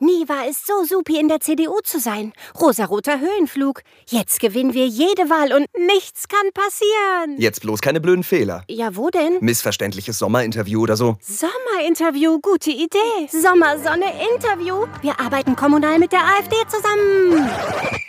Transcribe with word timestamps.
Nie 0.00 0.28
war 0.28 0.46
es 0.48 0.64
so 0.64 0.84
supi 0.84 1.18
in 1.18 1.26
der 1.28 1.40
CDU 1.40 1.80
zu 1.82 1.98
sein. 1.98 2.32
Rosaroter 2.60 3.18
Höhenflug. 3.18 3.82
Jetzt 4.06 4.38
gewinnen 4.38 4.72
wir 4.72 4.86
jede 4.86 5.28
Wahl 5.28 5.52
und 5.52 5.66
nichts 5.76 6.28
kann 6.28 6.52
passieren. 6.54 7.40
Jetzt 7.40 7.62
bloß 7.62 7.80
keine 7.80 8.00
blöden 8.00 8.22
Fehler. 8.22 8.62
Ja, 8.68 8.94
wo 8.94 9.10
denn? 9.10 9.38
Missverständliches 9.40 10.18
Sommerinterview 10.20 10.82
oder 10.82 10.96
so. 10.96 11.16
Sommerinterview, 11.20 12.38
gute 12.40 12.70
Idee. 12.70 13.28
Sommersonne 13.28 14.06
Interview. 14.34 14.86
Wir 15.02 15.18
arbeiten 15.18 15.56
kommunal 15.56 15.98
mit 15.98 16.12
der 16.12 16.24
AfD 16.24 16.54
zusammen. 16.68 17.50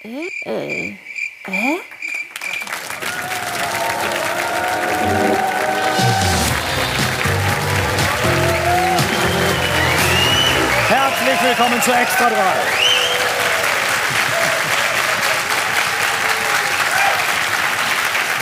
Äh, 0.04 0.28
äh, 0.46 0.90
äh? 1.48 1.99
Herzlich 11.40 11.58
willkommen 11.58 11.82
zu 11.82 11.92
Extra 11.94 12.30
3. 12.30 12.36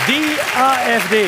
Die 0.07 0.57
AfD 0.57 1.27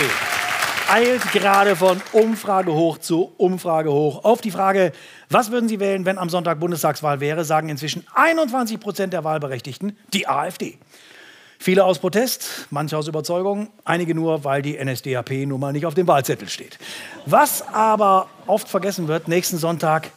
eilt 0.91 1.32
gerade 1.32 1.76
von 1.76 2.02
Umfrage 2.12 2.74
hoch 2.74 2.98
zu 2.98 3.34
Umfrage 3.38 3.91
hoch. 3.91 4.24
Auf 4.26 4.41
die 4.41 4.50
Frage, 4.50 4.94
was 5.30 5.52
würden 5.52 5.70
Sie 5.70 5.80
wählen, 5.80 6.05
wenn 6.05 6.18
am 6.18 6.30
Sonntag 6.30 6.60
Bundestagswahl 6.60 7.20
wäre, 7.20 7.46
sagen 7.46 7.70
inzwischen 7.70 8.04
21 8.16 8.80
Prozent 8.80 9.13
der 9.13 9.24
Wahlberechtigten 9.24 9.96
die 10.12 10.27
AfD. 10.27 10.80
Viele 11.60 11.86
aus 11.86 11.99
Protest, 11.99 12.66
manche 12.72 12.98
aus 12.98 13.08
Überzeugung, 13.08 13.70
einige 13.86 14.16
nur, 14.16 14.44
weil 14.44 14.63
die 14.63 14.84
NSDAP 14.84 15.46
nun 15.46 15.60
mal 15.60 15.74
nicht 15.74 15.86
auf 15.86 15.94
dem 15.94 16.08
Wahlzettel 16.08 16.49
steht. 16.49 16.80
Was 17.27 17.62
aber 17.72 18.27
oft 18.48 18.68
vergessen 18.68 19.08
wird, 19.08 19.27
nächsten 19.27 19.60
Sonntag 19.60 20.10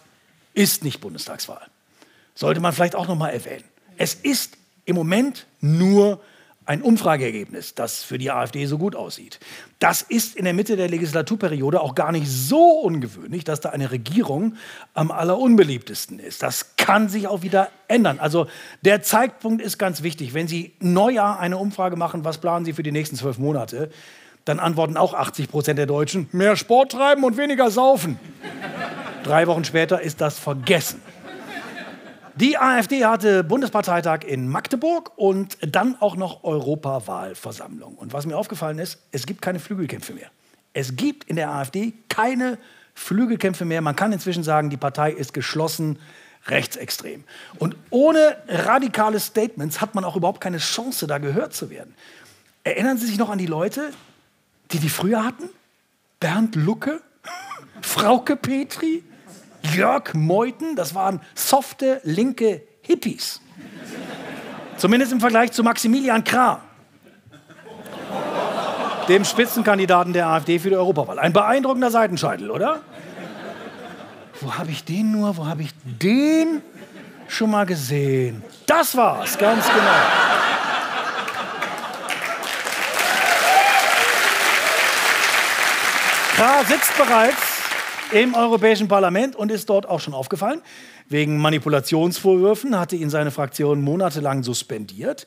ist 0.54 0.84
nicht 0.84 1.00
Bundestagswahl. 1.00 1.66
Sollte 2.34 2.60
man 2.60 2.72
vielleicht 2.72 2.94
auch 2.94 3.08
noch 3.08 3.16
mal 3.16 3.30
erwähnen. 3.30 3.64
Es 3.96 4.14
ist 4.14 4.56
im 4.84 4.96
Moment 4.96 5.46
nur 5.60 6.20
ein 6.64 6.80
Umfrageergebnis, 6.80 7.74
das 7.74 8.04
für 8.04 8.18
die 8.18 8.30
AfD 8.30 8.66
so 8.66 8.78
gut 8.78 8.94
aussieht. 8.94 9.40
Das 9.80 10.02
ist 10.02 10.36
in 10.36 10.44
der 10.44 10.54
Mitte 10.54 10.76
der 10.76 10.88
Legislaturperiode 10.88 11.80
auch 11.80 11.94
gar 11.94 12.12
nicht 12.12 12.28
so 12.28 12.62
ungewöhnlich, 12.80 13.42
dass 13.42 13.60
da 13.60 13.70
eine 13.70 13.90
Regierung 13.90 14.54
am 14.94 15.10
allerunbeliebtesten 15.10 16.20
ist. 16.20 16.42
Das 16.42 16.76
kann 16.76 17.08
sich 17.08 17.26
auch 17.26 17.42
wieder 17.42 17.70
ändern. 17.88 18.20
Also 18.20 18.46
der 18.82 19.02
Zeitpunkt 19.02 19.60
ist 19.60 19.78
ganz 19.78 20.02
wichtig. 20.04 20.34
Wenn 20.34 20.46
Sie 20.46 20.72
Neujahr 20.78 21.40
eine 21.40 21.58
Umfrage 21.58 21.96
machen, 21.96 22.24
was 22.24 22.38
planen 22.38 22.64
Sie 22.64 22.72
für 22.72 22.84
die 22.84 22.92
nächsten 22.92 23.16
zwölf 23.16 23.38
Monate, 23.38 23.90
dann 24.44 24.60
antworten 24.60 24.96
auch 24.96 25.14
80 25.14 25.50
Prozent 25.50 25.78
der 25.78 25.86
Deutschen, 25.86 26.28
mehr 26.32 26.56
Sport 26.56 26.92
treiben 26.92 27.24
und 27.24 27.36
weniger 27.36 27.70
saufen. 27.70 28.18
Drei 29.24 29.46
Wochen 29.46 29.64
später 29.64 30.00
ist 30.00 30.20
das 30.20 30.38
vergessen. 30.38 31.00
Die 32.34 32.58
AfD 32.58 33.04
hatte 33.04 33.44
Bundesparteitag 33.44 34.24
in 34.26 34.48
Magdeburg 34.48 35.12
und 35.16 35.58
dann 35.60 35.96
auch 36.00 36.16
noch 36.16 36.42
Europawahlversammlung. 36.44 37.94
Und 37.94 38.12
was 38.12 38.26
mir 38.26 38.36
aufgefallen 38.36 38.78
ist, 38.78 38.98
es 39.12 39.26
gibt 39.26 39.42
keine 39.42 39.60
Flügelkämpfe 39.60 40.14
mehr. 40.14 40.28
Es 40.72 40.96
gibt 40.96 41.24
in 41.24 41.36
der 41.36 41.50
AfD 41.50 41.92
keine 42.08 42.58
Flügelkämpfe 42.94 43.64
mehr. 43.64 43.80
Man 43.80 43.94
kann 43.94 44.12
inzwischen 44.12 44.42
sagen, 44.42 44.70
die 44.70 44.76
Partei 44.76 45.12
ist 45.12 45.34
geschlossen 45.34 45.98
rechtsextrem. 46.46 47.22
Und 47.58 47.76
ohne 47.90 48.36
radikale 48.48 49.20
Statements 49.20 49.80
hat 49.80 49.94
man 49.94 50.04
auch 50.04 50.16
überhaupt 50.16 50.40
keine 50.40 50.58
Chance, 50.58 51.06
da 51.06 51.18
gehört 51.18 51.54
zu 51.54 51.70
werden. 51.70 51.94
Erinnern 52.64 52.98
Sie 52.98 53.06
sich 53.06 53.18
noch 53.18 53.30
an 53.30 53.38
die 53.38 53.46
Leute, 53.46 53.90
die 54.72 54.78
die 54.78 54.88
früher 54.88 55.24
hatten? 55.24 55.48
Bernd 56.18 56.56
Lucke, 56.56 57.00
Frauke 57.82 58.36
Petri, 58.36 59.04
Jörg 59.74 60.14
Meuthen, 60.14 60.76
das 60.76 60.94
waren 60.94 61.20
softe 61.34 62.00
linke 62.04 62.62
Hippies. 62.82 63.40
Zumindest 64.76 65.12
im 65.12 65.20
Vergleich 65.20 65.52
zu 65.52 65.62
Maximilian 65.62 66.24
Krah, 66.24 66.60
dem 69.08 69.24
Spitzenkandidaten 69.24 70.12
der 70.12 70.26
AfD 70.28 70.58
für 70.58 70.70
die 70.70 70.76
Europawahl. 70.76 71.18
Ein 71.18 71.32
beeindruckender 71.32 71.90
Seitenscheitel, 71.90 72.50
oder? 72.50 72.80
Wo 74.40 74.54
habe 74.54 74.70
ich 74.70 74.84
den 74.84 75.12
nur? 75.12 75.36
Wo 75.36 75.46
habe 75.46 75.62
ich 75.62 75.70
den 75.84 76.62
schon 77.28 77.50
mal 77.50 77.66
gesehen? 77.66 78.42
Das 78.66 78.96
war's, 78.96 79.38
ganz 79.38 79.64
genau. 79.66 79.82
Krah 86.34 86.64
sitzt 86.64 86.96
bereits 86.96 87.51
im 88.12 88.34
Europäischen 88.34 88.88
Parlament 88.88 89.36
und 89.36 89.50
ist 89.50 89.70
dort 89.70 89.88
auch 89.88 90.00
schon 90.00 90.14
aufgefallen. 90.14 90.60
Wegen 91.08 91.38
Manipulationsvorwürfen 91.38 92.78
hatte 92.78 92.96
ihn 92.96 93.10
seine 93.10 93.30
Fraktion 93.30 93.82
monatelang 93.82 94.42
suspendiert. 94.42 95.26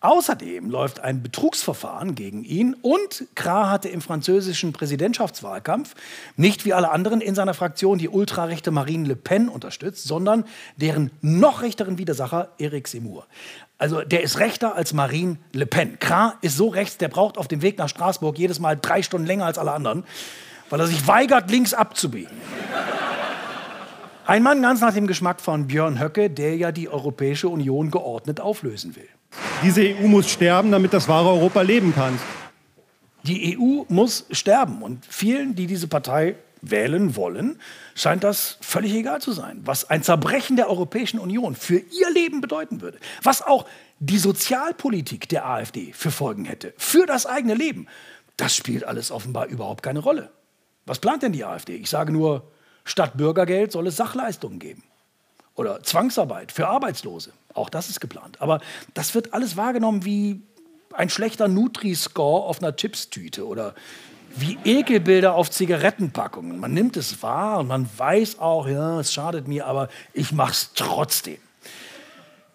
Außerdem 0.00 0.68
läuft 0.68 1.00
ein 1.00 1.22
Betrugsverfahren 1.22 2.14
gegen 2.14 2.44
ihn 2.44 2.76
und 2.82 3.24
Krah 3.34 3.70
hatte 3.70 3.88
im 3.88 4.02
französischen 4.02 4.72
Präsidentschaftswahlkampf 4.74 5.94
nicht 6.36 6.66
wie 6.66 6.74
alle 6.74 6.90
anderen 6.90 7.22
in 7.22 7.34
seiner 7.34 7.54
Fraktion 7.54 7.96
die 7.96 8.10
ultrarechte 8.10 8.70
Marine 8.70 9.08
Le 9.08 9.16
Pen 9.16 9.48
unterstützt, 9.48 10.04
sondern 10.04 10.44
deren 10.76 11.10
noch 11.22 11.62
rechteren 11.62 11.96
Widersacher 11.96 12.50
Eric 12.58 12.86
Zemmour. 12.86 13.26
Also 13.78 14.02
der 14.02 14.22
ist 14.22 14.40
rechter 14.40 14.76
als 14.76 14.92
Marine 14.92 15.38
Le 15.52 15.64
Pen. 15.64 15.98
Krah 15.98 16.34
ist 16.42 16.58
so 16.58 16.68
rechts, 16.68 16.98
der 16.98 17.08
braucht 17.08 17.38
auf 17.38 17.48
dem 17.48 17.62
Weg 17.62 17.78
nach 17.78 17.88
Straßburg 17.88 18.38
jedes 18.38 18.60
Mal 18.60 18.78
drei 18.80 19.02
Stunden 19.02 19.26
länger 19.26 19.46
als 19.46 19.56
alle 19.56 19.72
anderen 19.72 20.04
weil 20.74 20.80
er 20.80 20.88
sich 20.88 21.06
weigert, 21.06 21.52
links 21.52 21.72
abzubiegen. 21.72 22.36
Ein 24.26 24.42
Mann 24.42 24.60
ganz 24.60 24.80
nach 24.80 24.92
dem 24.92 25.06
Geschmack 25.06 25.40
von 25.40 25.68
Björn 25.68 26.00
Höcke, 26.00 26.30
der 26.30 26.56
ja 26.56 26.72
die 26.72 26.88
Europäische 26.88 27.48
Union 27.48 27.92
geordnet 27.92 28.40
auflösen 28.40 28.96
will. 28.96 29.06
Diese 29.62 29.82
EU 29.82 30.08
muss 30.08 30.28
sterben, 30.28 30.72
damit 30.72 30.92
das 30.92 31.06
wahre 31.06 31.28
Europa 31.28 31.62
leben 31.62 31.94
kann. 31.94 32.18
Die 33.22 33.56
EU 33.56 33.84
muss 33.88 34.26
sterben. 34.32 34.82
Und 34.82 35.06
vielen, 35.08 35.54
die 35.54 35.68
diese 35.68 35.86
Partei 35.86 36.34
wählen 36.60 37.14
wollen, 37.14 37.60
scheint 37.94 38.24
das 38.24 38.58
völlig 38.60 38.94
egal 38.94 39.20
zu 39.20 39.30
sein, 39.30 39.60
was 39.64 39.88
ein 39.90 40.02
Zerbrechen 40.02 40.56
der 40.56 40.68
Europäischen 40.68 41.20
Union 41.20 41.54
für 41.54 41.78
ihr 41.78 42.10
Leben 42.12 42.40
bedeuten 42.40 42.80
würde. 42.80 42.98
Was 43.22 43.42
auch 43.42 43.64
die 44.00 44.18
Sozialpolitik 44.18 45.28
der 45.28 45.46
AfD 45.46 45.92
für 45.92 46.10
Folgen 46.10 46.46
hätte, 46.46 46.74
für 46.78 47.06
das 47.06 47.26
eigene 47.26 47.54
Leben. 47.54 47.86
Das 48.36 48.56
spielt 48.56 48.82
alles 48.82 49.12
offenbar 49.12 49.46
überhaupt 49.46 49.84
keine 49.84 50.00
Rolle. 50.00 50.32
Was 50.86 50.98
plant 50.98 51.22
denn 51.22 51.32
die 51.32 51.44
AfD? 51.44 51.76
Ich 51.76 51.90
sage 51.90 52.12
nur, 52.12 52.50
statt 52.84 53.16
Bürgergeld 53.16 53.72
soll 53.72 53.86
es 53.86 53.96
Sachleistungen 53.96 54.58
geben. 54.58 54.82
Oder 55.54 55.82
Zwangsarbeit 55.82 56.52
für 56.52 56.68
Arbeitslose. 56.68 57.32
Auch 57.54 57.70
das 57.70 57.88
ist 57.88 58.00
geplant. 58.00 58.40
Aber 58.40 58.60
das 58.92 59.14
wird 59.14 59.32
alles 59.32 59.56
wahrgenommen 59.56 60.04
wie 60.04 60.42
ein 60.92 61.08
schlechter 61.08 61.48
Nutri-Score 61.48 62.44
auf 62.44 62.62
einer 62.62 62.74
Chipstüte 62.74 63.46
oder 63.46 63.74
wie 64.36 64.58
Ekelbilder 64.64 65.34
auf 65.34 65.50
Zigarettenpackungen. 65.50 66.58
Man 66.58 66.74
nimmt 66.74 66.96
es 66.96 67.22
wahr 67.22 67.60
und 67.60 67.68
man 67.68 67.88
weiß 67.96 68.40
auch, 68.40 68.66
ja, 68.66 68.98
es 68.98 69.12
schadet 69.12 69.46
mir, 69.46 69.66
aber 69.66 69.88
ich 70.12 70.32
mache 70.32 70.52
es 70.52 70.70
trotzdem. 70.74 71.38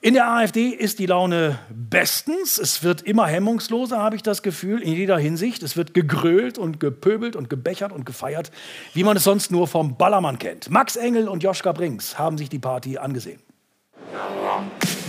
In 0.01 0.13
der 0.13 0.29
AfD 0.29 0.69
ist 0.69 0.99
die 0.99 1.07
Laune 1.07 1.59
bestens. 1.69 2.57
Es 2.57 2.83
wird 2.83 3.01
immer 3.01 3.27
hemmungsloser, 3.27 3.97
habe 3.97 4.15
ich 4.15 4.23
das 4.23 4.41
Gefühl, 4.41 4.81
in 4.81 4.93
jeder 4.93 5.17
Hinsicht. 5.17 5.61
Es 5.61 5.75
wird 5.75 5.93
gegrölt 5.93 6.57
und 6.57 6.79
gepöbelt 6.79 7.35
und 7.35 7.49
gebechert 7.49 7.91
und 7.91 8.05
gefeiert, 8.05 8.49
wie 8.93 9.03
man 9.03 9.17
es 9.17 9.25
sonst 9.25 9.51
nur 9.51 9.67
vom 9.67 9.97
Ballermann 9.97 10.39
kennt. 10.39 10.69
Max 10.69 10.95
Engel 10.95 11.27
und 11.27 11.43
Joschka 11.43 11.73
Brinks 11.73 12.17
haben 12.17 12.37
sich 12.37 12.47
die 12.47 12.59
Party 12.59 12.97
angesehen. 12.97 13.41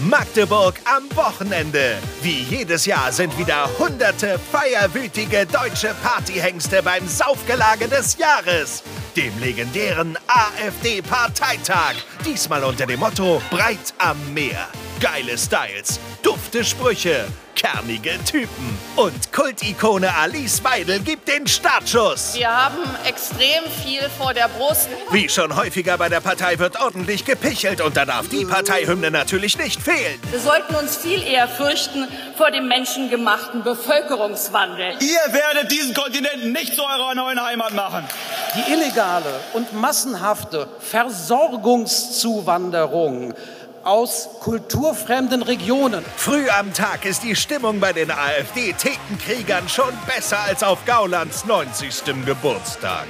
Magdeburg 0.01 0.81
am 0.85 1.05
Wochenende. 1.15 1.99
Wie 2.23 2.43
jedes 2.43 2.87
Jahr 2.87 3.13
sind 3.13 3.37
wieder 3.37 3.69
hunderte 3.79 4.39
feierwütige 4.51 5.45
deutsche 5.45 5.95
Partyhengste 6.03 6.83
beim 6.83 7.07
Saufgelage 7.07 7.87
des 7.87 8.17
Jahres, 8.17 8.83
dem 9.15 9.39
legendären 9.39 10.17
AfD-Parteitag. 10.27 11.97
Diesmal 12.25 12.65
unter 12.65 12.87
dem 12.87 13.01
Motto 13.01 13.43
Breit 13.51 13.93
am 13.99 14.17
Meer. 14.33 14.69
Geile 15.01 15.37
Styles, 15.39 15.99
dufte 16.23 16.63
Sprüche, 16.63 17.25
kernige 17.57 18.23
Typen. 18.31 18.79
Und 18.97 19.33
Kultikone 19.33 20.15
Alice 20.15 20.63
Weidel 20.63 21.01
gibt 21.01 21.27
den 21.27 21.47
Startschuss. 21.47 22.35
Wir 22.35 22.55
haben 22.55 22.83
extrem 23.07 23.65
viel 23.83 24.03
vor 24.19 24.35
der 24.35 24.49
Brust. 24.49 24.91
Wie 25.11 25.27
schon 25.31 25.57
häufiger 25.57 25.97
bei 25.97 26.11
der 26.11 26.21
Partei 26.21 26.59
wird 26.59 26.79
ordentlich 26.83 27.25
gepichelt 27.25 27.81
und 27.81 27.97
da 27.97 28.05
darf 28.05 28.29
die 28.29 28.45
Parteihymne 28.45 29.11
natürlich 29.11 29.57
nicht 29.57 29.81
fehlen. 29.81 30.21
Wir 30.31 30.41
sollten 30.41 30.75
uns 30.75 30.99
viel 30.99 31.23
eher 31.23 31.49
fürchten 31.49 32.07
vor 32.37 32.51
dem 32.51 32.69
menschengemachten 32.69 33.63
Bevölkerungswandel. 33.63 34.97
Ihr 35.01 35.33
werdet 35.33 35.73
diesen 35.73 35.95
Kontinent 35.95 36.53
nicht 36.53 36.75
zu 36.75 36.83
eurer 36.83 37.15
neuen 37.15 37.43
Heimat 37.43 37.73
machen. 37.73 38.05
Die 38.55 38.71
illegale 38.73 39.41
und 39.55 39.73
massenhafte 39.73 40.69
Versorgungszuwanderung 40.79 43.33
aus 43.85 44.29
kulturfremden 44.41 45.43
Regionen. 45.43 46.05
Früh 46.17 46.49
am 46.49 46.73
Tag 46.73 47.05
ist 47.05 47.23
die 47.23 47.37
Stimmung 47.37 47.81
bei 47.81 47.93
den 47.93 48.11
AfD-Thekenkriegern 48.11 49.69
schon 49.69 49.93
besser 50.07 50.41
als 50.41 50.63
auf 50.63 50.85
Gaulands 50.85 51.45
90. 51.45 52.25
Geburtstag. 52.25 53.07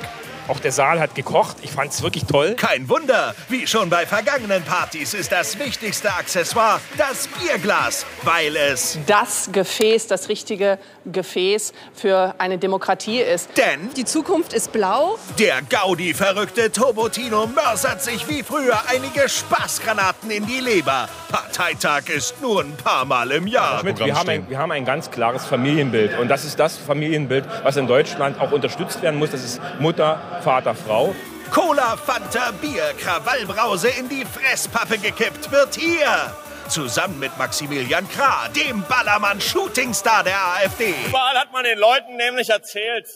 Auch 0.51 0.59
der 0.59 0.73
Saal 0.73 0.99
hat 0.99 1.15
gekocht. 1.15 1.59
Ich 1.63 1.71
fand 1.71 1.93
es 1.93 2.03
wirklich 2.03 2.25
toll. 2.25 2.57
Kein 2.57 2.89
Wunder, 2.89 3.37
wie 3.49 3.69
schon 3.69 3.89
bei 3.89 4.05
vergangenen 4.05 4.65
Partys 4.65 5.15
ist 5.15 5.31
das 5.31 5.57
wichtigste 5.61 6.13
Accessoire 6.13 6.81
das 6.99 7.29
Bierglas, 7.29 8.05
weil 8.25 8.57
es 8.57 8.99
Das 9.07 9.49
Gefäß, 9.53 10.09
das 10.09 10.29
richtige 10.29 10.81
Gefäß 11.07 11.73
für 11.95 12.35
eine 12.39 12.59
Demokratie 12.59 13.21
ist. 13.21 13.49
Denn 13.57 13.91
Die 13.97 14.05
Zukunft 14.05 14.53
ist 14.53 14.73
blau. 14.73 15.19
der 15.39 15.63
Gaudi-verrückte 15.63 16.73
Tobotino 16.73 17.47
mörsert 17.47 18.03
sich 18.03 18.29
wie 18.29 18.43
früher 18.43 18.77
einige 18.89 19.29
Spaßgranaten 19.29 20.33
in 20.33 20.47
die 20.47 20.59
Leber. 20.59 21.09
Parteitag 21.31 22.09
ist 22.09 22.41
nur 22.43 22.63
ein 22.63 22.77
paar 22.77 23.05
Mal 23.05 23.31
im 23.31 23.47
Jahr. 23.47 23.79
Schmidt, 23.81 24.01
wir, 24.01 24.17
haben 24.17 24.29
ein, 24.29 24.49
wir 24.51 24.59
haben 24.59 24.73
ein 24.73 24.85
ganz 24.85 25.13
klares 25.13 25.45
Familienbild. 25.45 26.19
Und 26.19 26.27
das 26.27 26.45
ist 26.45 26.59
das 26.59 26.77
Familienbild, 26.77 27.45
was 27.63 27.77
in 27.77 27.87
Deutschland 27.87 28.41
auch 28.41 28.51
unterstützt 28.51 29.01
werden 29.01 29.21
muss. 29.21 29.31
Das 29.31 29.45
ist 29.45 29.61
Mutter, 29.79 30.21
Vater, 30.41 30.75
Frau. 30.75 31.15
Cola, 31.51 31.97
Fanta, 31.97 32.53
Bier, 32.53 32.95
Krawallbrause 32.99 33.89
in 33.89 34.09
die 34.09 34.25
Fresspappe 34.25 34.99
gekippt 34.99 35.51
wird 35.51 35.75
hier. 35.75 36.35
Zusammen 36.69 37.19
mit 37.19 37.37
Maximilian 37.39 38.09
Krah, 38.09 38.49
dem 38.49 38.85
Ballermann-Shootingstar 38.85 40.23
der 40.23 40.39
AfD. 40.39 40.95
Überall 41.09 41.37
hat 41.37 41.53
man 41.53 41.65
den 41.65 41.79
Leuten 41.79 42.17
nämlich 42.17 42.49
erzählt, 42.49 43.09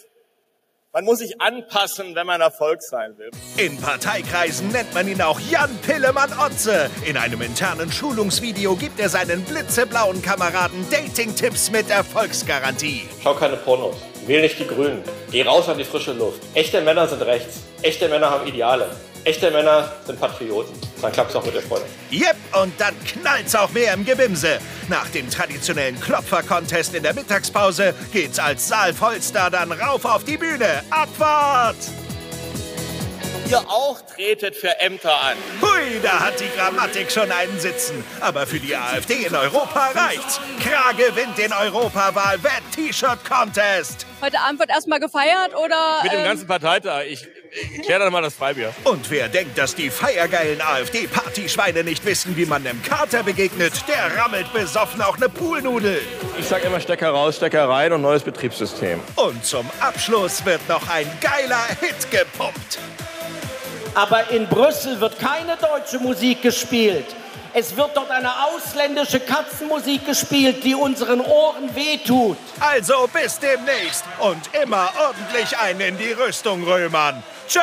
man 0.93 1.05
muss 1.05 1.19
sich 1.19 1.41
anpassen, 1.41 2.15
wenn 2.15 2.27
man 2.27 2.41
Erfolg 2.41 2.81
sein 2.81 3.19
will. 3.19 3.31
In 3.57 3.81
Parteikreisen 3.81 4.69
nennt 4.69 4.95
man 4.95 5.09
ihn 5.09 5.21
auch 5.23 5.41
Jan 5.41 5.77
Pillemann-Otze. 5.79 6.89
In 7.05 7.17
einem 7.17 7.43
internen 7.43 7.91
Schulungsvideo 7.91 8.77
gibt 8.77 9.01
er 9.01 9.09
seinen 9.09 9.45
blitzeblauen 9.45 10.23
Kameraden 10.23 10.87
Dating-Tipps 10.91 11.73
mit 11.73 11.91
Erfolgsgarantie. 11.91 13.09
Schau 13.23 13.35
keine 13.35 13.57
Pornos. 13.57 13.97
Wähl 14.27 14.41
nicht 14.41 14.59
die 14.59 14.67
Grünen. 14.67 15.03
Geh 15.31 15.43
raus 15.43 15.69
an 15.69 15.77
die 15.77 15.85
frische 15.85 16.13
Luft. 16.13 16.41
Echte 16.55 16.81
Männer 16.81 17.07
sind 17.07 17.23
rechts. 17.23 17.61
Echte 17.83 18.09
Männer 18.09 18.31
haben 18.31 18.47
Ideale. 18.47 18.87
Echte 19.25 19.51
Männer 19.51 19.93
sind 20.07 20.21
Patrioten. 20.21 20.73
Dann 21.01 21.13
klappt's 21.13 21.35
auch 21.35 21.45
mit 21.45 21.55
der 21.55 21.63
Freundin. 21.63 21.89
Yep, 22.11 22.37
und 22.63 22.73
dann 22.79 22.95
knallt's 23.05 23.55
auch 23.55 23.71
mehr 23.71 23.93
im 23.95 24.05
Gebimse. 24.05 24.59
Nach 24.89 25.09
dem 25.09 25.31
traditionellen 25.31 25.99
Klopfer-Contest 26.01 26.95
in 26.95 27.03
der 27.03 27.15
Mittagspause 27.15 27.95
geht's 28.13 28.39
als 28.39 28.69
Saalvollstar 28.69 29.51
dann 29.51 29.73
rauf 29.73 30.05
auf 30.05 30.25
die 30.25 30.37
Bühne. 30.37 30.83
Abfahrt! 30.91 31.77
Ihr 33.51 33.59
auch 33.59 34.01
tretet 34.01 34.57
für 34.57 34.81
Ämter 34.81 35.13
an. 35.13 35.37
Hui, 35.61 36.01
da 36.03 36.21
hat 36.21 36.41
die 36.41 36.49
Grammatik 36.57 37.13
schon 37.13 37.31
einen 37.31 37.61
Sitzen. 37.61 38.03
Aber 38.21 38.47
für 38.47 38.59
die 38.59 38.75
AfD 38.75 39.27
in 39.27 39.35
Europa 39.35 39.91
reicht's. 39.95 40.41
Krah 40.61 40.93
gewinnt 40.93 41.37
den 41.37 41.53
Europawahl-Wett-T-Shirt-Contest. 41.53 44.07
Heute 44.23 44.41
Abend 44.41 44.61
wird 44.61 44.71
erstmal 44.71 45.01
gefeiert 45.01 45.55
oder. 45.55 46.03
Mit 46.03 46.13
dem 46.13 46.21
ähm, 46.21 46.25
ganzen 46.25 46.47
Parteitag. 46.47 47.03
Ich, 47.07 47.29
ich 47.53 47.83
klär 47.83 47.99
dann 47.99 48.11
mal 48.13 48.23
das 48.23 48.33
Freibier. 48.35 48.73
Und 48.85 49.11
wer 49.11 49.29
denkt, 49.29 49.59
dass 49.59 49.75
die 49.75 49.91
feiergeilen 49.91 50.63
AfD-Partyschweine 50.63 51.85
nicht 51.85 52.07
wissen, 52.07 52.35
wie 52.37 52.47
man 52.47 52.67
einem 52.67 52.83
Kater 52.83 53.23
begegnet, 53.23 53.75
der 53.87 54.17
rammelt 54.17 54.51
besoffen 54.53 55.03
auch 55.03 55.17
eine 55.17 55.29
Poolnudel. 55.29 56.01
Ich 56.39 56.47
sag 56.47 56.65
immer 56.65 56.81
Stecker 56.81 57.11
raus, 57.11 57.37
Stecker 57.37 57.69
rein 57.69 57.93
und 57.93 58.01
neues 58.01 58.23
Betriebssystem. 58.23 59.01
Und 59.17 59.45
zum 59.45 59.69
Abschluss 59.81 60.47
wird 60.47 60.67
noch 60.69 60.89
ein 60.89 61.07
geiler 61.21 61.67
Hit 61.81 62.11
gepumpt. 62.11 62.79
Aber 63.95 64.31
in 64.31 64.47
Brüssel 64.49 65.01
wird 65.01 65.19
keine 65.19 65.57
deutsche 65.57 65.99
Musik 65.99 66.43
gespielt. 66.43 67.07
Es 67.57 67.77
wird 67.77 67.97
dort 67.97 68.11
eine 68.11 68.33
ausländische 68.47 69.21
Katzenmusik 69.21 70.05
gespielt, 70.05 70.65
die 70.65 70.75
unseren 70.75 71.21
Ohren 71.21 71.73
wehtut. 71.77 72.37
Also 72.59 73.09
bis 73.13 73.39
demnächst 73.39 74.05
und 74.19 74.41
immer 74.61 74.91
ordentlich 74.99 75.57
einen 75.57 75.81
in 75.81 75.97
die 75.99 76.11
Rüstung 76.11 76.65
römern. 76.65 77.23
Tschö! 77.47 77.61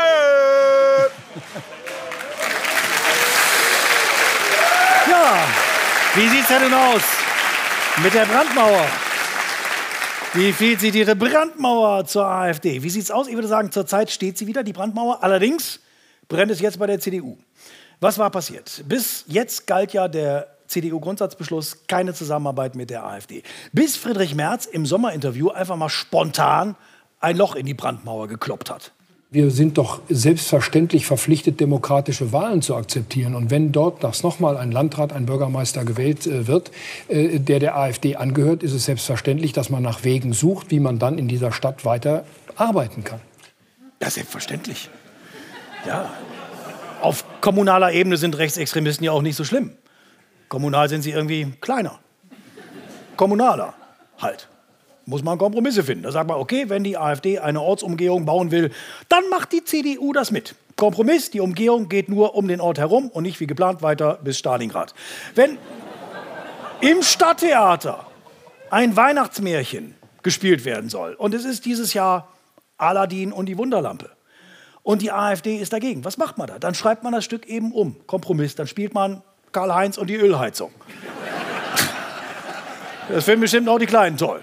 Ja, 5.09 5.43
wie 6.15 6.27
sieht's 6.29 6.47
denn 6.47 6.73
aus 6.73 7.01
mit 8.01 8.13
der 8.13 8.25
Brandmauer? 8.25 8.85
Wie 10.33 10.53
viel 10.53 10.79
sieht 10.79 10.95
Ihre 10.95 11.17
Brandmauer 11.17 12.05
zur 12.05 12.25
AfD? 12.25 12.81
Wie 12.81 12.89
sieht's 12.89 13.11
aus? 13.11 13.27
Ich 13.27 13.35
würde 13.35 13.49
sagen, 13.49 13.73
zurzeit 13.73 14.09
steht 14.09 14.37
sie 14.37 14.47
wieder, 14.47 14.63
die 14.63 14.71
Brandmauer. 14.71 15.21
Allerdings 15.21 15.81
brennt 16.31 16.51
es 16.51 16.61
jetzt 16.61 16.79
bei 16.79 16.87
der 16.87 16.99
CDU. 16.99 17.37
Was 17.99 18.17
war 18.17 18.29
passiert? 18.29 18.83
Bis 18.87 19.25
jetzt 19.27 19.67
galt 19.67 19.93
ja 19.93 20.07
der 20.07 20.47
CDU-Grundsatzbeschluss 20.67 21.79
keine 21.87 22.13
Zusammenarbeit 22.13 22.73
mit 22.75 22.89
der 22.89 23.05
AfD. 23.05 23.43
Bis 23.73 23.97
Friedrich 23.97 24.33
Merz 24.33 24.65
im 24.65 24.85
Sommerinterview 24.85 25.49
einfach 25.49 25.75
mal 25.75 25.89
spontan 25.89 26.75
ein 27.19 27.35
Loch 27.35 27.55
in 27.55 27.65
die 27.65 27.73
Brandmauer 27.73 28.29
gekloppt 28.29 28.71
hat. 28.71 28.93
Wir 29.29 29.51
sind 29.51 29.77
doch 29.77 30.01
selbstverständlich 30.09 31.05
verpflichtet, 31.05 31.59
demokratische 31.59 32.31
Wahlen 32.31 32.61
zu 32.61 32.75
akzeptieren. 32.75 33.35
Und 33.35 33.51
wenn 33.51 33.71
dort 33.71 34.03
das 34.03 34.23
nochmal 34.23 34.57
ein 34.57 34.71
Landrat, 34.71 35.13
ein 35.13 35.25
Bürgermeister 35.25 35.85
gewählt 35.85 36.27
äh, 36.27 36.47
wird, 36.47 36.71
äh, 37.09 37.39
der 37.39 37.59
der 37.59 37.77
AfD 37.77 38.15
angehört, 38.15 38.63
ist 38.63 38.73
es 38.73 38.85
selbstverständlich, 38.85 39.51
dass 39.51 39.69
man 39.69 39.83
nach 39.83 40.03
Wegen 40.05 40.33
sucht, 40.33 40.71
wie 40.71 40.79
man 40.79 40.97
dann 40.97 41.17
in 41.17 41.27
dieser 41.27 41.51
Stadt 41.51 41.83
weiter 41.83 42.25
arbeiten 42.55 43.03
kann. 43.03 43.19
Ja, 44.01 44.09
selbstverständlich. 44.09 44.89
Ja. 45.85 46.09
Auf 47.01 47.25
kommunaler 47.41 47.91
Ebene 47.93 48.17
sind 48.17 48.37
Rechtsextremisten 48.37 49.03
ja 49.03 49.11
auch 49.11 49.21
nicht 49.21 49.35
so 49.35 49.43
schlimm. 49.43 49.75
Kommunal 50.49 50.89
sind 50.89 51.01
sie 51.01 51.11
irgendwie 51.11 51.53
kleiner. 51.61 51.99
Kommunaler 53.17 53.73
halt. 54.19 54.47
Muss 55.05 55.23
man 55.23 55.37
Kompromisse 55.37 55.83
finden. 55.83 56.03
Da 56.03 56.11
sagt 56.11 56.27
man, 56.27 56.37
okay, 56.37 56.69
wenn 56.69 56.83
die 56.83 56.97
AfD 56.97 57.39
eine 57.39 57.61
Ortsumgehung 57.61 58.25
bauen 58.25 58.51
will, 58.51 58.71
dann 59.09 59.27
macht 59.29 59.51
die 59.51 59.63
CDU 59.63 60.13
das 60.13 60.29
mit. 60.29 60.55
Kompromiss, 60.75 61.31
die 61.31 61.39
Umgehung 61.39 61.89
geht 61.89 62.09
nur 62.09 62.35
um 62.35 62.47
den 62.47 62.61
Ort 62.61 62.77
herum 62.77 63.09
und 63.09 63.23
nicht 63.23 63.39
wie 63.39 63.47
geplant 63.47 63.81
weiter 63.81 64.19
bis 64.23 64.37
Stalingrad. 64.37 64.93
Wenn 65.35 65.57
im 66.81 67.01
Stadttheater 67.01 68.05
ein 68.69 68.95
Weihnachtsmärchen 68.95 69.95
gespielt 70.23 70.65
werden 70.65 70.89
soll 70.89 71.13
und 71.13 71.33
es 71.33 71.45
ist 71.45 71.65
dieses 71.65 71.93
Jahr 71.93 72.27
Aladdin 72.77 73.31
und 73.31 73.47
die 73.47 73.57
Wunderlampe, 73.57 74.09
und 74.83 75.01
die 75.01 75.11
AfD 75.11 75.57
ist 75.57 75.73
dagegen. 75.73 76.03
Was 76.05 76.17
macht 76.17 76.37
man 76.37 76.47
da? 76.47 76.59
Dann 76.59 76.73
schreibt 76.73 77.03
man 77.03 77.13
das 77.13 77.23
Stück 77.23 77.45
eben 77.47 77.71
um. 77.71 77.95
Kompromiss. 78.07 78.55
Dann 78.55 78.67
spielt 78.67 78.93
man 78.93 79.21
Karl-Heinz 79.51 79.97
und 79.97 80.07
die 80.07 80.15
Ölheizung. 80.15 80.71
Das 83.09 83.25
finden 83.25 83.41
bestimmt 83.41 83.67
auch 83.67 83.79
die 83.79 83.85
Kleinen 83.85 84.17
toll. 84.17 84.41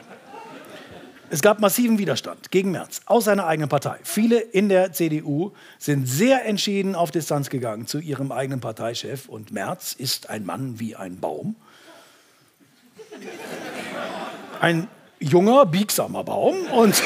Es 1.30 1.42
gab 1.42 1.60
massiven 1.60 1.98
Widerstand 1.98 2.50
gegen 2.50 2.70
Merz 2.70 3.02
aus 3.04 3.24
seiner 3.24 3.46
eigenen 3.46 3.68
Partei. 3.68 3.98
Viele 4.02 4.38
in 4.38 4.70
der 4.70 4.92
CDU 4.92 5.52
sind 5.78 6.06
sehr 6.06 6.46
entschieden 6.46 6.94
auf 6.94 7.10
Distanz 7.10 7.50
gegangen 7.50 7.86
zu 7.86 7.98
ihrem 7.98 8.32
eigenen 8.32 8.60
Parteichef. 8.60 9.28
Und 9.28 9.52
Merz 9.52 9.92
ist 9.92 10.30
ein 10.30 10.46
Mann 10.46 10.80
wie 10.80 10.96
ein 10.96 11.20
Baum. 11.20 11.56
Ein 14.60 14.88
junger, 15.18 15.66
biegsamer 15.66 16.24
Baum. 16.24 16.56
Und 16.72 17.02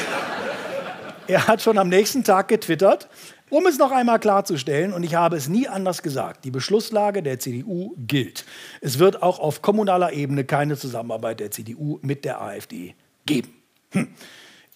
er 1.27 1.47
hat 1.47 1.61
schon 1.61 1.77
am 1.77 1.89
nächsten 1.89 2.23
Tag 2.23 2.47
getwittert, 2.47 3.07
um 3.49 3.65
es 3.67 3.77
noch 3.77 3.91
einmal 3.91 4.19
klarzustellen, 4.19 4.93
und 4.93 5.03
ich 5.03 5.15
habe 5.15 5.37
es 5.37 5.47
nie 5.47 5.67
anders 5.67 6.01
gesagt, 6.01 6.43
die 6.43 6.51
Beschlusslage 6.51 7.21
der 7.21 7.39
CDU 7.39 7.93
gilt. 7.97 8.45
Es 8.81 8.97
wird 8.97 9.21
auch 9.21 9.39
auf 9.39 9.61
kommunaler 9.61 10.13
Ebene 10.13 10.43
keine 10.43 10.75
Zusammenarbeit 10.75 11.39
der 11.39 11.51
CDU 11.51 11.99
mit 12.01 12.25
der 12.25 12.41
AfD 12.41 12.95
geben. 13.25 13.53
Hm. 13.91 14.07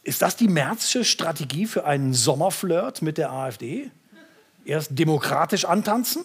Ist 0.04 0.22
das 0.22 0.36
die 0.36 0.48
Märzsche 0.48 1.04
Strategie 1.04 1.66
für 1.66 1.86
einen 1.86 2.13
Sommerflirt 2.13 3.01
mit 3.01 3.18
der 3.18 3.32
AfD? 3.32 3.92
Erst 4.63 4.98
demokratisch 4.98 5.66
antanzen 5.66 6.24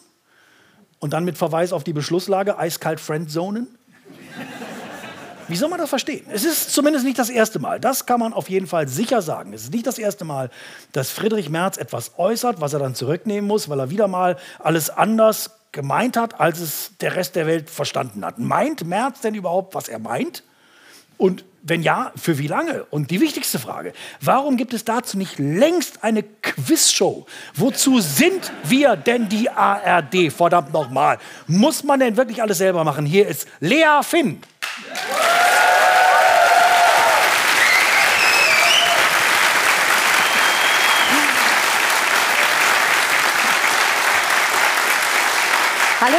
und 0.99 1.12
dann 1.14 1.25
mit 1.25 1.38
Verweis 1.38 1.73
auf 1.73 1.85
die 1.85 1.93
Beschlusslage 1.93 2.59
eiskalt 2.59 3.00
Friendzonen? 3.00 3.67
Wie 5.52 5.56
soll 5.56 5.68
man 5.68 5.78
das 5.78 5.90
verstehen? 5.90 6.25
Es 6.32 6.47
ist 6.47 6.73
zumindest 6.73 7.04
nicht 7.04 7.18
das 7.18 7.28
erste 7.28 7.59
Mal. 7.59 7.78
Das 7.78 8.06
kann 8.06 8.18
man 8.18 8.32
auf 8.32 8.49
jeden 8.49 8.66
Fall 8.66 8.88
sicher 8.88 9.21
sagen. 9.21 9.52
Es 9.52 9.64
ist 9.64 9.73
nicht 9.75 9.87
das 9.87 9.99
erste 9.99 10.25
Mal, 10.25 10.49
dass 10.92 11.11
Friedrich 11.11 11.50
Merz 11.50 11.76
etwas 11.76 12.12
äußert, 12.16 12.62
was 12.62 12.73
er 12.73 12.78
dann 12.78 12.94
zurücknehmen 12.94 13.47
muss, 13.47 13.68
weil 13.68 13.78
er 13.78 13.90
wieder 13.90 14.09
mal 14.09 14.38
alles 14.61 14.88
anders 14.88 15.50
gemeint 15.71 16.16
hat, 16.16 16.40
als 16.40 16.59
es 16.59 16.92
der 17.02 17.16
Rest 17.16 17.37
der 17.37 17.47
Welt 17.47 17.68
verstanden 17.68 18.25
hat. 18.25 18.38
Meint 18.38 18.87
Merz 18.87 19.21
denn 19.21 19.35
überhaupt, 19.35 19.75
was 19.75 19.88
er 19.88 19.99
meint? 19.99 20.42
Und 21.18 21.44
wenn 21.62 21.82
ja, 21.82 22.12
für 22.16 22.38
wie 22.38 22.47
lange? 22.47 22.85
Und 22.85 23.11
die 23.11 23.21
wichtigste 23.21 23.59
Frage, 23.59 23.92
warum 24.23 24.56
gibt 24.56 24.73
es 24.73 24.87
dazu 24.87 25.18
nicht 25.18 25.38
längst 25.38 26.02
eine 26.02 26.23
Quizshow? 26.23 27.26
Wozu 27.54 28.00
sind 28.00 28.50
wir 28.64 28.97
denn 28.97 29.28
die 29.28 29.50
ARD? 29.50 30.32
Verdammt 30.32 30.73
nochmal. 30.73 31.18
Muss 31.47 31.85
man 31.85 32.00
denn 32.00 32.16
wirklich 32.16 32.40
alles 32.40 32.56
selber 32.56 32.85
machen? 32.85 33.04
Hier 33.04 33.28
ist 33.28 33.47
Lea 33.61 34.00
Finn. 34.00 34.40
Hallo 34.75 34.87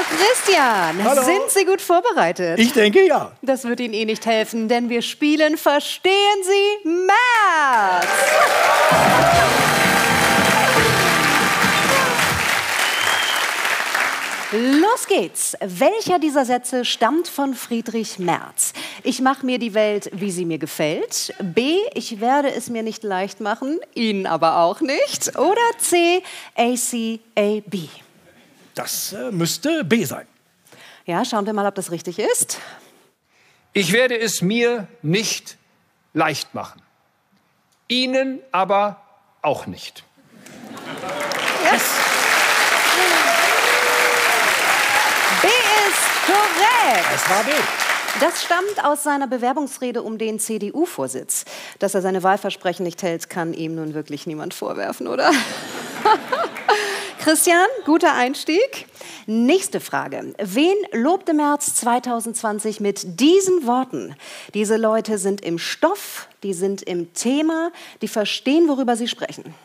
Christian, 0.08 1.04
Hallo. 1.04 1.24
sind 1.24 1.50
Sie 1.50 1.66
gut 1.66 1.82
vorbereitet? 1.82 2.60
Ich 2.60 2.74
denke 2.74 3.08
ja. 3.08 3.32
Das 3.42 3.64
wird 3.64 3.80
Ihnen 3.80 3.96
eh 3.96 4.06
nicht 4.06 4.24
helfen, 4.28 4.68
denn 4.68 4.88
wir 4.88 5.02
spielen 5.02 5.58
Verstehen 5.58 6.44
Sie 6.44 6.88
März. 6.88 8.06
Los 14.56 15.08
geht's. 15.08 15.58
Welcher 15.62 16.20
dieser 16.20 16.46
Sätze 16.46 16.86
stammt 16.86 17.28
von 17.28 17.56
Friedrich 17.56 18.20
Merz? 18.20 18.74
Ich 19.02 19.20
mache 19.20 19.44
mir 19.44 19.58
die 19.58 19.74
Welt, 19.74 20.12
wie 20.14 20.30
sie 20.30 20.46
mir 20.46 20.60
gefällt. 20.60 21.34
B. 21.42 21.80
Ich 21.96 22.22
werde 22.22 22.54
es 22.54 22.70
mir 22.70 22.84
nicht 22.84 23.04
leicht 23.04 23.40
machen, 23.40 23.80
Ihnen 23.96 24.28
aber 24.28 24.60
auch 24.60 24.80
nicht. 24.80 25.36
Oder 25.40 25.60
C. 25.80 26.22
ACAB. 26.56 27.90
Das 28.76 29.14
äh, 29.14 29.32
müsste 29.32 29.84
B 29.84 30.04
sein. 30.04 30.28
Ja, 31.08 31.26
schauen 31.26 31.48
wir 31.48 31.54
mal, 31.54 31.66
ob 31.66 31.74
das 31.74 31.90
richtig 31.90 32.20
ist. 32.20 32.60
Ich 33.74 33.92
werde 33.92 34.20
es 34.20 34.44
mir 34.44 34.88
nicht 35.02 35.58
leicht 36.14 36.54
machen. 36.54 36.80
Ihnen 37.88 38.40
aber 38.52 39.02
auch 39.42 39.66
nicht. 39.66 40.04
Yes. 41.64 41.82
B 45.42 45.48
ist 45.48 46.34
korrekt. 46.84 47.06
Es 47.16 47.30
war 47.30 47.44
B. 47.44 47.52
Das 48.20 48.44
stammt 48.44 48.86
aus 48.86 49.04
seiner 49.04 49.28
Bewerbungsrede 49.28 50.04
um 50.04 50.18
den 50.18 50.40
CDU-Vorsitz. 50.40 51.46
Dass 51.80 51.96
er 51.96 52.02
seine 52.02 52.22
Wahlversprechen 52.22 52.84
nicht 52.84 53.02
hält, 53.02 53.30
kann 53.30 53.54
ihm 53.54 53.76
nun 53.76 53.94
wirklich 53.94 54.28
niemand 54.28 54.54
vorwerfen, 54.54 55.08
oder? 55.08 55.32
Christian, 57.20 57.66
guter 57.86 58.14
Einstieg. 58.14 58.86
Nächste 59.26 59.80
Frage. 59.80 60.34
Wen 60.38 60.76
lobte 60.92 61.34
Merz 61.34 61.76
2020 61.76 62.82
mit 62.82 63.20
diesen 63.20 63.66
Worten? 63.66 64.16
Diese 64.54 64.76
Leute 64.78 65.18
sind 65.18 65.42
im 65.42 65.58
Stoff, 65.58 66.28
die 66.44 66.54
sind 66.54 66.84
im 66.84 67.14
Thema, 67.14 67.72
die 68.02 68.10
verstehen, 68.10 68.68
worüber 68.68 68.96
sie 68.96 69.08
sprechen. 69.08 69.56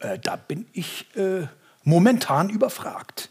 Äh, 0.00 0.18
da 0.18 0.36
bin 0.36 0.66
ich 0.74 1.06
äh, 1.16 1.46
momentan 1.82 2.50
überfragt. 2.50 3.30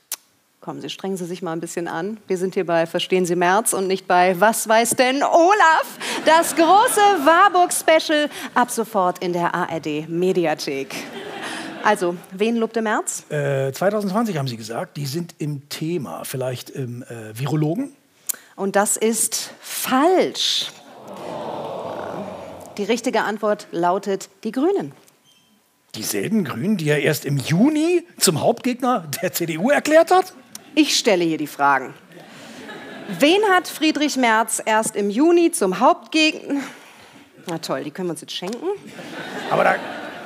Kommen 0.63 0.79
Sie, 0.79 0.89
strengen 0.89 1.17
Sie 1.17 1.25
sich 1.25 1.41
mal 1.41 1.51
ein 1.51 1.60
bisschen 1.60 1.89
an. 1.89 2.17
Wir 2.25 2.38
sind 2.38 2.53
hier 2.53 2.65
bei 2.65 2.86
Verstehen 2.86 3.25
Sie 3.25 3.36
März 3.36 3.74
und 3.74 3.86
nicht 3.86 4.08
bei 4.08 4.39
Was 4.39 4.65
weiß 4.65 4.91
denn 4.91 5.17
Olaf? 5.22 6.00
Das 6.24 6.55
große 6.55 7.01
Warburg-Special 7.25 8.29
ab 8.53 8.72
sofort 8.72 9.20
in 9.20 9.34
der 9.34 9.53
ARD-Mediathek. 9.53 10.96
Also, 11.84 12.15
wen 12.32 12.55
lobte 12.55 12.82
März? 12.82 13.29
Äh, 13.29 13.74
2020 13.74 14.38
haben 14.38 14.48
Sie 14.48 14.55
gesagt, 14.55 14.96
die 14.96 15.05
sind 15.05 15.36
im 15.38 15.67
Thema. 15.67 16.24
Vielleicht 16.24 16.70
im 16.70 17.03
äh, 17.03 17.38
Virologen? 17.38 17.93
Und 18.55 18.77
das 18.77 18.96
ist 18.96 19.51
falsch. 19.60 20.72
Die 22.77 22.86
richtige 22.86 23.24
Antwort 23.24 23.67
lautet 23.72 24.29
die 24.46 24.53
Grünen. 24.53 24.93
Dieselben 25.96 26.46
Grünen, 26.46 26.77
die 26.77 26.88
er 26.88 27.01
erst 27.01 27.25
im 27.25 27.36
Juni 27.36 28.08
zum 28.17 28.39
Hauptgegner 28.39 29.10
der 29.22 29.34
CDU 29.34 29.70
erklärt 29.70 30.10
hat? 30.10 30.34
Ich 30.75 30.98
stelle 30.98 31.24
hier 31.24 31.38
die 31.38 31.48
Fragen. 31.48 31.94
Wen 33.20 33.42
hat 33.51 33.68
Friedrich 33.68 34.18
Merz 34.18 34.62
erst 34.65 34.96
im 34.96 35.10
Juni 35.10 35.51
zum 35.51 35.80
Hauptgegner? 35.80 36.62
Na 37.48 37.58
toll, 37.58 37.84
die 37.84 37.92
können 37.92 38.08
wir 38.08 38.12
uns 38.12 38.22
jetzt 38.22 38.34
schenken. 38.34 38.65
Aber 39.51 39.63
da 39.63 39.75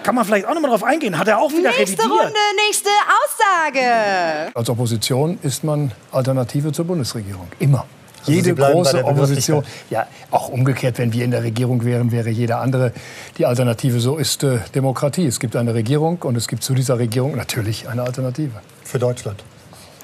kann 0.03 0.15
man 0.15 0.23
vielleicht 0.23 0.45
auch 0.47 0.53
noch 0.53 0.61
mal 0.61 0.69
drauf 0.69 0.83
eingehen. 0.83 1.17
Hat 1.17 1.27
er 1.27 1.39
auch 1.39 1.51
wieder 1.51 1.71
Nächste 1.71 2.03
revidiert? 2.03 2.09
Runde, 2.09 2.39
nächste 2.67 2.89
Aussage. 3.25 4.51
Als 4.53 4.69
Opposition 4.69 5.39
ist 5.41 5.63
man 5.63 5.91
Alternative 6.11 6.71
zur 6.71 6.85
Bundesregierung. 6.85 7.47
Immer. 7.59 7.85
Also 8.19 8.31
Jede 8.31 8.55
große 8.55 9.03
Opposition. 9.03 9.65
Ja, 9.89 10.07
auch 10.31 10.49
umgekehrt, 10.49 10.97
wenn 10.97 11.11
wir 11.13 11.25
in 11.25 11.31
der 11.31 11.43
Regierung 11.43 11.83
wären, 11.83 12.11
wäre 12.11 12.29
jeder 12.29 12.59
andere 12.59 12.93
die 13.37 13.45
Alternative. 13.45 13.99
So 13.99 14.17
ist 14.17 14.43
äh, 14.43 14.59
Demokratie. 14.75 15.25
Es 15.25 15.39
gibt 15.39 15.55
eine 15.55 15.73
Regierung 15.73 16.19
und 16.21 16.37
es 16.37 16.47
gibt 16.47 16.63
zu 16.63 16.73
dieser 16.73 16.99
Regierung 16.99 17.35
natürlich 17.35 17.89
eine 17.89 18.03
Alternative. 18.03 18.61
Für 18.83 18.99
Deutschland. 18.99 19.43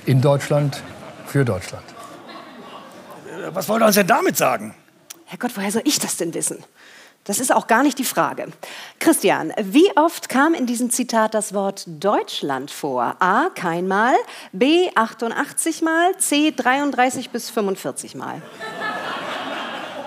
In 0.06 0.22
Deutschland, 0.22 0.84
für 1.28 1.46
Deutschland. 1.46 1.86
Äh, 3.28 3.50
Was 3.54 3.70
wollte 3.70 3.86
er 3.86 3.88
uns 3.88 3.96
denn 3.96 4.08
damit 4.08 4.36
sagen? 4.36 4.76
Herrgott, 5.26 5.52
woher 5.56 5.72
soll 5.72 5.84
ich 5.86 6.00
das 6.00 6.18
denn 6.18 6.34
wissen? 6.34 6.64
Das 7.24 7.40
ist 7.40 7.56
auch 7.56 7.68
gar 7.68 7.84
nicht 7.84 7.98
die 8.00 8.04
Frage. 8.04 8.48
Christian, 9.00 9.54
wie 9.58 9.90
oft 9.96 10.28
kam 10.28 10.54
in 10.54 10.66
diesem 10.66 10.90
Zitat 10.90 11.34
das 11.34 11.54
Wort 11.54 11.86
Deutschland 11.88 12.70
vor? 12.70 13.16
A. 13.20 13.50
Keinmal, 13.56 14.16
B. 14.52 14.90
88 14.94 15.82
Mal, 15.82 16.18
C. 16.18 16.52
33 16.52 17.30
bis 17.30 17.50
45 17.50 18.16
Mal. 18.16 18.42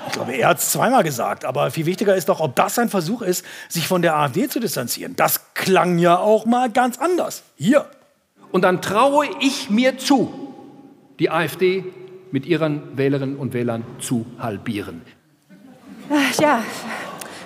Ich 0.09 0.13
glaube, 0.13 0.33
er 0.35 0.49
hat 0.49 0.59
es 0.59 0.73
zweimal 0.73 1.03
gesagt. 1.03 1.47
Aber 1.47 1.71
viel 1.71 1.87
wichtiger 1.87 2.15
ist 2.15 2.29
doch, 2.29 2.41
ob 2.41 2.55
das 2.55 2.79
ein 2.79 2.91
Versuch 2.91 3.23
ist, 3.23 3.47
sich 3.71 3.89
von 3.89 4.03
der 4.03 4.15
AfD 4.17 4.49
zu 4.49 4.61
distanzieren. 4.61 5.17
Das 5.17 5.55
klang 5.55 5.99
ja 5.99 6.19
auch 6.19 6.45
mal 6.45 6.71
ganz 6.71 6.99
anders. 6.99 7.43
Hier. 7.57 7.87
Und 8.57 8.63
dann 8.63 8.81
traue 8.81 9.27
ich 9.41 9.69
mir 9.69 9.99
zu, 9.99 10.33
die 11.19 11.29
AfD 11.29 11.85
mit 12.31 12.47
ihren 12.47 12.97
Wählerinnen 12.97 13.37
und 13.37 13.53
Wählern 13.53 13.85
zu 14.01 14.25
halbieren. 14.39 15.03
Ach, 16.09 16.41
Ja, 16.41 16.65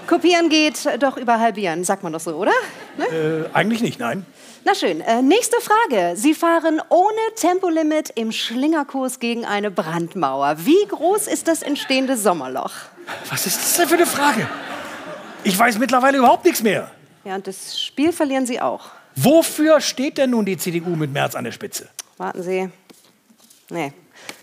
kopieren 0.07 0.49
geht 0.49 0.89
doch 1.01 1.17
über 1.17 1.41
halbieren, 1.41 1.83
sagt 1.83 2.05
man 2.05 2.13
doch 2.13 2.21
so, 2.21 2.37
oder? 2.37 2.53
Ne? 2.97 3.07
Äh, 3.07 3.57
eigentlich 3.57 3.83
nicht, 3.83 3.99
nein. 3.99 4.25
Na 4.65 4.73
schön, 4.77 5.01
äh, 5.01 5.21
nächste 5.21 5.57
Frage. 5.61 6.15
Sie 6.15 6.33
fahren 6.33 6.81
ohne 6.91 7.19
Tempolimit 7.35 8.11
im 8.11 8.31
Schlingerkurs 8.31 9.19
gegen 9.19 9.45
eine 9.45 9.73
Brandmauer. 9.73 10.59
Wie 10.59 10.87
groß 10.87 11.27
ist 11.27 11.49
das 11.49 11.63
entstehende 11.63 12.17
Sommerloch? 12.17 12.71
Was 13.29 13.47
ist 13.49 13.59
das 13.59 13.77
denn 13.79 13.89
für 13.89 13.97
eine 13.97 14.07
Frage? 14.07 14.49
Ich 15.43 15.59
weiß 15.59 15.77
mittlerweile 15.81 16.19
überhaupt 16.19 16.45
nichts 16.45 16.63
mehr. 16.63 16.89
Ja, 17.25 17.35
und 17.35 17.49
das 17.49 17.81
Spiel 17.81 18.13
verlieren 18.13 18.47
Sie 18.47 18.61
auch. 18.61 19.00
Wofür 19.23 19.81
steht 19.81 20.19
denn 20.19 20.31
nun 20.31 20.47
die 20.47 20.57
CDU 20.57 20.97
mit 20.97 21.13
Merz 21.13 21.35
an 21.35 21.45
der 21.45 21.53
Spitze? 21.53 21.89
Warten 22.17 22.43
Sie. 22.43 22.71
Nee, 23.69 23.93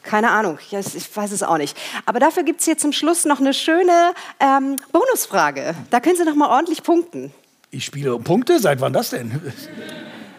keine 0.03 0.31
Ahnung. 0.31 0.60
Ich 0.72 0.74
weiß 0.74 1.31
es 1.31 1.43
auch 1.43 1.57
nicht. 1.57 1.77
Aber 2.05 2.19
dafür 2.19 2.43
gibt 2.43 2.60
es 2.60 2.65
hier 2.65 2.77
zum 2.77 2.93
Schluss 2.93 3.25
noch 3.25 3.39
eine 3.39 3.53
schöne 3.53 4.13
ähm, 4.39 4.77
Bonusfrage. 4.91 5.75
Da 5.89 6.00
können 6.00 6.15
Sie 6.15 6.25
noch 6.25 6.36
mal 6.36 6.50
ordentlich 6.50 6.84
punkten. 6.84 7.34
Ich 7.72 7.86
spiele 7.86 8.15
um 8.15 8.24
Punkte? 8.24 8.60
Seit 8.60 8.79
wann 8.79 8.93
das 8.93 9.10
denn? 9.10 9.41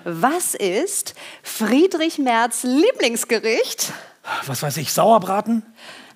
Was 0.04 0.54
ist 0.54 1.14
Friedrich 1.42 2.18
Merz 2.18 2.62
Lieblingsgericht? 2.62 3.92
Was 4.47 4.62
weiß 4.62 4.76
ich, 4.78 4.92
Sauerbraten? 4.92 5.62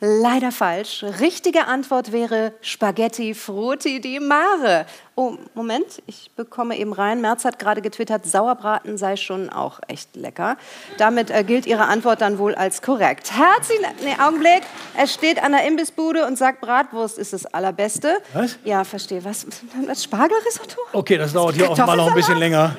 Leider 0.05 0.51
falsch. 0.51 1.05
Richtige 1.21 1.69
Antwort 1.69 2.11
wäre 2.11 2.55
Spaghetti 2.61 3.35
Frutti 3.35 4.01
di 4.01 4.19
Mare. 4.19 4.85
Oh, 5.15 5.37
Moment, 5.55 6.03
ich 6.07 6.33
bekomme 6.35 6.77
eben 6.77 6.93
rein. 6.93 7.21
Merz 7.21 7.45
hat 7.45 7.61
gerade 7.61 7.83
getwittert, 7.83 8.27
Sauerbraten 8.27 8.99
sei 8.99 9.15
schon 9.15 9.49
auch 9.49 9.79
echt 9.87 10.17
lecker. 10.17 10.57
Damit 10.99 11.31
äh, 11.31 11.45
gilt 11.45 11.67
Ihre 11.67 11.85
Antwort 11.85 12.21
dann 12.21 12.39
wohl 12.39 12.57
als 12.57 12.83
korrekt. 12.83 13.31
Herzlichen 13.31 13.85
nee, 14.03 14.17
Augenblick. 14.21 14.65
Er 14.97 15.07
steht 15.07 15.41
an 15.41 15.53
der 15.53 15.69
Imbissbude 15.69 16.27
und 16.27 16.37
sagt, 16.37 16.63
Bratwurst 16.63 17.17
ist 17.17 17.33
das 17.33 17.47
Allerbeste. 17.47 18.17
Was? 18.33 18.59
Ja, 18.65 18.83
verstehe. 18.83 19.25
Was? 19.25 19.47
Das 19.87 20.03
Spargelrisotto? 20.03 20.81
Okay, 20.95 21.17
das 21.17 21.33
dauert 21.33 21.55
hier 21.55 21.71
offenbar 21.71 21.95
noch 21.95 22.09
ein 22.09 22.15
bisschen 22.15 22.39
länger. 22.39 22.77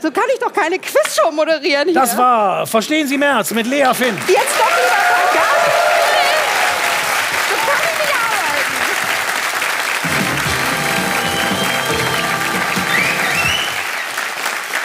So 0.00 0.10
kann 0.10 0.24
ich 0.34 0.40
doch 0.40 0.52
keine 0.52 0.80
Quizshow 0.80 1.30
moderieren 1.30 1.84
hier. 1.84 1.94
Das 1.94 2.18
war 2.18 2.66
Verstehen 2.66 3.06
Sie 3.06 3.16
Merz 3.16 3.52
mit 3.52 3.68
Lea 3.68 3.94
Finn. 3.94 4.18
Jetzt 4.26 4.58
doch 4.58 4.66
lieber 4.66 5.06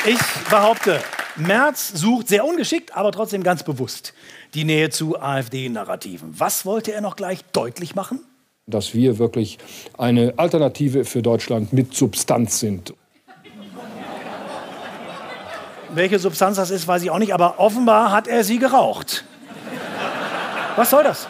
Ich 0.03 0.19
behaupte, 0.49 0.99
Merz 1.35 1.89
sucht 1.93 2.27
sehr 2.27 2.43
ungeschickt, 2.43 2.97
aber 2.97 3.11
trotzdem 3.11 3.43
ganz 3.43 3.61
bewusst 3.61 4.13
die 4.55 4.63
Nähe 4.63 4.89
zu 4.89 5.21
AfD-Narrativen. 5.21 6.33
Was 6.39 6.65
wollte 6.65 6.91
er 6.91 7.01
noch 7.01 7.15
gleich 7.15 7.43
deutlich 7.53 7.93
machen? 7.93 8.19
Dass 8.65 8.95
wir 8.95 9.19
wirklich 9.19 9.59
eine 9.99 10.33
Alternative 10.37 11.05
für 11.05 11.21
Deutschland 11.21 11.71
mit 11.71 11.93
Substanz 11.93 12.59
sind. 12.59 12.95
Welche 15.93 16.17
Substanz 16.17 16.57
das 16.57 16.71
ist, 16.71 16.87
weiß 16.87 17.03
ich 17.03 17.11
auch 17.11 17.19
nicht, 17.19 17.33
aber 17.33 17.59
offenbar 17.59 18.11
hat 18.11 18.27
er 18.27 18.43
sie 18.43 18.57
geraucht. 18.57 19.23
Was 20.77 20.89
soll 20.89 21.03
das? 21.03 21.27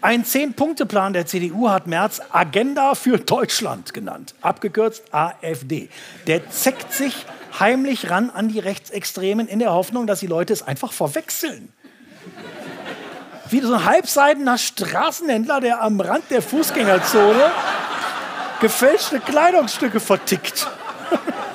Ein 0.00 0.24
Zehn-Punkte-Plan 0.24 1.12
der 1.12 1.26
CDU 1.26 1.68
hat 1.68 1.86
Merz 1.86 2.22
Agenda 2.30 2.94
für 2.94 3.18
Deutschland 3.18 3.92
genannt, 3.92 4.34
abgekürzt 4.40 5.12
AfD. 5.12 5.90
Der 6.26 6.48
zeckt 6.48 6.94
sich 6.94 7.26
heimlich 7.58 8.10
ran 8.10 8.30
an 8.30 8.48
die 8.48 8.58
Rechtsextremen 8.58 9.48
in 9.48 9.58
der 9.58 9.72
Hoffnung, 9.72 10.06
dass 10.06 10.20
die 10.20 10.26
Leute 10.26 10.52
es 10.52 10.62
einfach 10.62 10.92
verwechseln. 10.92 11.72
Wie 13.48 13.60
so 13.60 13.74
ein 13.74 13.84
halbseidener 13.84 14.58
Straßenhändler, 14.58 15.60
der 15.60 15.82
am 15.82 16.00
Rand 16.00 16.30
der 16.30 16.42
Fußgängerzone 16.42 17.50
gefälschte 18.60 19.18
Kleidungsstücke 19.18 19.98
vertickt. 19.98 20.68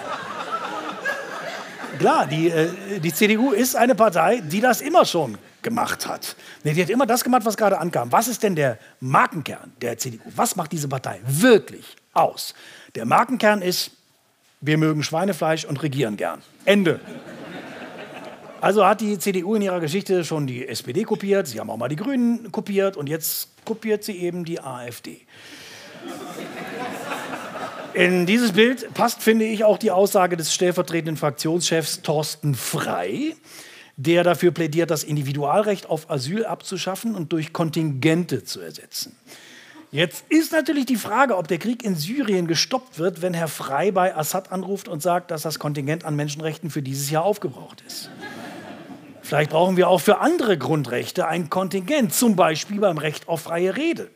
Klar, 1.99 2.25
die, 2.25 2.49
äh, 2.49 2.99
die 2.99 3.13
CDU 3.13 3.51
ist 3.51 3.75
eine 3.75 3.95
Partei, 3.95 4.41
die 4.41 4.59
das 4.59 4.81
immer 4.81 5.05
schon 5.05 5.37
gemacht 5.61 6.07
hat. 6.07 6.35
Nee, 6.63 6.73
die 6.73 6.81
hat 6.81 6.89
immer 6.89 7.05
das 7.05 7.23
gemacht, 7.23 7.45
was 7.45 7.55
gerade 7.55 7.79
ankam. 7.79 8.11
Was 8.11 8.27
ist 8.27 8.43
denn 8.43 8.55
der 8.55 8.77
Markenkern 8.99 9.71
der 9.81 9.97
CDU? 9.97 10.23
Was 10.35 10.55
macht 10.55 10.71
diese 10.71 10.87
Partei 10.87 11.21
wirklich 11.25 11.95
aus? 12.13 12.53
Der 12.95 13.05
Markenkern 13.05 13.61
ist, 13.61 13.91
wir 14.65 14.77
mögen 14.77 15.03
Schweinefleisch 15.03 15.65
und 15.65 15.81
regieren 15.83 16.17
gern. 16.17 16.41
Ende. 16.65 16.99
Also 18.61 18.85
hat 18.85 19.01
die 19.01 19.19
CDU 19.19 19.55
in 19.55 19.61
ihrer 19.61 19.79
Geschichte 19.79 20.23
schon 20.23 20.47
die 20.47 20.67
SPD 20.67 21.03
kopiert, 21.03 21.47
sie 21.47 21.59
haben 21.59 21.69
auch 21.69 21.77
mal 21.77 21.87
die 21.87 21.95
Grünen 21.95 22.51
kopiert 22.51 22.97
und 22.97 23.07
jetzt 23.07 23.49
kopiert 23.63 24.03
sie 24.03 24.13
eben 24.13 24.43
die 24.43 24.59
AfD. 24.59 25.21
In 27.93 28.25
dieses 28.25 28.51
Bild 28.53 28.93
passt, 28.93 29.21
finde 29.21 29.45
ich, 29.45 29.63
auch 29.63 29.77
die 29.77 29.91
Aussage 29.91 30.35
des 30.35 30.53
stellvertretenden 30.53 31.15
Fraktionschefs 31.15 32.01
Thorsten 32.01 32.55
Frei, 32.55 33.35
der 33.97 34.23
dafür 34.23 34.51
plädiert, 34.51 34.91
das 34.91 35.03
Individualrecht 35.03 35.89
auf 35.89 36.09
Asyl 36.09 36.45
abzuschaffen 36.45 37.15
und 37.15 37.31
durch 37.31 37.53
Kontingente 37.53 38.43
zu 38.43 38.59
ersetzen. 38.59 39.15
Jetzt 39.95 40.25
ist 40.27 40.51
natürlich 40.51 40.85
die 40.85 40.97
Frage, 40.97 41.37
ob 41.37 41.47
der 41.47 41.57
Krieg 41.57 41.81
in 41.81 41.95
Syrien 41.95 42.47
gestoppt 42.47 42.99
wird, 42.99 43.21
wenn 43.21 43.33
Herr 43.33 43.47
Frei 43.47 43.91
bei 43.91 44.13
Assad 44.13 44.51
anruft 44.51 44.89
und 44.89 45.01
sagt, 45.01 45.31
dass 45.31 45.43
das 45.43 45.57
Kontingent 45.57 46.03
an 46.03 46.17
Menschenrechten 46.17 46.69
für 46.69 46.81
dieses 46.81 47.09
Jahr 47.11 47.23
aufgebraucht 47.23 47.81
ist. 47.87 48.09
Vielleicht 49.21 49.51
brauchen 49.51 49.77
wir 49.77 49.87
auch 49.87 50.01
für 50.01 50.19
andere 50.19 50.57
Grundrechte 50.57 51.29
ein 51.29 51.49
Kontingent, 51.49 52.13
zum 52.13 52.35
Beispiel 52.35 52.81
beim 52.81 52.97
Recht 52.97 53.29
auf 53.29 53.43
freie 53.43 53.77
Rede. 53.77 54.09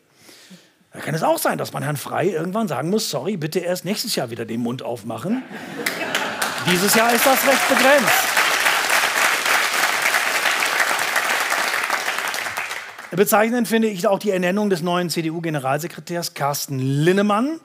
Da 0.92 1.00
kann 1.00 1.16
es 1.16 1.24
auch 1.24 1.38
sein, 1.38 1.58
dass 1.58 1.72
man 1.72 1.82
Herrn 1.82 1.96
Frei 1.96 2.28
irgendwann 2.28 2.68
sagen 2.68 2.90
muss, 2.90 3.10
sorry, 3.10 3.38
bitte 3.38 3.60
erst 3.60 3.86
nächstes 3.86 4.18
Jahr 4.18 4.32
wieder 4.32 4.44
den 4.44 4.60
Mund 4.60 4.84
aufmachen. 4.84 5.44
Dieses 6.70 6.94
Jahr 6.94 7.14
ist 7.14 7.26
das 7.26 7.48
Recht 7.48 7.70
begrenzt. 7.70 8.29
Bezeichnend 13.20 13.68
finde 13.68 13.90
ich 13.90 14.08
auch 14.08 14.18
die 14.18 14.32
Ernennung 14.32 14.70
des 14.70 14.82
neuen 14.82 15.10
CDU-Generalsekretärs 15.10 16.36
Carsten 16.36 16.80
Linnemann. 16.80 17.60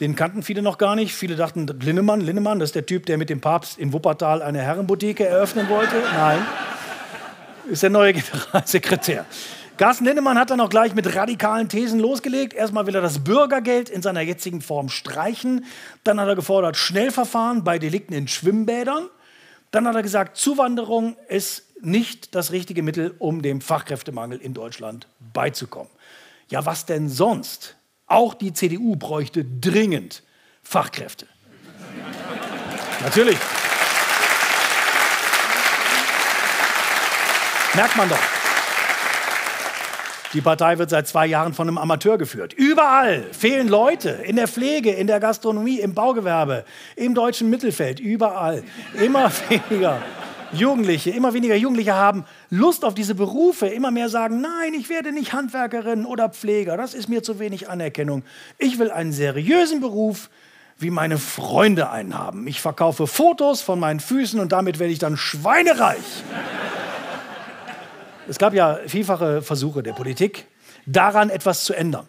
Den 0.00 0.16
kannten 0.16 0.42
viele 0.42 0.60
noch 0.60 0.76
gar 0.76 0.96
nicht. 0.96 1.14
Viele 1.14 1.36
dachten, 1.36 1.68
Linnemann, 1.68 2.20
Linnemann, 2.20 2.58
das 2.58 2.70
ist 2.70 2.74
der 2.74 2.84
Typ, 2.84 3.06
der 3.06 3.16
mit 3.16 3.30
dem 3.30 3.40
Papst 3.40 3.78
in 3.78 3.92
Wuppertal 3.92 4.42
eine 4.42 4.60
Herrenboutique 4.60 5.20
eröffnen 5.20 5.68
wollte. 5.68 5.94
Nein, 6.16 6.44
ist 7.70 7.84
der 7.84 7.90
neue 7.90 8.12
Generalsekretär. 8.52 9.24
Carsten 9.76 10.04
Linnemann 10.04 10.36
hat 10.36 10.50
dann 10.50 10.60
auch 10.60 10.68
gleich 10.68 10.96
mit 10.96 11.14
radikalen 11.14 11.68
Thesen 11.68 12.00
losgelegt. 12.00 12.52
Erstmal 12.52 12.84
will 12.88 12.96
er 12.96 13.02
das 13.02 13.22
Bürgergeld 13.22 13.88
in 13.88 14.02
seiner 14.02 14.22
jetzigen 14.22 14.62
Form 14.62 14.88
streichen. 14.88 15.64
Dann 16.02 16.18
hat 16.18 16.26
er 16.26 16.34
gefordert 16.34 16.76
Schnellverfahren 16.76 17.62
bei 17.62 17.78
Delikten 17.78 18.14
in 18.14 18.26
Schwimmbädern. 18.26 19.04
Dann 19.70 19.86
hat 19.86 19.94
er 19.94 20.02
gesagt, 20.02 20.36
Zuwanderung 20.36 21.16
ist 21.28 21.71
nicht 21.84 22.34
das 22.34 22.52
richtige 22.52 22.82
Mittel, 22.82 23.14
um 23.18 23.42
dem 23.42 23.60
Fachkräftemangel 23.60 24.38
in 24.38 24.54
Deutschland 24.54 25.06
beizukommen. 25.32 25.90
Ja, 26.48 26.66
was 26.66 26.86
denn 26.86 27.08
sonst? 27.08 27.76
Auch 28.06 28.34
die 28.34 28.52
CDU 28.52 28.96
bräuchte 28.96 29.44
dringend 29.44 30.22
Fachkräfte. 30.62 31.26
Natürlich. 33.02 33.38
Merkt 37.74 37.96
man 37.96 38.08
doch. 38.08 38.18
Die 40.34 40.40
Partei 40.40 40.78
wird 40.78 40.88
seit 40.88 41.06
zwei 41.08 41.26
Jahren 41.26 41.52
von 41.52 41.68
einem 41.68 41.76
Amateur 41.76 42.16
geführt. 42.16 42.54
Überall 42.54 43.24
fehlen 43.32 43.68
Leute. 43.68 44.10
In 44.10 44.36
der 44.36 44.48
Pflege, 44.48 44.90
in 44.90 45.06
der 45.06 45.20
Gastronomie, 45.20 45.80
im 45.80 45.92
Baugewerbe, 45.92 46.64
im 46.96 47.14
deutschen 47.14 47.50
Mittelfeld. 47.50 48.00
Überall. 48.00 48.62
Immer 48.94 49.30
weniger. 49.48 50.00
Jugendliche, 50.52 51.10
immer 51.10 51.32
weniger 51.32 51.56
Jugendliche 51.56 51.94
haben 51.94 52.24
Lust 52.50 52.84
auf 52.84 52.94
diese 52.94 53.14
Berufe, 53.14 53.68
immer 53.68 53.90
mehr 53.90 54.08
sagen, 54.08 54.40
nein, 54.42 54.74
ich 54.74 54.90
werde 54.90 55.12
nicht 55.12 55.32
Handwerkerin 55.32 56.04
oder 56.04 56.28
Pfleger, 56.28 56.76
das 56.76 56.92
ist 56.92 57.08
mir 57.08 57.22
zu 57.22 57.38
wenig 57.38 57.70
Anerkennung. 57.70 58.22
Ich 58.58 58.78
will 58.78 58.90
einen 58.90 59.12
seriösen 59.12 59.80
Beruf, 59.80 60.28
wie 60.78 60.90
meine 60.90 61.16
Freunde 61.16 61.90
einen 61.90 62.18
haben. 62.18 62.46
Ich 62.46 62.60
verkaufe 62.60 63.06
Fotos 63.06 63.62
von 63.62 63.80
meinen 63.80 64.00
Füßen 64.00 64.40
und 64.40 64.52
damit 64.52 64.78
werde 64.78 64.92
ich 64.92 64.98
dann 64.98 65.16
schweinereich. 65.16 66.24
es 68.28 68.38
gab 68.38 68.52
ja 68.52 68.78
vielfache 68.86 69.40
Versuche 69.40 69.82
der 69.82 69.92
Politik, 69.92 70.46
daran 70.84 71.30
etwas 71.30 71.64
zu 71.64 71.72
ändern. 71.72 72.06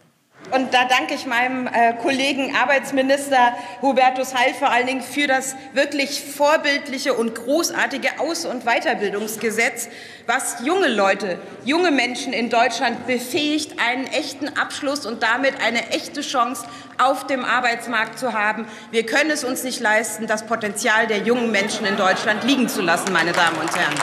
Und 0.54 0.72
da 0.72 0.86
danke 0.86 1.16
ich 1.16 1.26
meinem 1.26 1.66
äh, 1.66 1.94
Kollegen 2.00 2.56
Arbeitsminister 2.56 3.56
Hubertus 3.82 4.36
Heil 4.36 4.54
vor 4.54 4.70
allen 4.70 4.86
Dingen 4.86 5.02
für 5.02 5.26
das 5.26 5.56
wirklich 5.74 6.24
vorbildliche 6.24 7.16
und 7.16 7.34
großartige 7.34 8.20
Aus- 8.20 8.46
und 8.46 8.64
Weiterbildungsgesetz, 8.64 9.90
was 10.28 10.58
junge 10.64 10.90
Leute, 10.90 11.40
junge 11.66 11.90
Menschen 11.90 12.34
in 12.34 12.52
Deutschland 12.52 13.08
befähigt, 13.08 13.80
einen 13.80 14.06
echten 14.06 14.48
Abschluss 14.50 15.08
und 15.08 15.24
damit 15.24 15.56
eine 15.60 15.90
echte 15.90 16.22
Chance 16.22 16.68
auf 17.00 17.26
dem 17.26 17.44
Arbeitsmarkt 17.44 18.20
zu 18.20 18.34
haben. 18.34 18.68
Wir 18.92 19.08
können 19.08 19.32
es 19.32 19.44
uns 19.44 19.64
nicht 19.64 19.80
leisten, 19.80 20.28
das 20.28 20.46
Potenzial 20.46 21.08
der 21.08 21.18
jungen 21.18 21.50
Menschen 21.50 21.88
in 21.88 21.98
Deutschland 21.98 22.44
liegen 22.44 22.70
zu 22.70 22.84
lassen, 22.84 23.12
meine 23.12 23.32
Damen 23.32 23.58
und 23.58 23.76
Herren. 23.76 23.96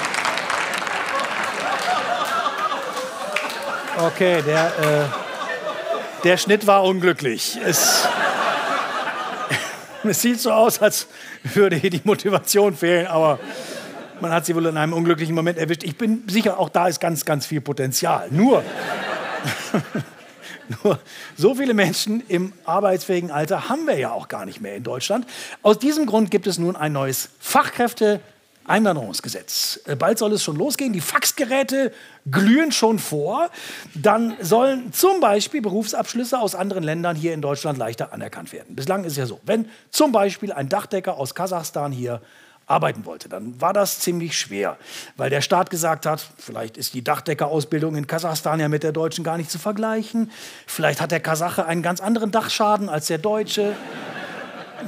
Okay, 4.04 4.42
der. 4.42 4.66
Äh 4.66 5.29
der 6.24 6.36
Schnitt 6.36 6.66
war 6.66 6.84
unglücklich. 6.84 7.58
Es, 7.64 8.06
es 10.04 10.22
sieht 10.22 10.40
so 10.40 10.52
aus, 10.52 10.80
als 10.80 11.06
würde 11.42 11.76
hier 11.76 11.90
die 11.90 12.00
Motivation 12.04 12.76
fehlen, 12.76 13.06
aber 13.06 13.38
man 14.20 14.32
hat 14.32 14.46
sie 14.46 14.54
wohl 14.54 14.66
in 14.66 14.76
einem 14.76 14.92
unglücklichen 14.92 15.34
Moment 15.34 15.58
erwischt. 15.58 15.82
Ich 15.82 15.96
bin 15.96 16.24
sicher, 16.28 16.58
auch 16.58 16.68
da 16.68 16.88
ist 16.88 17.00
ganz, 17.00 17.24
ganz 17.24 17.46
viel 17.46 17.60
Potenzial. 17.60 18.28
Nur, 18.30 18.62
nur 20.84 20.98
so 21.36 21.54
viele 21.54 21.74
Menschen 21.74 22.22
im 22.28 22.52
arbeitsfähigen 22.64 23.30
Alter 23.30 23.68
haben 23.68 23.86
wir 23.86 23.98
ja 23.98 24.12
auch 24.12 24.28
gar 24.28 24.44
nicht 24.44 24.60
mehr 24.60 24.76
in 24.76 24.82
Deutschland. 24.82 25.26
Aus 25.62 25.78
diesem 25.78 26.06
Grund 26.06 26.30
gibt 26.30 26.46
es 26.46 26.58
nun 26.58 26.76
ein 26.76 26.92
neues 26.92 27.30
Fachkräfte- 27.42 28.20
Einwanderungsgesetz. 28.64 29.80
Äh, 29.86 29.96
bald 29.96 30.18
soll 30.18 30.32
es 30.32 30.42
schon 30.42 30.56
losgehen. 30.56 30.92
Die 30.92 31.00
Faxgeräte 31.00 31.92
glühen 32.30 32.72
schon 32.72 32.98
vor. 32.98 33.50
Dann 33.94 34.36
sollen 34.40 34.92
zum 34.92 35.20
Beispiel 35.20 35.62
Berufsabschlüsse 35.62 36.38
aus 36.38 36.54
anderen 36.54 36.84
Ländern 36.84 37.16
hier 37.16 37.34
in 37.34 37.42
Deutschland 37.42 37.78
leichter 37.78 38.12
anerkannt 38.12 38.52
werden. 38.52 38.76
Bislang 38.76 39.04
ist 39.04 39.12
es 39.12 39.18
ja 39.18 39.26
so, 39.26 39.40
wenn 39.44 39.68
zum 39.90 40.12
Beispiel 40.12 40.52
ein 40.52 40.68
Dachdecker 40.68 41.16
aus 41.16 41.34
Kasachstan 41.34 41.92
hier 41.92 42.20
arbeiten 42.70 43.04
wollte, 43.04 43.28
dann 43.28 43.60
war 43.60 43.72
das 43.72 43.98
ziemlich 43.98 44.38
schwer, 44.38 44.78
weil 45.16 45.28
der 45.28 45.40
Staat 45.40 45.70
gesagt 45.70 46.06
hat, 46.06 46.24
vielleicht 46.38 46.76
ist 46.76 46.94
die 46.94 47.02
Dachdeckerausbildung 47.02 47.96
in 47.96 48.06
Kasachstan 48.06 48.60
ja 48.60 48.68
mit 48.68 48.84
der 48.84 48.92
deutschen 48.92 49.24
gar 49.24 49.36
nicht 49.36 49.50
zu 49.50 49.58
vergleichen. 49.58 50.30
Vielleicht 50.66 51.00
hat 51.00 51.10
der 51.10 51.20
Kasache 51.20 51.66
einen 51.66 51.82
ganz 51.82 52.00
anderen 52.00 52.30
Dachschaden 52.30 52.88
als 52.88 53.08
der 53.08 53.18
Deutsche. 53.18 53.74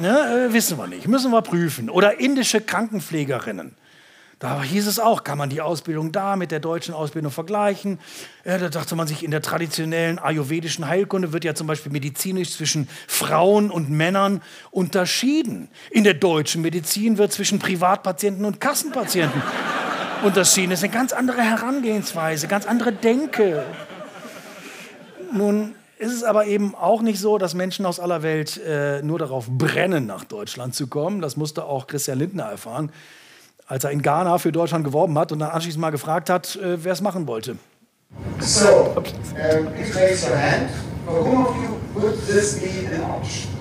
Ne, 0.01 0.49
äh, 0.49 0.53
wissen 0.53 0.79
wir 0.79 0.87
nicht, 0.87 1.09
müssen 1.09 1.31
wir 1.31 1.43
prüfen. 1.43 1.91
Oder 1.91 2.21
indische 2.21 2.61
Krankenpflegerinnen. 2.61 3.77
Da 4.43 4.61
hieß 4.61 4.89
es 4.89 4.99
auch, 4.99 5.23
kann 5.23 5.39
man 5.39 5.51
die 5.51 5.61
Ausbildung 5.61 6.11
da 6.11 6.35
mit 6.35 6.51
der 6.51 6.59
deutschen 6.59 6.95
Ausbildung 6.95 7.31
vergleichen? 7.31 8.01
Ja, 8.45 8.59
da 8.59 8.71
dachte 8.71 8.97
man 8.97 9.07
sich, 9.07 9.23
in 9.23 9.31
der 9.31 9.41
traditionellen 9.41 10.19
ayurvedischen 10.19 10.89
Heilkunde 10.89 11.33
wird 11.33 11.45
ja 11.45 11.55
zum 11.55 11.69
Beispiel 11.69 11.93
medizinisch 11.93 12.51
zwischen 12.51 12.89
Frauen 13.07 13.71
und 13.71 13.89
Männern 13.89 14.43
unterschieden. 14.73 15.69
In 15.93 16.03
der 16.03 16.15
deutschen 16.15 16.61
Medizin 16.61 17.19
wird 17.19 17.33
zwischen 17.33 17.61
Privatpatienten 17.61 18.45
und 18.45 18.61
Kassenpatienten 18.61 19.41
unterschieden. 20.25 20.71
Das 20.71 20.81
ist 20.81 20.85
eine 20.87 20.93
ganz 20.93 21.13
andere 21.13 21.43
Herangehensweise, 21.43 22.49
ganz 22.49 22.67
andere 22.67 22.91
Denke. 22.93 23.65
Nun 25.33 25.77
ist 26.03 26.13
es 26.13 26.25
aber 26.25 26.47
eben 26.47 26.75
auch 26.75 27.01
nicht 27.01 27.21
so, 27.21 27.39
dass 27.39 27.55
Menschen 27.55 27.87
aus 27.87 28.01
aller 28.01 28.25
Welt 28.25 28.61
äh, 28.67 29.03
nur 29.03 29.21
darauf 29.21 29.49
brennen, 29.49 30.05
nach 30.05 30.25
Deutschland 30.25 30.75
zu 30.75 30.89
kommen. 30.89 31.21
Das 31.21 31.37
musste 31.37 31.65
auch 31.65 31.87
Christian 31.87 32.19
Lindner 32.19 32.45
erfahren, 32.45 32.91
als 33.69 33.85
er 33.85 33.93
in 33.93 34.03
Ghana 34.03 34.39
für 34.39 34.51
Deutschland 34.51 34.85
geworben 34.85 35.17
hat 35.17 35.31
und 35.31 35.39
dann 35.39 35.51
anschließend 35.51 35.81
mal 35.81 35.91
gefragt 35.91 36.29
hat, 36.29 36.57
äh, 36.57 36.83
wer 36.83 36.93
es 36.93 37.01
machen 37.03 37.29
wollte. 37.29 37.57
So, 38.41 38.93
um, 38.97 39.05
please 39.05 39.95
raise 39.97 40.29
your 40.29 40.37
hand. 40.37 40.69
For 41.07 41.25
whom 41.25 41.47
of 41.47 41.55
you 41.57 41.79
would 41.95 42.27
this 42.27 42.59
be 42.61 42.89
an 42.95 43.03
option? 43.09 43.53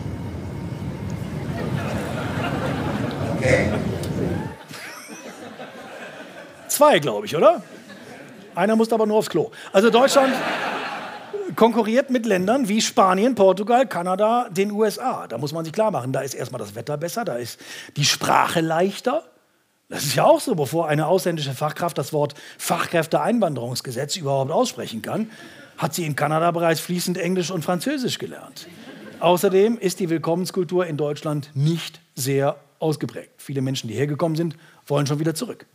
Okay. 3.37 3.71
Zwei, 6.67 6.97
glaube 6.99 7.27
ich, 7.27 7.35
oder? 7.35 7.61
Einer 8.55 8.75
musste 8.75 8.95
aber 8.95 9.05
nur 9.05 9.17
aufs 9.17 9.29
Klo. 9.29 9.51
Also 9.71 9.91
Deutschland 9.91 10.33
konkurriert 11.55 12.09
mit 12.09 12.25
Ländern 12.25 12.67
wie 12.67 12.81
Spanien, 12.81 13.35
Portugal, 13.35 13.87
Kanada, 13.87 14.47
den 14.49 14.71
USA. 14.71 15.27
Da 15.27 15.37
muss 15.37 15.53
man 15.53 15.65
sich 15.65 15.73
klar 15.73 15.91
machen, 15.91 16.13
da 16.13 16.21
ist 16.21 16.33
erstmal 16.33 16.59
das 16.59 16.75
Wetter 16.75 16.97
besser, 16.97 17.25
da 17.25 17.35
ist 17.35 17.59
die 17.97 18.05
Sprache 18.05 18.61
leichter. 18.61 19.23
Das 19.89 20.03
ist 20.03 20.15
ja 20.15 20.23
auch 20.23 20.39
so, 20.39 20.55
bevor 20.55 20.87
eine 20.87 21.07
ausländische 21.07 21.53
Fachkraft 21.53 21.97
das 21.97 22.13
Wort 22.13 22.35
Fachkräfteeinwanderungsgesetz 22.57 24.15
überhaupt 24.15 24.51
aussprechen 24.51 25.01
kann, 25.01 25.29
hat 25.77 25.93
sie 25.93 26.05
in 26.05 26.15
Kanada 26.15 26.51
bereits 26.51 26.79
fließend 26.79 27.17
Englisch 27.17 27.51
und 27.51 27.63
Französisch 27.63 28.17
gelernt. 28.17 28.67
Außerdem 29.19 29.77
ist 29.77 29.99
die 29.99 30.09
Willkommenskultur 30.09 30.85
in 30.85 30.97
Deutschland 30.97 31.51
nicht 31.53 32.01
sehr 32.15 32.57
ausgeprägt. 32.79 33.33
Viele 33.37 33.61
Menschen, 33.61 33.87
die 33.87 33.93
hergekommen 33.93 34.35
sind, 34.35 34.55
wollen 34.87 35.05
schon 35.05 35.19
wieder 35.19 35.35
zurück. 35.35 35.65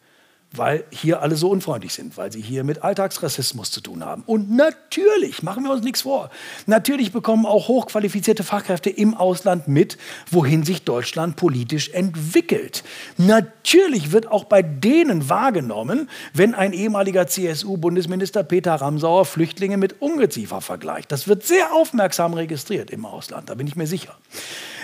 Weil 0.59 0.85
hier 0.91 1.23
alle 1.23 1.37
so 1.37 1.51
unfreundlich 1.51 1.93
sind, 1.93 2.17
weil 2.17 2.33
sie 2.33 2.41
hier 2.41 2.65
mit 2.65 2.83
Alltagsrassismus 2.83 3.71
zu 3.71 3.81
tun 3.81 4.05
haben. 4.05 4.23
Und 4.27 4.51
natürlich, 4.51 5.43
machen 5.43 5.65
wir 5.65 5.73
uns 5.73 5.83
nichts 5.83 6.03
vor, 6.03 6.31
natürlich 6.67 7.13
bekommen 7.13 7.47
auch 7.47 7.69
hochqualifizierte 7.69 8.45
Fachkräfte 8.45 8.91
im 8.91 9.15
Ausland 9.15 9.69
mit, 9.69 9.99
wohin 10.31 10.65
sich 10.65 10.83
Deutschland 10.83 11.37
politisch 11.37 11.91
entwickelt. 11.91 12.85
Natürlich 13.17 14.13
wird 14.13 14.31
auch 14.31 14.45
bei 14.45 14.63
denen 14.63 15.29
wahrgenommen, 15.29 16.09
wenn 16.33 16.55
ein 16.55 16.73
ehemaliger 16.73 17.27
CSU-Bundesminister 17.27 18.43
Peter 18.43 18.75
Ramsauer 18.75 19.25
Flüchtlinge 19.25 19.77
mit 19.77 20.01
Ungeziefer 20.01 20.61
vergleicht. 20.61 21.13
Das 21.13 21.29
wird 21.29 21.45
sehr 21.45 21.73
aufmerksam 21.73 22.35
registriert 22.35 22.91
im 22.91 23.07
Ausland, 23.07 23.51
da 23.51 23.55
bin 23.55 23.67
ich 23.67 23.77
mir 23.77 23.87
sicher. 23.87 24.17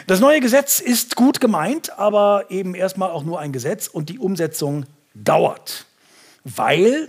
Das 0.07 0.19
neue 0.21 0.41
Gesetz 0.41 0.81
ist 0.81 1.15
gut 1.15 1.41
gemeint, 1.41 1.97
aber 1.99 2.47
eben 2.51 2.75
erstmal 2.75 3.11
auch 3.11 3.23
nur 3.23 3.39
ein 3.39 3.53
Gesetz 3.53 3.87
und 3.87 4.09
die 4.09 4.19
Umsetzung 4.19 4.85
dauert, 5.15 5.87
weil 6.45 7.09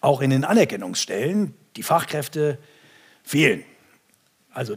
auch 0.00 0.20
in 0.20 0.30
den 0.30 0.44
Anerkennungsstellen 0.44 1.54
die 1.76 1.82
Fachkräfte 1.82 2.58
fehlen. 3.22 3.64
Also 4.52 4.76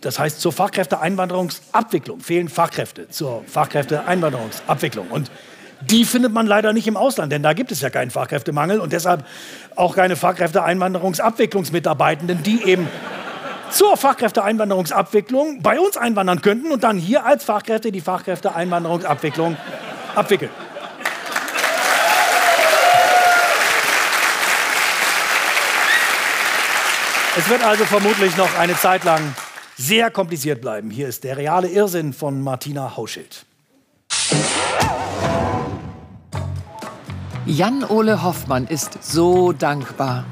das 0.00 0.18
heißt, 0.18 0.40
zur 0.40 0.52
Fachkräfteeinwanderungsabwicklung 0.52 2.20
fehlen 2.20 2.48
Fachkräfte 2.48 3.08
zur 3.08 3.44
Fachkräfteeinwanderungsabwicklung. 3.46 5.08
Und 5.08 5.30
die 5.80 6.04
findet 6.04 6.32
man 6.32 6.46
leider 6.46 6.72
nicht 6.72 6.88
im 6.88 6.96
Ausland, 6.96 7.32
denn 7.32 7.42
da 7.42 7.52
gibt 7.52 7.72
es 7.72 7.80
ja 7.80 7.90
keinen 7.90 8.10
Fachkräftemangel 8.10 8.80
und 8.80 8.92
deshalb 8.92 9.24
auch 9.76 9.94
keine 9.94 10.16
Fachkräfteeinwanderungsabwicklungsmitarbeitenden, 10.16 12.42
die 12.42 12.64
eben 12.64 12.88
zur 13.70 13.96
Fachkräfteeinwanderungsabwicklung 13.96 15.62
bei 15.62 15.78
uns 15.80 15.96
einwandern 15.96 16.42
könnten 16.42 16.72
und 16.72 16.84
dann 16.84 16.98
hier 16.98 17.24
als 17.24 17.44
Fachkräfte 17.44 17.92
die 17.92 18.00
Fachkräfteeinwanderungsabwicklung 18.00 19.56
abwickeln. 20.14 20.50
Es 27.34 27.48
wird 27.48 27.64
also 27.64 27.86
vermutlich 27.86 28.36
noch 28.36 28.58
eine 28.58 28.76
Zeit 28.76 29.04
lang 29.04 29.34
sehr 29.78 30.10
kompliziert 30.10 30.60
bleiben. 30.60 30.90
Hier 30.90 31.08
ist 31.08 31.24
der 31.24 31.38
reale 31.38 31.66
Irrsinn 31.66 32.12
von 32.12 32.42
Martina 32.42 32.94
Hauschild. 32.94 33.46
Jan-Ole 37.46 38.22
Hoffmann 38.22 38.66
ist 38.66 39.02
so 39.02 39.52
dankbar. 39.52 40.26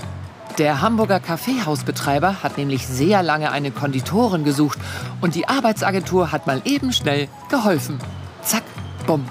Der 0.59 0.83
Hamburger 0.83 1.21
Kaffeehausbetreiber 1.21 2.43
hat 2.43 2.59
nämlich 2.59 2.87
sehr 2.87 3.23
lange 3.23 3.51
eine 3.51 3.71
Konditorin 3.71 4.45
gesucht 4.45 4.79
und 5.23 5.35
die 5.35 5.49
Arbeitsagentur 5.49 6.33
hat 6.33 6.47
mal 6.47 6.61
eben 6.67 6.93
schnell 6.93 7.29
geholfen. 7.49 7.99
Zack, 8.43 8.65
bumm. 9.07 9.27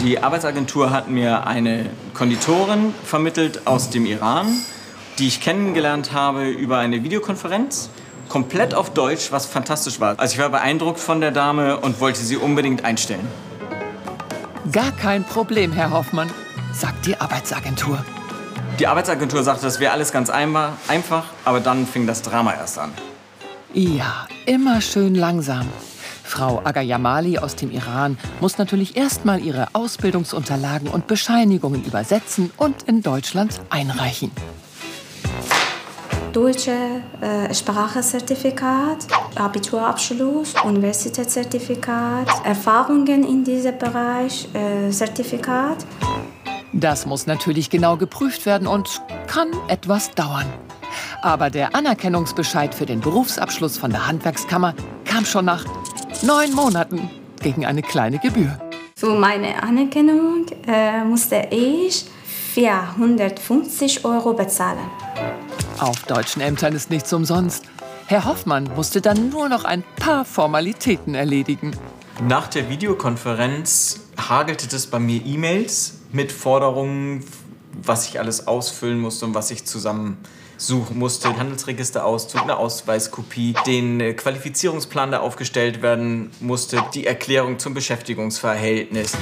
Die 0.00 0.22
Arbeitsagentur 0.22 0.90
hat 0.90 1.10
mir 1.10 1.46
eine 1.46 1.90
Konditorin 2.14 2.94
vermittelt 3.04 3.66
aus 3.66 3.90
dem 3.90 4.06
Iran 4.06 4.46
die 5.18 5.26
ich 5.26 5.40
kennengelernt 5.40 6.12
habe 6.12 6.48
über 6.48 6.78
eine 6.78 7.02
Videokonferenz. 7.02 7.90
Komplett 8.28 8.74
auf 8.74 8.90
Deutsch, 8.90 9.32
was 9.32 9.46
fantastisch 9.46 10.00
war. 10.00 10.18
Also 10.18 10.34
ich 10.34 10.38
war 10.38 10.50
beeindruckt 10.50 11.00
von 11.00 11.20
der 11.20 11.30
Dame 11.30 11.78
und 11.78 12.00
wollte 12.00 12.20
sie 12.20 12.36
unbedingt 12.36 12.84
einstellen. 12.84 13.26
Gar 14.70 14.92
kein 14.92 15.24
Problem, 15.24 15.72
Herr 15.72 15.90
Hoffmann, 15.90 16.30
sagt 16.72 17.06
die 17.06 17.18
Arbeitsagentur. 17.18 18.04
Die 18.78 18.86
Arbeitsagentur 18.86 19.42
sagte, 19.42 19.64
das 19.64 19.80
wäre 19.80 19.92
alles 19.92 20.12
ganz 20.12 20.30
einfach, 20.30 21.24
aber 21.44 21.60
dann 21.60 21.86
fing 21.86 22.06
das 22.06 22.22
Drama 22.22 22.54
erst 22.54 22.78
an. 22.78 22.92
Ja, 23.72 24.28
immer 24.46 24.80
schön 24.80 25.14
langsam. 25.14 25.66
Frau 26.22 26.60
Agayamali 26.62 27.38
aus 27.38 27.56
dem 27.56 27.70
Iran 27.70 28.18
muss 28.40 28.58
natürlich 28.58 28.96
erstmal 28.96 29.40
ihre 29.40 29.68
Ausbildungsunterlagen 29.72 30.88
und 30.88 31.06
Bescheinigungen 31.06 31.82
übersetzen 31.84 32.50
und 32.58 32.82
in 32.82 33.02
Deutschland 33.02 33.58
einreichen 33.70 34.30
deutsche 36.38 37.02
äh, 37.20 37.52
Sprachzertifikat, 37.52 39.08
Abiturabschluss, 39.34 40.54
Universitätszertifikat, 40.64 42.28
Erfahrungen 42.44 43.24
in 43.24 43.42
diesem 43.42 43.76
Bereich, 43.76 44.48
äh, 44.54 44.88
Zertifikat. 44.90 45.78
Das 46.72 47.06
muss 47.06 47.26
natürlich 47.26 47.70
genau 47.70 47.96
geprüft 47.96 48.46
werden 48.46 48.68
und 48.68 49.02
kann 49.26 49.48
etwas 49.66 50.12
dauern. 50.12 50.46
Aber 51.22 51.50
der 51.50 51.74
Anerkennungsbescheid 51.74 52.72
für 52.72 52.86
den 52.86 53.00
Berufsabschluss 53.00 53.76
von 53.76 53.90
der 53.90 54.06
Handwerkskammer 54.06 54.74
kam 55.04 55.24
schon 55.24 55.44
nach 55.44 55.64
neun 56.22 56.54
Monaten 56.54 57.10
gegen 57.42 57.66
eine 57.66 57.82
kleine 57.82 58.20
Gebühr. 58.20 58.56
Für 58.94 59.14
meine 59.14 59.60
Anerkennung 59.60 60.46
äh, 60.68 61.02
musste 61.02 61.48
ich 61.50 62.04
450 62.54 64.04
Euro 64.04 64.34
bezahlen. 64.34 64.88
Auf 65.80 66.02
deutschen 66.04 66.42
Ämtern 66.42 66.74
ist 66.74 66.90
nichts 66.90 67.12
umsonst. 67.12 67.64
Herr 68.06 68.24
Hoffmann 68.24 68.68
musste 68.74 69.00
dann 69.00 69.30
nur 69.30 69.48
noch 69.48 69.64
ein 69.64 69.84
paar 69.96 70.24
Formalitäten 70.24 71.14
erledigen. 71.14 71.72
Nach 72.26 72.48
der 72.48 72.68
Videokonferenz 72.68 74.00
hagelte 74.28 74.74
es 74.74 74.88
bei 74.88 74.98
mir 74.98 75.24
E-Mails 75.24 75.98
mit 76.10 76.32
Forderungen, 76.32 77.24
was 77.80 78.08
ich 78.08 78.18
alles 78.18 78.48
ausfüllen 78.48 78.98
musste 78.98 79.26
und 79.26 79.34
was 79.34 79.52
ich 79.52 79.66
zusammensuchen 79.66 80.98
musste. 80.98 81.36
Handelsregisterauszug, 81.36 82.42
eine 82.42 82.56
Ausweiskopie, 82.56 83.54
den 83.66 84.00
äh, 84.00 84.14
Qualifizierungsplan, 84.14 85.12
der 85.12 85.22
aufgestellt 85.22 85.80
werden 85.80 86.32
musste, 86.40 86.82
die 86.92 87.06
Erklärung 87.06 87.60
zum 87.60 87.74
Beschäftigungsverhältnis. 87.74 89.12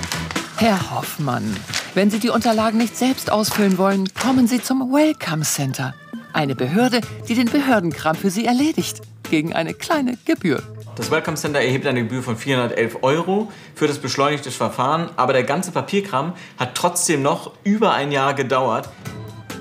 Herr 0.56 0.90
Hoffmann, 0.90 1.54
wenn 1.92 2.10
Sie 2.10 2.18
die 2.18 2.30
Unterlagen 2.30 2.78
nicht 2.78 2.96
selbst 2.96 3.30
ausfüllen 3.30 3.76
wollen, 3.76 4.08
kommen 4.14 4.46
Sie 4.46 4.62
zum 4.62 4.90
Welcome 4.90 5.42
Center. 5.42 5.92
Eine 6.36 6.54
Behörde, 6.54 7.00
die 7.30 7.34
den 7.34 7.46
Behördenkram 7.46 8.14
für 8.14 8.28
Sie 8.28 8.44
erledigt. 8.44 9.00
Gegen 9.30 9.54
eine 9.54 9.72
kleine 9.72 10.18
Gebühr. 10.26 10.62
Das 10.94 11.10
Welcome 11.10 11.38
Center 11.38 11.60
erhebt 11.60 11.86
eine 11.86 12.02
Gebühr 12.02 12.22
von 12.22 12.36
411 12.36 12.98
Euro 13.00 13.50
für 13.74 13.86
das 13.88 13.98
beschleunigte 13.98 14.50
Verfahren, 14.50 15.08
aber 15.16 15.32
der 15.32 15.44
ganze 15.44 15.70
Papierkram 15.70 16.34
hat 16.58 16.74
trotzdem 16.74 17.22
noch 17.22 17.52
über 17.64 17.94
ein 17.94 18.12
Jahr 18.12 18.34
gedauert. 18.34 18.90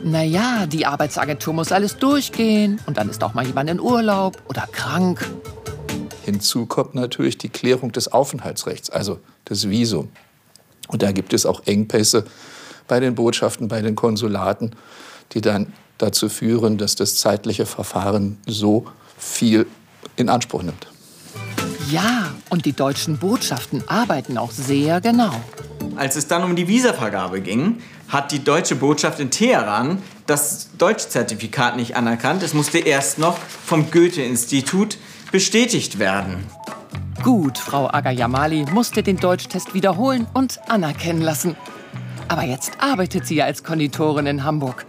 Naja, 0.03 0.65
die 0.65 0.85
Arbeitsagentur 0.85 1.53
muss 1.53 1.71
alles 1.71 1.95
durchgehen 1.95 2.81
und 2.87 2.97
dann 2.97 3.07
ist 3.07 3.23
auch 3.23 3.33
mal 3.33 3.47
jemand 3.47 3.69
in 3.69 3.79
Urlaub 3.79 4.43
oder 4.49 4.67
krank. 4.69 5.25
Hinzu 6.25 6.65
kommt 6.65 6.93
natürlich 6.93 7.37
die 7.37 7.47
Klärung 7.47 7.93
des 7.93 8.11
Aufenthaltsrechts, 8.11 8.89
also 8.89 9.21
das 9.45 9.69
Visum. 9.69 10.09
Und 10.89 11.03
da 11.03 11.13
gibt 11.13 11.33
es 11.33 11.45
auch 11.45 11.65
Engpässe 11.67 12.25
bei 12.89 12.99
den 12.99 13.15
Botschaften, 13.15 13.69
bei 13.69 13.81
den 13.81 13.95
Konsulaten, 13.95 14.71
die 15.31 15.39
dann 15.39 15.71
dazu 15.97 16.29
führen, 16.29 16.77
dass 16.77 16.95
das 16.95 17.15
zeitliche 17.15 17.65
Verfahren 17.65 18.37
so 18.45 18.85
viel 19.17 19.65
in 20.15 20.29
Anspruch 20.29 20.63
nimmt. 20.63 20.87
Ja, 21.89 22.33
und 22.49 22.65
die 22.65 22.73
deutschen 22.73 23.17
Botschaften 23.17 23.83
arbeiten 23.87 24.37
auch 24.37 24.51
sehr 24.51 25.01
genau. 25.01 25.33
Als 25.95 26.15
es 26.15 26.27
dann 26.27 26.43
um 26.43 26.55
die 26.55 26.67
Visavergabe 26.67 27.41
ging, 27.41 27.77
hat 28.07 28.31
die 28.31 28.43
deutsche 28.43 28.75
Botschaft 28.75 29.19
in 29.19 29.29
Teheran 29.31 30.01
das 30.25 30.69
Deutschzertifikat 30.77 31.75
nicht 31.75 31.95
anerkannt. 31.95 32.43
Es 32.43 32.53
musste 32.53 32.79
erst 32.79 33.19
noch 33.19 33.37
vom 33.37 33.91
Goethe-Institut 33.91 34.97
bestätigt 35.31 35.99
werden. 35.99 36.43
Gut, 37.23 37.57
Frau 37.57 37.87
Agayamali 37.91 38.65
musste 38.71 39.01
den 39.01 39.17
Deutschtest 39.17 39.73
wiederholen 39.73 40.27
und 40.33 40.59
anerkennen 40.69 41.21
lassen. 41.21 41.55
Aber 42.27 42.43
jetzt 42.43 42.71
arbeitet 42.79 43.25
sie 43.27 43.35
ja 43.35 43.45
als 43.45 43.63
Konditorin 43.63 44.25
in 44.25 44.43
Hamburg. 44.43 44.85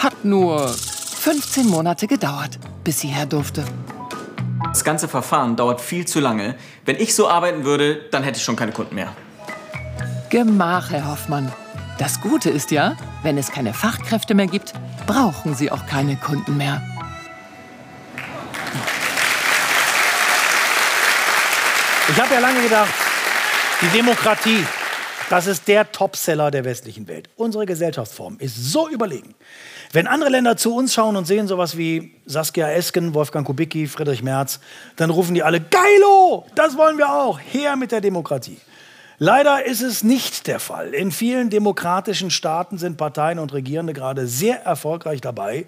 Hat 0.00 0.24
nur 0.24 0.66
15 0.66 1.66
Monate 1.66 2.06
gedauert, 2.06 2.58
bis 2.84 3.00
sie 3.00 3.08
her 3.08 3.26
durfte. 3.26 3.66
Das 4.72 4.82
ganze 4.82 5.08
Verfahren 5.08 5.56
dauert 5.56 5.82
viel 5.82 6.06
zu 6.06 6.20
lange. 6.20 6.54
Wenn 6.86 6.96
ich 6.96 7.14
so 7.14 7.28
arbeiten 7.28 7.64
würde, 7.64 7.96
dann 8.10 8.22
hätte 8.22 8.38
ich 8.38 8.44
schon 8.44 8.56
keine 8.56 8.72
Kunden 8.72 8.94
mehr. 8.94 9.12
Gemach, 10.30 10.90
Herr 10.90 11.06
Hoffmann. 11.06 11.52
Das 11.98 12.22
Gute 12.22 12.48
ist 12.48 12.70
ja, 12.70 12.96
wenn 13.22 13.36
es 13.36 13.52
keine 13.52 13.74
Fachkräfte 13.74 14.34
mehr 14.34 14.46
gibt, 14.46 14.72
brauchen 15.06 15.54
Sie 15.54 15.70
auch 15.70 15.84
keine 15.84 16.16
Kunden 16.16 16.56
mehr. 16.56 16.80
Ich 22.08 22.18
habe 22.18 22.32
ja 22.32 22.40
lange 22.40 22.62
gedacht, 22.62 22.94
die 23.82 23.88
Demokratie, 23.88 24.64
das 25.30 25.46
ist 25.46 25.68
der 25.68 25.92
Topseller 25.92 26.50
der 26.50 26.64
westlichen 26.64 27.06
Welt. 27.06 27.30
Unsere 27.36 27.64
Gesellschaftsform 27.64 28.38
ist 28.40 28.56
so 28.56 28.88
überlegen. 28.88 29.36
Wenn 29.92 30.08
andere 30.08 30.28
Länder 30.28 30.56
zu 30.56 30.74
uns 30.74 30.92
schauen 30.92 31.14
und 31.14 31.24
sehen 31.24 31.46
sowas 31.46 31.78
wie 31.78 32.16
Saskia 32.26 32.68
Esken, 32.72 33.14
Wolfgang 33.14 33.46
Kubicki, 33.46 33.86
Friedrich 33.86 34.24
Merz, 34.24 34.58
dann 34.96 35.08
rufen 35.08 35.36
die 35.36 35.44
alle, 35.44 35.60
geilo, 35.60 36.46
das 36.56 36.76
wollen 36.76 36.98
wir 36.98 37.12
auch, 37.14 37.38
her 37.38 37.76
mit 37.76 37.92
der 37.92 38.00
Demokratie. 38.00 38.58
Leider 39.18 39.64
ist 39.64 39.82
es 39.82 40.02
nicht 40.02 40.48
der 40.48 40.58
Fall. 40.58 40.94
In 40.94 41.12
vielen 41.12 41.48
demokratischen 41.48 42.32
Staaten 42.32 42.76
sind 42.76 42.96
Parteien 42.96 43.38
und 43.38 43.52
Regierende 43.52 43.92
gerade 43.92 44.26
sehr 44.26 44.64
erfolgreich 44.64 45.20
dabei, 45.20 45.64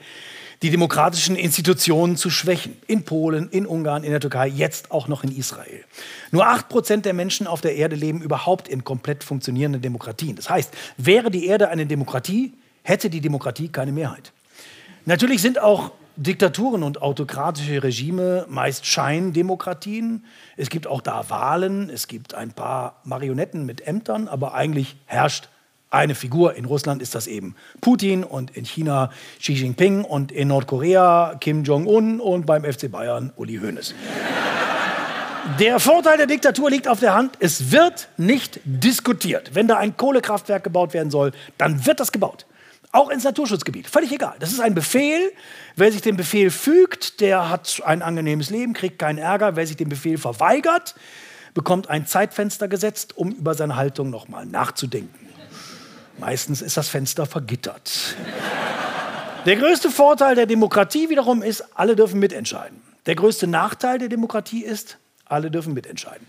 die 0.63 0.71
demokratischen 0.71 1.35
Institutionen 1.35 2.17
zu 2.17 2.31
schwächen. 2.31 2.77
In 2.87 3.05
Polen, 3.05 3.49
in 3.51 3.67
Ungarn, 3.67 4.05
in 4.05 4.13
der 4.13 4.21
Türkei, 4.21 4.47
jetzt 4.47 4.93
auch 4.93 5.09
noch 5.09 5.25
in 5.25 5.37
Israel. 5.37 5.85
Nur 6.31 6.47
8% 6.47 7.03
der 7.03 7.15
Menschen 7.15 7.47
auf 7.47 7.61
der 7.61 7.75
Erde 7.75 7.97
leben 7.97 8.23
überhaupt 8.23 8.69
in 8.69 8.85
komplett 8.85 9.25
funktionierenden 9.25 9.83
Demokratien. 9.83 10.37
Das 10.37 10.49
heißt, 10.49 10.73
wäre 10.97 11.31
die 11.31 11.47
Erde 11.47 11.69
eine 11.69 11.87
Demokratie, 11.87 12.55
hätte 12.83 13.11
die 13.11 13.21
Demokratie 13.21 13.69
keine 13.69 13.93
Mehrheit. 13.93 14.33
Natürlich 15.05 15.43
sind 15.43 15.61
auch 15.61 15.91
Diktaturen 16.17 16.83
und 16.83 17.01
autokratische 17.01 17.83
Regime 17.83 18.47
meist 18.49 18.87
Scheindemokratien. 18.87 20.25
Es 20.57 20.69
gibt 20.69 20.87
auch 20.87 21.01
da 21.01 21.29
Wahlen, 21.31 21.89
es 21.91 22.07
gibt 22.07 22.35
ein 22.35 22.53
paar 22.53 23.01
Marionetten 23.05 23.65
mit 23.65 23.87
Ämtern, 23.87 24.29
aber 24.29 24.55
eigentlich 24.55 24.97
herrscht 25.07 25.49
eine 25.93 26.15
Figur. 26.15 26.55
In 26.55 26.65
Russland 26.65 27.03
ist 27.03 27.15
das 27.15 27.27
eben 27.27 27.55
Putin 27.81 28.25
und 28.25 28.57
in 28.57 28.65
China 28.65 29.11
Xi 29.39 29.53
Jinping 29.53 30.05
und 30.05 30.33
in 30.33 30.49
Nordkorea 30.49 31.37
Kim 31.41 31.65
Jong-un 31.65 32.21
und 32.21 32.47
beim 32.47 32.65
FC 32.65 32.91
Bayern 32.91 33.33
Uli 33.37 33.59
Hoeneß. 33.59 33.95
Der 35.59 35.81
Vorteil 35.81 36.19
der 36.19 36.27
Diktatur 36.27 36.71
liegt 36.71 36.87
auf 36.87 37.01
der 37.01 37.15
Hand, 37.15 37.37
es 37.41 37.73
wird 37.73 38.09
nicht 38.17 38.61
diskutiert. 38.65 39.51
Wenn 39.55 39.67
da 39.67 39.77
ein 39.77 39.97
Kohlekraftwerk 39.97 40.63
gebaut 40.63 40.95
werden 40.95 41.11
soll, 41.11 41.33
dann 41.59 41.85
wird 41.85 41.99
das 41.99 42.13
gebaut. 42.13 42.47
Auch 42.93 43.11
ins 43.11 43.25
Naturschutzgebiet. 43.25 43.89
Völlig 43.89 44.13
egal. 44.13 44.37
Das 44.39 44.53
ist 44.53 44.61
ein 44.61 44.75
Befehl. 44.75 45.33
Wer 45.75 45.91
sich 45.91 46.01
dem 46.01 46.17
Befehl 46.17 46.51
fügt, 46.51 47.21
der 47.21 47.51
hat 47.51 47.83
ein 47.85 48.03
angenehmes 48.03 48.51
Leben, 48.51 48.73
kriegt 48.73 49.01
keinen 49.01 49.19
Ärger. 49.19 49.57
Wer 49.57 49.67
sich 49.67 49.77
dem 49.77 49.89
Befehl 49.89 50.17
verweigert, 50.17 50.95
bekommt 51.55 51.91
ein 51.91 52.07
Zeitfenster 52.07 52.69
gesetzt, 52.69 53.17
um 53.17 53.33
über 53.33 53.55
seine 53.55 53.75
Haltung 53.75 54.11
nochmal 54.11 54.47
nachzudenken. 54.47 55.32
Meistens 56.23 56.63
ist 56.63 56.77
das 56.77 56.89
Fenster 56.89 57.27
vergittert. 57.27 58.15
Der 59.45 59.57
größte 59.57 59.91
Vorteil 59.91 60.37
der 60.37 60.47
Demokratie 60.47 61.11
wiederum 61.11 61.43
ist, 61.43 61.65
alle 61.75 61.97
dürfen 61.97 62.21
mitentscheiden. 62.21 62.81
Der 63.07 63.17
größte 63.17 63.49
Nachteil 63.49 63.99
der 63.99 64.09
Demokratie 64.09 64.63
ist, 64.63 64.99
alle 65.25 65.51
dürfen 65.51 65.75
mitentscheiden. 65.75 66.25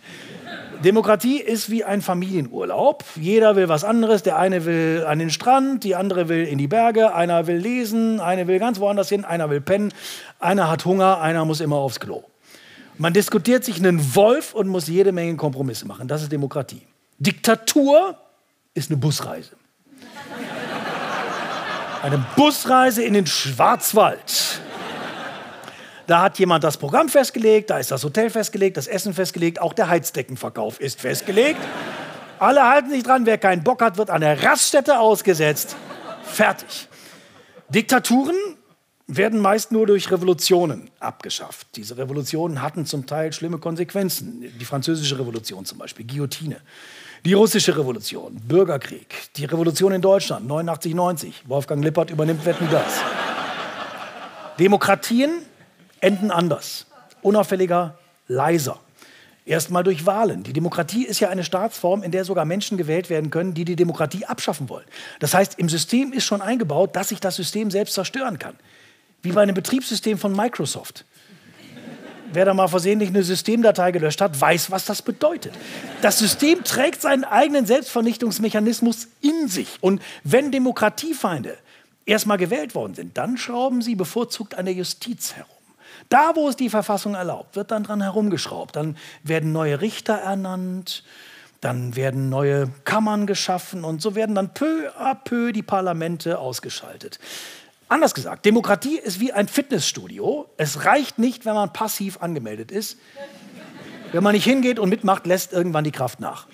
Demokratie 0.84 1.38
ist 1.38 1.70
wie 1.70 1.84
ein 1.84 2.02
Familienurlaub. 2.02 3.04
Jeder 3.18 3.56
will 3.56 3.70
was 3.70 3.84
anderes. 3.84 4.24
Der 4.24 4.40
eine 4.40 4.66
will 4.66 5.06
an 5.08 5.20
den 5.20 5.30
Strand, 5.30 5.84
die 5.84 5.94
andere 5.94 6.28
will 6.28 6.44
in 6.48 6.58
die 6.58 6.68
Berge, 6.68 7.14
einer 7.14 7.46
will 7.46 7.58
lesen, 7.58 8.20
einer 8.20 8.48
will 8.48 8.58
ganz 8.58 8.80
woanders 8.80 9.10
hin, 9.10 9.24
einer 9.26 9.52
will 9.52 9.62
pennen, 9.62 9.94
einer 10.40 10.72
hat 10.72 10.86
Hunger, 10.86 11.22
einer 11.22 11.46
muss 11.46 11.62
immer 11.62 11.76
aufs 11.76 12.00
Klo. 12.00 12.24
Man 12.98 13.14
diskutiert 13.14 13.64
sich 13.64 13.78
einen 13.78 14.16
Wolf 14.16 14.56
und 14.56 14.70
muss 14.70 14.88
jede 14.88 15.12
Menge 15.12 15.36
Kompromisse 15.36 15.86
machen. 15.86 16.08
Das 16.08 16.24
ist 16.24 16.32
Demokratie. 16.32 16.82
Diktatur 17.20 18.18
ist 18.74 18.90
eine 18.90 18.98
Busreise. 18.98 19.52
Eine 22.04 22.18
Busreise 22.36 23.02
in 23.02 23.14
den 23.14 23.26
Schwarzwald. 23.26 24.60
Da 26.06 26.22
hat 26.22 26.38
jemand 26.38 26.66
das 26.66 26.76
Programm 26.76 27.08
festgelegt, 27.08 27.70
da 27.70 27.78
ist 27.78 27.92
das 27.92 28.04
Hotel 28.04 28.30
festgelegt, 28.30 28.76
das 28.76 28.88
Essen 28.88 29.14
festgelegt, 29.14 29.62
auch 29.62 29.72
der 29.72 29.88
Heizdeckenverkauf 29.88 30.82
ist 30.82 31.00
festgelegt. 31.00 31.62
Alle 32.40 32.68
halten 32.68 32.90
sich 32.90 33.04
dran, 33.04 33.26
wer 33.26 33.38
keinen 33.38 33.64
Bock 33.64 33.82
hat, 33.82 33.96
wird 33.96 34.10
an 34.10 34.20
der 34.20 34.44
Raststätte 34.44 35.00
ausgesetzt. 35.00 35.78
Fertig. 36.26 36.90
Diktaturen 37.70 38.36
werden 39.08 39.40
meist 39.40 39.72
nur 39.72 39.88
durch 39.88 40.12
Revolutionen 40.12 40.92
abgeschafft. 41.00 41.68
Diese 41.78 41.96
Revolutionen 41.98 42.62
hatten 42.62 42.86
zum 42.86 43.06
Teil 43.06 43.32
schlimme 43.32 43.60
Konsequenzen. 43.60 44.42
Die 44.60 44.66
französische 44.66 45.18
Revolution 45.18 45.64
zum 45.64 45.78
Beispiel, 45.78 46.06
Guillotine. 46.06 46.60
Die 47.26 47.32
russische 47.32 47.78
Revolution, 47.78 48.36
Bürgerkrieg. 48.36 49.08
Die 49.38 49.46
Revolution 49.46 49.94
in 49.94 50.02
Deutschland, 50.02 50.46
89, 50.46 50.94
90. 50.94 51.44
Wolfgang 51.46 51.82
Lippert 51.82 52.12
übernimmt 52.12 52.46
Wetten 52.46 52.68
das. 52.70 53.00
Demokratien 54.60 55.32
enden 56.02 56.32
anders, 56.32 56.86
unauffälliger, 57.22 57.98
leiser. 58.28 58.78
Erstmal 59.46 59.86
durch 59.86 60.06
Wahlen. 60.06 60.44
Die 60.44 60.52
Demokratie 60.52 61.06
ist 61.06 61.22
ja 61.22 61.30
eine 61.30 61.46
Staatsform, 61.46 62.04
in 62.04 62.12
der 62.12 62.26
sogar 62.26 62.44
Menschen 62.44 62.78
gewählt 62.78 63.10
werden 63.10 63.30
können, 63.30 63.54
die 63.54 63.64
die 63.64 63.78
Demokratie 63.78 64.26
abschaffen 64.26 64.68
wollen. 64.68 64.86
Das 65.22 65.34
heißt, 65.34 65.58
im 65.60 65.70
System 65.70 66.12
ist 66.12 66.26
schon 66.26 66.42
eingebaut, 66.42 66.94
dass 66.94 67.08
sich 67.08 67.22
das 67.22 67.38
System 67.38 67.72
selbst 67.72 67.94
zerstören 67.94 68.38
kann. 68.38 68.56
Wie 69.22 69.32
bei 69.32 69.44
einem 69.44 69.56
Betriebssystem 69.56 70.18
von 70.18 70.36
Microsoft. 70.36 71.06
Wer 72.34 72.46
da 72.46 72.54
mal 72.54 72.68
versehentlich 72.68 73.10
eine 73.10 73.24
Systemdatei 73.24 73.92
gelöscht 73.92 74.22
hat, 74.22 74.40
weiß, 74.40 74.72
was 74.72 74.86
das 74.86 75.02
bedeutet. 75.02 75.54
Das 76.02 76.20
System 76.20 76.64
trägt 76.64 77.02
seinen 77.02 77.24
eigenen 77.24 77.66
Selbstvernichtungsmechanismus 77.66 79.08
in 79.22 79.48
sich. 79.48 79.78
Und 79.82 80.02
wenn 80.24 80.52
Demokratiefeinde 80.52 81.58
erstmal 82.06 82.38
gewählt 82.38 82.76
worden 82.76 82.96
sind, 82.96 83.18
dann 83.18 83.38
schrauben 83.38 83.82
sie 83.82 83.96
bevorzugt 83.96 84.56
an 84.56 84.66
der 84.66 84.74
Justiz 84.74 85.34
herum. 85.34 85.50
Da, 86.10 86.36
wo 86.36 86.50
es 86.50 86.56
die 86.56 86.70
Verfassung 86.70 87.16
erlaubt, 87.16 87.56
wird 87.56 87.72
dann 87.72 87.84
dran 87.84 88.02
herumgeschraubt. 88.02 88.76
Dann 88.76 88.98
werden 89.24 89.52
neue 89.52 89.82
Richter 89.82 90.16
ernannt, 90.16 91.04
dann 91.62 91.96
werden 91.96 92.30
neue 92.30 92.70
Kammern 92.84 93.26
geschaffen 93.26 93.84
und 93.84 94.02
so 94.02 94.16
werden 94.16 94.36
dann 94.36 94.54
peu 94.54 94.90
à 95.00 95.16
peu 95.16 95.54
die 95.54 95.64
Parlamente 95.64 96.40
ausgeschaltet. 96.40 97.20
Anders 97.94 98.16
gesagt, 98.16 98.44
Demokratie 98.46 98.98
ist 98.98 99.20
wie 99.20 99.34
ein 99.34 99.48
Fitnessstudio. 99.48 100.50
Es 100.58 100.84
reicht 100.84 101.20
nicht, 101.20 101.46
wenn 101.46 101.54
man 101.54 101.72
passiv 101.74 102.18
angemeldet 102.24 102.72
ist. 102.72 102.98
Wenn 104.12 104.24
man 104.24 104.34
nicht 104.34 104.46
hingeht 104.46 104.80
und 104.80 104.90
mitmacht, 104.90 105.28
lässt 105.28 105.54
irgendwann 105.54 105.84
die 105.84 105.92
Kraft 105.92 106.20
nach. 106.20 106.48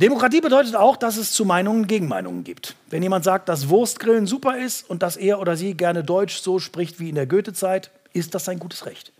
Demokratie 0.00 0.40
bedeutet 0.40 0.76
auch, 0.76 0.96
dass 0.96 1.18
es 1.18 1.32
zu 1.32 1.44
Meinungen 1.44 1.86
Gegenmeinungen 1.86 2.42
gibt. 2.42 2.74
Wenn 2.88 3.02
jemand 3.02 3.26
sagt, 3.26 3.50
dass 3.50 3.68
Wurstgrillen 3.68 4.26
super 4.26 4.56
ist 4.56 4.88
und 4.88 5.02
dass 5.02 5.18
er 5.18 5.38
oder 5.38 5.58
sie 5.58 5.74
gerne 5.74 6.02
Deutsch 6.02 6.38
so 6.38 6.58
spricht 6.58 6.98
wie 6.98 7.10
in 7.10 7.14
der 7.14 7.26
Goethezeit, 7.26 7.90
ist 8.14 8.34
das 8.34 8.46
sein 8.46 8.58
gutes 8.58 8.86
Recht. 8.86 9.12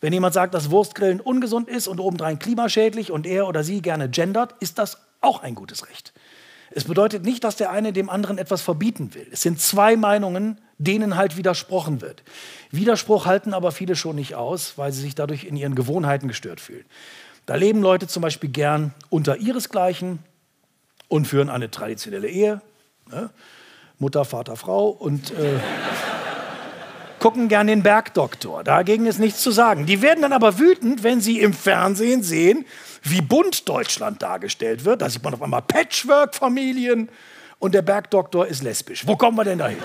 Wenn 0.00 0.14
jemand 0.14 0.32
sagt, 0.32 0.54
dass 0.54 0.70
Wurstgrillen 0.70 1.20
ungesund 1.20 1.68
ist 1.68 1.86
und 1.86 2.00
obendrein 2.00 2.38
klimaschädlich 2.38 3.12
und 3.12 3.26
er 3.26 3.46
oder 3.46 3.62
sie 3.62 3.82
gerne 3.82 4.08
gendert, 4.08 4.54
ist 4.60 4.78
das 4.78 4.96
auch 5.20 5.42
ein 5.42 5.54
gutes 5.54 5.86
Recht. 5.86 6.14
Es 6.70 6.84
bedeutet 6.84 7.24
nicht, 7.24 7.44
dass 7.44 7.56
der 7.56 7.70
eine 7.70 7.92
dem 7.92 8.10
anderen 8.10 8.38
etwas 8.38 8.62
verbieten 8.62 9.14
will. 9.14 9.26
Es 9.32 9.42
sind 9.42 9.60
zwei 9.60 9.96
Meinungen, 9.96 10.60
denen 10.78 11.16
halt 11.16 11.36
widersprochen 11.36 12.00
wird. 12.00 12.22
Widerspruch 12.70 13.26
halten 13.26 13.54
aber 13.54 13.72
viele 13.72 13.96
schon 13.96 14.16
nicht 14.16 14.34
aus, 14.34 14.74
weil 14.76 14.92
sie 14.92 15.00
sich 15.00 15.14
dadurch 15.14 15.44
in 15.44 15.56
ihren 15.56 15.74
Gewohnheiten 15.74 16.28
gestört 16.28 16.60
fühlen. 16.60 16.84
Da 17.46 17.54
leben 17.54 17.80
Leute 17.80 18.06
zum 18.06 18.22
Beispiel 18.22 18.50
gern 18.50 18.92
unter 19.08 19.38
ihresgleichen 19.38 20.18
und 21.08 21.26
führen 21.26 21.48
eine 21.48 21.70
traditionelle 21.70 22.28
Ehe. 22.28 22.60
Ne? 23.10 23.30
Mutter, 23.98 24.24
Vater, 24.24 24.54
Frau 24.56 24.88
und 24.88 25.30
äh, 25.32 25.58
gucken 27.18 27.48
gern 27.48 27.66
den 27.66 27.82
Bergdoktor. 27.82 28.64
Dagegen 28.64 29.06
ist 29.06 29.18
nichts 29.18 29.42
zu 29.42 29.50
sagen. 29.50 29.86
Die 29.86 30.02
werden 30.02 30.22
dann 30.22 30.32
aber 30.32 30.58
wütend, 30.58 31.02
wenn 31.02 31.20
sie 31.20 31.40
im 31.40 31.52
Fernsehen 31.52 32.22
sehen, 32.22 32.64
wie 33.02 33.20
bunt 33.20 33.68
Deutschland 33.68 34.22
dargestellt 34.22 34.84
wird. 34.84 35.02
Da 35.02 35.10
sieht 35.10 35.22
man 35.22 35.34
auf 35.34 35.42
einmal 35.42 35.62
Patchwork-Familien 35.62 37.08
und 37.58 37.74
der 37.74 37.82
Bergdoktor 37.82 38.46
ist 38.46 38.62
lesbisch. 38.62 39.06
Wo 39.06 39.16
kommen 39.16 39.36
wir 39.36 39.44
denn 39.44 39.58
dahin? 39.58 39.78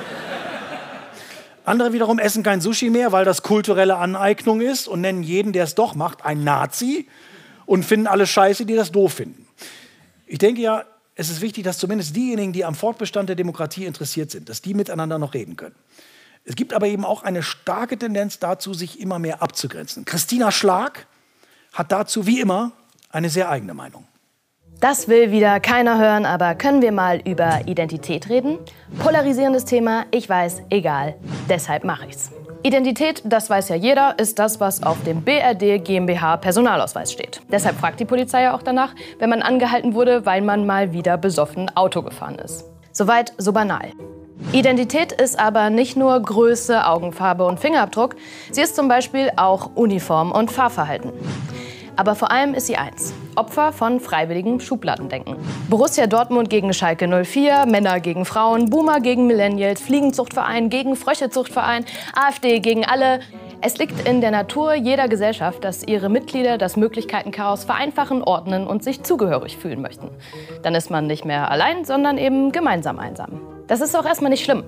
Andere 1.66 1.94
wiederum 1.94 2.20
essen 2.20 2.44
kein 2.44 2.60
Sushi 2.60 2.90
mehr, 2.90 3.12
weil 3.12 3.24
das 3.24 3.42
kulturelle 3.42 3.96
Aneignung 3.96 4.60
ist 4.60 4.88
und 4.88 5.02
nennen 5.02 5.24
jeden, 5.24 5.54
der 5.54 5.64
es 5.64 5.76
doch 5.76 5.96
macht, 5.96 6.26
ein 6.26 6.44
Nazi 6.44 7.08
und 7.66 7.86
finden 7.86 8.08
alle 8.08 8.28
scheiße, 8.28 8.66
die 8.66 8.76
das 8.76 8.92
doof 8.92 9.14
finden. 9.14 9.48
Ich 10.28 10.40
denke 10.40 10.62
ja, 10.62 10.84
es 11.16 11.30
ist 11.30 11.42
wichtig, 11.42 11.64
dass 11.64 11.78
zumindest 11.78 12.16
diejenigen, 12.16 12.54
die 12.54 12.66
am 12.66 12.76
Fortbestand 12.76 13.30
der 13.30 13.36
Demokratie 13.36 13.86
interessiert 13.86 14.32
sind, 14.32 14.50
dass 14.50 14.62
die 14.62 14.74
miteinander 14.74 15.20
noch 15.20 15.34
reden 15.34 15.56
können. 15.56 15.76
Es 16.46 16.56
gibt 16.56 16.74
aber 16.74 16.88
eben 16.88 17.06
auch 17.06 17.24
eine 17.24 17.42
starke 17.42 17.98
Tendenz 17.98 18.40
dazu, 18.40 18.74
sich 18.74 19.00
immer 19.00 19.18
mehr 19.18 19.42
abzugrenzen. 19.42 20.04
Christina 20.04 20.52
Schlag 20.52 21.08
hat 21.72 21.92
dazu 21.92 22.28
wie 22.28 22.42
immer 22.42 22.72
eine 23.10 23.30
sehr 23.30 23.50
eigene 23.50 23.74
Meinung. 23.74 24.06
Das 24.80 25.08
will 25.08 25.32
wieder 25.32 25.62
keiner 25.62 25.98
hören, 25.98 26.26
aber 26.26 26.56
können 26.56 26.82
wir 26.82 26.92
mal 26.92 27.22
über 27.26 27.62
Identität 27.68 28.28
reden? 28.28 28.58
Polarisierendes 29.00 29.64
Thema, 29.64 30.06
ich 30.12 30.28
weiß, 30.28 30.64
egal. 30.70 31.16
Deshalb 31.48 31.86
mache 31.86 32.08
ich's. 32.08 32.32
Identität, 32.64 33.22
das 33.24 33.50
weiß 33.50 33.70
ja 33.70 33.76
jeder, 33.76 34.20
ist 34.20 34.40
das, 34.40 34.60
was 34.60 34.84
auf 34.84 35.02
dem 35.04 35.22
BRD 35.22 35.84
GmbH 35.84 36.38
Personalausweis 36.38 37.12
steht. 37.14 37.42
Deshalb 37.50 37.78
fragt 37.78 38.00
die 38.02 38.06
Polizei 38.06 38.44
ja 38.44 38.56
auch 38.56 38.64
danach, 38.64 38.94
wenn 39.20 39.30
man 39.30 39.42
angehalten 39.42 39.94
wurde, 39.94 40.26
weil 40.26 40.42
man 40.42 40.66
mal 40.66 40.92
wieder 40.92 41.18
besoffen 41.18 41.70
Auto 41.76 42.02
gefahren 42.02 42.40
ist. 42.40 42.66
Soweit 42.92 43.34
so 43.38 43.54
banal. 43.54 43.92
Identität 44.52 45.12
ist 45.12 45.40
aber 45.40 45.70
nicht 45.70 45.98
nur 45.98 46.20
Größe, 46.20 46.86
Augenfarbe 46.86 47.46
und 47.46 47.60
Fingerabdruck, 47.60 48.16
sie 48.52 48.62
ist 48.62 48.76
zum 48.76 48.88
Beispiel 48.88 49.32
auch 49.36 49.72
Uniform 49.76 50.32
und 50.32 50.52
Fahrverhalten. 50.52 51.12
Aber 51.96 52.16
vor 52.16 52.32
allem 52.32 52.54
ist 52.54 52.68
sie 52.68 52.78
eins. 52.78 53.14
Opfer 53.36 53.72
von 53.72 54.00
freiwilligem 54.00 54.60
Schubladendenken. 54.60 55.36
Borussia 55.70 56.08
Dortmund 56.08 56.50
gegen 56.50 56.74
Schalke 56.74 57.08
04, 57.08 57.66
Männer 57.68 58.00
gegen 58.00 58.26
Frauen, 58.26 58.70
Boomer 58.70 59.00
gegen 59.00 59.28
Millennials, 59.28 59.82
Fliegenzuchtverein 59.82 60.70
gegen 60.70 60.96
Fröschezuchtverein, 60.96 61.86
AfD 62.16 62.60
gegen 62.60 62.86
alle. 62.86 63.20
Es 63.66 63.78
liegt 63.78 64.08
in 64.08 64.20
der 64.20 64.32
Natur 64.32 64.74
jeder 64.74 65.08
Gesellschaft, 65.08 65.64
dass 65.64 65.88
ihre 65.88 66.10
Mitglieder 66.10 66.58
das 66.58 66.76
Möglichkeitenchaos 66.76 67.64
vereinfachen, 67.64 68.22
ordnen 68.22 68.68
und 68.68 68.84
sich 68.84 69.04
zugehörig 69.04 69.56
fühlen 69.56 69.82
möchten. 69.82 70.10
Dann 70.64 70.76
ist 70.76 70.92
man 70.92 71.08
nicht 71.08 71.24
mehr 71.24 71.50
allein, 71.50 71.86
sondern 71.86 72.18
eben 72.18 72.52
gemeinsam 72.52 73.00
einsam. 73.00 73.40
Das 73.68 73.80
ist 73.80 73.96
auch 73.96 74.06
erstmal 74.06 74.32
nicht 74.32 74.44
schlimm. 74.44 74.66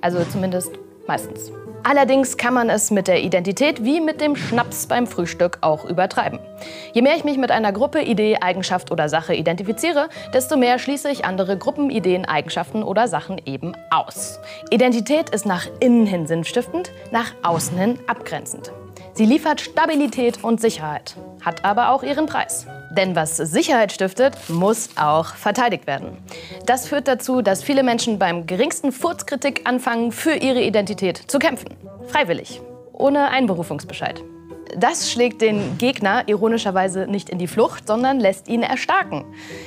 Also 0.00 0.22
zumindest 0.22 0.78
Meistens. 1.10 1.50
Allerdings 1.82 2.36
kann 2.36 2.54
man 2.54 2.68
es 2.68 2.90
mit 2.90 3.08
der 3.08 3.22
Identität 3.22 3.82
wie 3.84 4.00
mit 4.00 4.20
dem 4.20 4.36
Schnaps 4.36 4.86
beim 4.86 5.06
Frühstück 5.06 5.58
auch 5.62 5.84
übertreiben. 5.84 6.38
Je 6.92 7.02
mehr 7.02 7.16
ich 7.16 7.24
mich 7.24 7.38
mit 7.38 7.50
einer 7.50 7.72
Gruppe, 7.72 8.02
Idee, 8.02 8.36
Eigenschaft 8.40 8.90
oder 8.90 9.08
Sache 9.08 9.34
identifiziere, 9.34 10.08
desto 10.34 10.56
mehr 10.56 10.78
schließe 10.78 11.10
ich 11.10 11.24
andere 11.24 11.56
Gruppen, 11.56 11.88
Ideen, 11.88 12.26
Eigenschaften 12.26 12.82
oder 12.82 13.08
Sachen 13.08 13.40
eben 13.46 13.74
aus. 13.90 14.40
Identität 14.70 15.30
ist 15.30 15.46
nach 15.46 15.66
innen 15.80 16.06
hin 16.06 16.26
sinnstiftend, 16.26 16.92
nach 17.10 17.32
außen 17.42 17.78
hin 17.78 17.98
abgrenzend. 18.06 18.72
Sie 19.20 19.26
liefert 19.26 19.60
Stabilität 19.60 20.42
und 20.42 20.62
Sicherheit, 20.62 21.14
hat 21.42 21.62
aber 21.66 21.90
auch 21.90 22.02
ihren 22.02 22.24
Preis. 22.24 22.66
Denn 22.90 23.14
was 23.14 23.36
Sicherheit 23.36 23.92
stiftet, 23.92 24.34
muss 24.48 24.88
auch 24.96 25.34
verteidigt 25.34 25.86
werden. 25.86 26.16
Das 26.64 26.88
führt 26.88 27.06
dazu, 27.06 27.42
dass 27.42 27.62
viele 27.62 27.82
Menschen 27.82 28.18
beim 28.18 28.46
geringsten 28.46 28.92
Furzkritik 28.92 29.68
anfangen, 29.68 30.10
für 30.10 30.32
ihre 30.32 30.62
Identität 30.62 31.18
zu 31.18 31.38
kämpfen. 31.38 31.76
Freiwillig, 32.06 32.62
ohne 32.94 33.28
Einberufungsbescheid. 33.28 34.24
Das 34.78 35.12
schlägt 35.12 35.42
den 35.42 35.76
Gegner 35.76 36.26
ironischerweise 36.26 37.06
nicht 37.06 37.28
in 37.28 37.36
die 37.36 37.46
Flucht, 37.46 37.88
sondern 37.88 38.20
lässt 38.20 38.48
ihn 38.48 38.62
erstarken. 38.62 39.26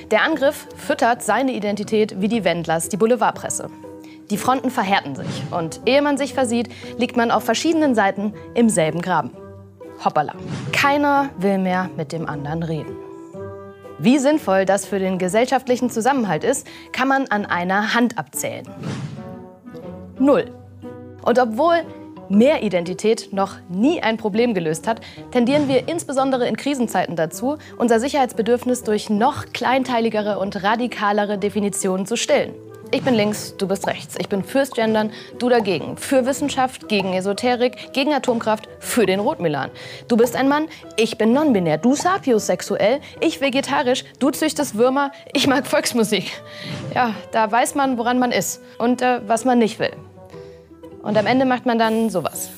Der 0.10 0.24
Angriff 0.24 0.68
füttert 0.78 1.22
seine 1.22 1.52
Identität 1.52 2.20
wie 2.20 2.28
die 2.28 2.44
Wendlers 2.44 2.90
die 2.90 2.98
Boulevardpresse. 2.98 3.70
Die 4.32 4.38
Fronten 4.38 4.72
verhärten 4.72 5.16
sich 5.16 5.44
und 5.52 5.82
ehe 5.86 6.02
man 6.02 6.18
sich 6.18 6.34
versieht, 6.34 6.70
liegt 6.98 7.18
man 7.18 7.30
auf 7.30 7.44
verschiedenen 7.44 7.94
Seiten 7.94 8.34
im 8.56 8.68
selben 8.68 9.00
Graben. 9.00 9.43
Hoppala. 10.04 10.34
Keiner 10.72 11.30
will 11.38 11.58
mehr 11.58 11.90
mit 11.96 12.12
dem 12.12 12.28
anderen 12.28 12.64
reden. 12.64 12.96
Wie 14.00 14.18
sinnvoll 14.18 14.66
das 14.66 14.86
für 14.86 15.00
den 15.00 15.18
gesellschaftlichen 15.18 15.90
Zusammenhalt 15.90 16.44
ist, 16.44 16.68
kann 16.92 17.08
man 17.08 17.28
an 17.28 17.46
einer 17.46 17.94
Hand 17.94 18.18
abzählen. 18.18 18.68
Null. 20.20 20.52
Und 21.24 21.40
obwohl 21.40 21.86
mehr 22.30 22.64
Identität 22.64 23.30
noch 23.32 23.56
nie 23.70 24.02
ein 24.02 24.18
Problem 24.18 24.54
gelöst 24.54 24.88
hat, 24.88 25.02
tendieren 25.32 25.68
wir 25.68 25.88
insbesondere 25.88 26.48
in 26.48 26.58
Krisenzeiten 26.58 27.16
dazu, 27.16 27.58
unser 27.78 28.00
Sicherheitsbedürfnis 28.00 28.84
durch 28.84 29.10
noch 29.10 29.46
kleinteiligere 29.54 30.40
und 30.40 30.64
radikalere 30.64 31.38
Definitionen 31.38 32.06
zu 32.06 32.18
stillen. 32.18 32.54
Ich 32.94 33.02
bin 33.02 33.16
links, 33.16 33.58
du 33.58 33.68
bist 33.68 33.88
rechts. 33.88 34.16
Ich 34.20 34.30
bin 34.30 34.44
fürs 34.44 34.70
Gendern, 34.70 35.12
du 35.40 35.50
dagegen. 35.50 35.98
Für 35.98 36.28
Wissenschaft, 36.28 36.88
gegen 36.88 37.14
Esoterik, 37.14 37.92
gegen 37.92 38.14
Atomkraft, 38.14 38.70
für 38.78 39.08
den 39.08 39.20
Rotmilan. 39.20 39.72
Du 40.08 40.16
bist 40.16 40.36
ein 40.36 40.48
Mann, 40.48 40.68
ich 40.96 41.18
bin 41.18 41.34
non-binär. 41.34 41.80
Du 41.80 41.96
sapiosexuell, 41.96 43.02
ich 43.20 43.42
vegetarisch, 43.42 44.06
du 44.20 44.30
züchtest 44.30 44.78
Würmer, 44.78 45.12
ich 45.34 45.48
mag 45.48 45.66
Volksmusik. 45.66 46.40
Ja, 46.94 47.16
da 47.32 47.52
weiß 47.52 47.74
man, 47.74 47.98
woran 47.98 48.20
man 48.20 48.32
ist 48.32 48.62
und 48.78 49.02
äh, 49.02 49.22
was 49.28 49.44
man 49.44 49.58
nicht 49.58 49.80
will. 49.80 49.94
Und 51.02 51.18
am 51.18 51.26
Ende 51.26 51.46
macht 51.46 51.66
man 51.66 51.80
dann 51.80 52.12
sowas. 52.12 52.52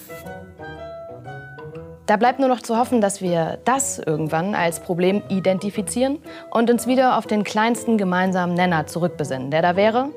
Da 2.05 2.17
bleibt 2.17 2.39
nur 2.39 2.49
noch 2.49 2.61
zu 2.61 2.77
hoffen, 2.77 3.01
dass 3.01 3.21
wir 3.21 3.57
das 3.65 3.97
irgendwann 3.97 4.53
als 4.53 4.79
Problem 4.79 5.23
identifizieren 5.27 6.19
und 6.51 6.69
uns 6.69 6.85
wieder 6.85 7.17
auf 7.17 7.25
den 7.25 7.43
kleinsten 7.43 7.97
gemeinsamen 7.97 8.53
Nenner 8.53 8.85
zurückbesinnen, 8.85 9.49
der 9.49 9.63
da 9.63 9.75
wäre, 9.75 10.09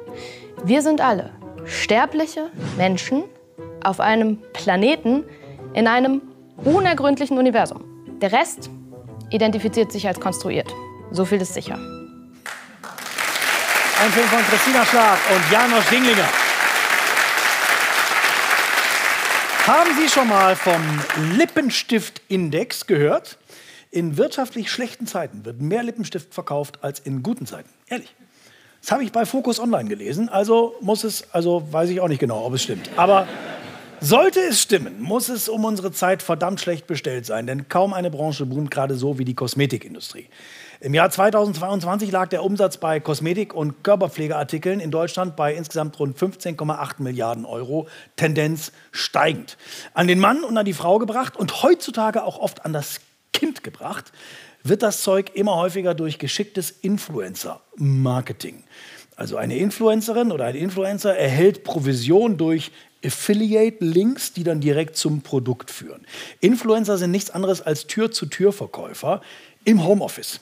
wir 0.64 0.83
sind 0.83 1.01
alle 1.01 1.31
sterbliche 1.64 2.51
Menschen 2.77 3.24
auf 3.83 4.01
einem 4.01 4.38
Planeten 4.53 5.24
in 5.72 5.87
einem 5.87 6.20
unergründlichen 6.64 7.38
Universum. 7.38 7.85
Der 8.20 8.33
Rest 8.33 8.68
identifiziert 9.31 9.90
sich 9.90 10.07
als 10.07 10.20
konstruiert. 10.20 10.68
So 11.11 11.24
viel 11.24 11.40
ist 11.40 11.55
sicher. 11.55 11.79
Ein 14.01 14.11
Film 14.11 14.27
von 14.27 14.40
Christina 14.51 14.85
Schlag 14.85 15.18
und 15.35 15.53
Janosch 15.53 15.88
Dinglinger. 15.88 16.47
Haben 19.68 19.90
Sie 20.00 20.09
schon 20.09 20.28
mal 20.28 20.57
vom 20.57 20.83
Lippenstiftindex 21.37 22.87
gehört? 22.87 23.37
In 23.90 24.16
wirtschaftlich 24.16 24.70
schlechten 24.70 25.07
Zeiten 25.07 25.44
wird 25.44 25.61
mehr 25.61 25.83
Lippenstift 25.83 26.33
verkauft 26.33 26.83
als 26.83 27.00
in 27.00 27.22
guten 27.22 27.44
Zeiten. 27.44 27.68
Ehrlich. 27.87 28.14
Das 28.81 28.92
habe 28.92 29.04
ich 29.04 29.12
bei 29.12 29.26
Focus 29.26 29.61
Online 29.61 29.87
gelesen. 29.90 30.31
Also 30.31 30.74
muss 30.81 31.04
es, 31.04 31.35
also 31.35 31.70
weiß 31.70 31.90
ich 31.90 32.00
auch 32.00 32.09
nicht 32.09 32.18
genau, 32.18 32.46
ob 32.46 32.54
es 32.54 32.62
stimmt. 32.62 32.88
Aber 32.96 33.28
sollte 34.00 34.40
es 34.40 34.62
stimmen, 34.62 35.02
muss 35.02 35.28
es 35.28 35.50
um 35.50 35.66
unsere 35.66 35.92
Zeit 35.92 36.22
verdammt 36.22 36.62
schlecht 36.62 36.87
bestellt 36.87 37.26
sein. 37.26 37.46
Denn 37.46 37.68
kaum 37.68 37.92
eine 37.92 38.11
Branche 38.11 38.46
boomt 38.46 38.70
gerade 38.70 38.94
so 38.94 39.18
wie 39.18 39.26
die 39.26 39.35
Kosmetikindustrie. 39.35 40.28
Im 40.80 40.94
Jahr 40.94 41.10
2022 41.10 42.12
lag 42.12 42.28
der 42.28 42.44
Umsatz 42.44 42.76
bei 42.76 43.00
Kosmetik- 43.00 43.52
und 43.52 43.82
Körperpflegeartikeln 43.82 44.78
in 44.78 44.92
Deutschland 44.92 45.34
bei 45.34 45.52
insgesamt 45.52 45.98
rund 45.98 46.16
15,8 46.16 47.02
Milliarden 47.02 47.44
Euro, 47.44 47.88
Tendenz 48.14 48.70
steigend. 48.92 49.56
An 49.92 50.06
den 50.06 50.20
Mann 50.20 50.44
und 50.44 50.56
an 50.56 50.64
die 50.64 50.74
Frau 50.74 51.00
gebracht 51.00 51.36
und 51.36 51.64
heutzutage 51.64 52.22
auch 52.22 52.38
oft 52.38 52.64
an 52.64 52.72
das 52.72 53.00
Kind 53.32 53.64
gebracht, 53.64 54.12
wird 54.62 54.84
das 54.84 55.02
Zeug 55.02 55.32
immer 55.34 55.56
häufiger 55.56 55.94
durch 55.94 56.20
geschicktes 56.20 56.70
Influencer-Marketing. 56.70 58.62
Also 59.16 59.36
eine 59.36 59.56
Influencerin 59.56 60.30
oder 60.30 60.44
ein 60.44 60.54
Influencer 60.54 61.16
erhält 61.16 61.64
Provision 61.64 62.36
durch 62.36 62.70
Affiliate-Links, 63.04 64.32
die 64.32 64.44
dann 64.44 64.60
direkt 64.60 64.96
zum 64.96 65.22
Produkt 65.22 65.72
führen. 65.72 66.06
Influencer 66.38 66.98
sind 66.98 67.10
nichts 67.10 67.30
anderes 67.30 67.62
als 67.62 67.88
Tür-zu-Tür-Verkäufer 67.88 69.22
im 69.64 69.84
Homeoffice. 69.84 70.38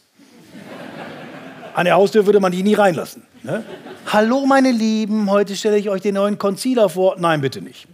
An 1.76 1.84
der 1.84 1.96
Haustür 1.96 2.24
würde 2.24 2.40
man 2.40 2.52
die 2.52 2.62
nie 2.62 2.72
reinlassen. 2.72 3.22
Ne? 3.42 3.62
Hallo 4.06 4.46
meine 4.46 4.70
Lieben, 4.70 5.30
heute 5.30 5.54
stelle 5.54 5.76
ich 5.76 5.90
euch 5.90 6.00
den 6.00 6.14
neuen 6.14 6.38
Concealer 6.38 6.88
vor. 6.88 7.16
Nein, 7.18 7.42
bitte 7.42 7.60
nicht. 7.60 7.86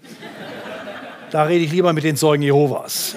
Da 1.33 1.42
rede 1.42 1.64
ich 1.64 1.73
lieber 1.73 1.92
mit 1.92 2.05
den 2.05 2.16
Zeugen 2.16 2.45
Jehovas. 2.45 3.16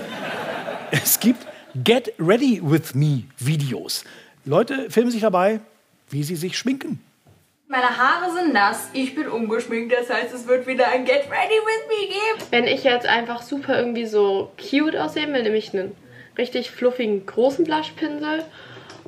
Es 0.89 1.19
gibt 1.19 1.45
Get 1.84 2.13
Ready 2.17 2.62
With 2.63 2.95
Me 2.95 3.25
Videos. 3.38 4.06
Leute 4.43 4.89
filmen 4.89 5.12
sich 5.12 5.21
dabei, 5.21 5.60
wie 6.10 6.23
sie 6.23 6.36
sich 6.36 6.58
schminken. 6.58 6.99
Meine 7.67 7.95
Haare 7.95 8.34
sind 8.34 8.51
nass, 8.51 8.89
ich 8.93 9.13
bin 9.13 9.28
ungeschminkt, 9.28 9.93
das 9.93 10.10
heißt, 10.10 10.34
es 10.34 10.47
wird 10.47 10.65
wieder 10.65 10.88
ein 10.88 11.06
Get 11.06 11.25
Ready 11.30 11.60
With 11.62 11.88
Me 11.89 12.08
geben. 12.08 12.47
Wenn 12.49 12.65
ich 12.65 12.84
jetzt 12.84 13.06
einfach 13.06 13.43
super 13.43 13.78
irgendwie 13.78 14.08
so 14.08 14.51
cute 14.58 14.97
aussehen 14.97 15.32
will, 15.32 15.43
nehme 15.43 15.58
ich 15.58 15.75
einen 15.75 15.95
richtig 16.39 16.71
fluffigen 16.71 17.23
großen 17.28 17.65
Blushpinsel 17.65 18.45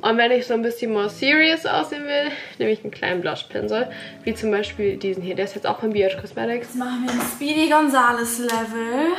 und 0.00 0.16
wenn 0.16 0.30
ich 0.30 0.46
so 0.46 0.54
ein 0.54 0.62
bisschen 0.62 0.92
more 0.92 1.10
serious 1.10 1.66
aussehen 1.66 2.04
will, 2.04 2.30
nehme 2.58 2.70
ich 2.70 2.82
einen 2.82 2.92
kleinen 2.92 3.20
Blushpinsel. 3.20 3.90
Wie 4.22 4.32
zum 4.32 4.52
Beispiel 4.52 4.96
diesen 4.96 5.22
hier. 5.24 5.34
Der 5.34 5.44
ist 5.44 5.56
jetzt 5.56 5.66
auch 5.66 5.80
von 5.80 5.92
BH 5.92 6.20
Cosmetics. 6.20 6.68
Jetzt 6.68 6.76
machen 6.76 7.04
wir 7.04 7.12
ein 7.12 7.20
Speedy 7.34 7.68
Gonzales 7.68 8.38
Level. 8.38 9.12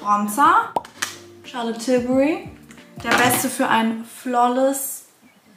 Bronzer. 0.00 0.72
Charlotte 1.44 1.78
Tilbury. 1.78 2.48
Der 3.04 3.10
beste 3.10 3.48
für 3.48 3.68
ein 3.68 4.04
flawless 4.04 5.06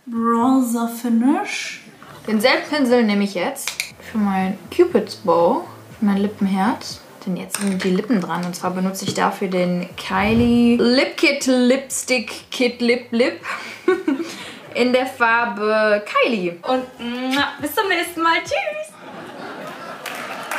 Bronzer 0.05 0.89
Finish. 0.89 1.81
Denselben 2.27 2.63
Pinsel 2.69 3.03
nehme 3.03 3.23
ich 3.23 3.33
jetzt 3.33 3.71
für 4.11 4.19
mein 4.19 4.59
Cupid's 4.69 5.15
Bow, 5.15 5.65
für 5.97 6.05
mein 6.05 6.17
Lippenherz. 6.17 7.01
Denn 7.27 7.35
jetzt 7.35 7.57
sind 7.57 7.83
die 7.83 7.89
Lippen 7.89 8.21
dran. 8.21 8.45
Und 8.45 8.55
zwar 8.55 8.71
benutze 8.71 9.03
ich 9.03 9.13
dafür 9.13 9.49
den 9.49 9.89
Kylie 9.97 10.77
Lip 10.77 11.17
Kit 11.17 11.45
Lipstick 11.45 12.49
Kit 12.49 12.79
Lip 12.79 13.07
Lip 13.11 13.41
in 14.73 14.93
der 14.93 15.05
Farbe 15.05 16.05
Kylie. 16.05 16.51
Und 16.61 16.85
mua, 16.99 17.49
bis 17.59 17.75
zum 17.75 17.89
nächsten 17.89 18.21
Mal. 18.21 18.37
Tschüss. 18.43 18.93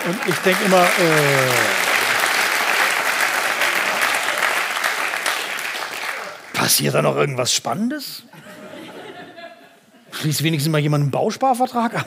Und 0.06 0.18
ich 0.26 0.36
denke 0.40 0.64
immer, 0.66 0.82
äh, 0.82 0.88
passiert 6.52 6.94
da 6.94 7.00
noch 7.00 7.16
irgendwas 7.16 7.50
Spannendes? 7.50 8.24
Schließt 10.12 10.42
wenigstens 10.42 10.70
mal 10.70 10.80
jemand 10.80 11.02
einen 11.02 11.10
Bausparvertrag 11.10 11.94
ab? 11.94 12.06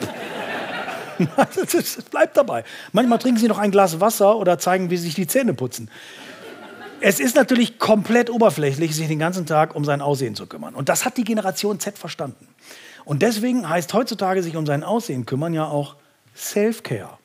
Es 1.56 2.02
bleibt 2.10 2.36
dabei. 2.36 2.64
Manchmal 2.92 3.18
trinken 3.18 3.38
sie 3.38 3.48
noch 3.48 3.58
ein 3.58 3.70
Glas 3.70 4.00
Wasser 4.00 4.36
oder 4.36 4.58
zeigen, 4.58 4.90
wie 4.90 4.96
sie 4.96 5.04
sich 5.04 5.14
die 5.14 5.26
Zähne 5.26 5.54
putzen. 5.54 5.90
Es 7.00 7.18
ist 7.18 7.34
natürlich 7.34 7.78
komplett 7.78 8.30
oberflächlich, 8.30 8.94
sich 8.94 9.08
den 9.08 9.18
ganzen 9.18 9.44
Tag 9.44 9.74
um 9.74 9.84
sein 9.84 10.00
Aussehen 10.00 10.36
zu 10.36 10.46
kümmern. 10.46 10.74
Und 10.74 10.88
das 10.88 11.04
hat 11.04 11.16
die 11.16 11.24
Generation 11.24 11.80
Z 11.80 11.98
verstanden. 11.98 12.46
Und 13.04 13.22
deswegen 13.22 13.68
heißt 13.68 13.92
heutzutage 13.92 14.42
sich 14.42 14.56
um 14.56 14.66
sein 14.66 14.84
Aussehen 14.84 15.26
kümmern 15.26 15.52
ja 15.52 15.66
auch 15.66 15.96
Self-Care. 16.36 17.18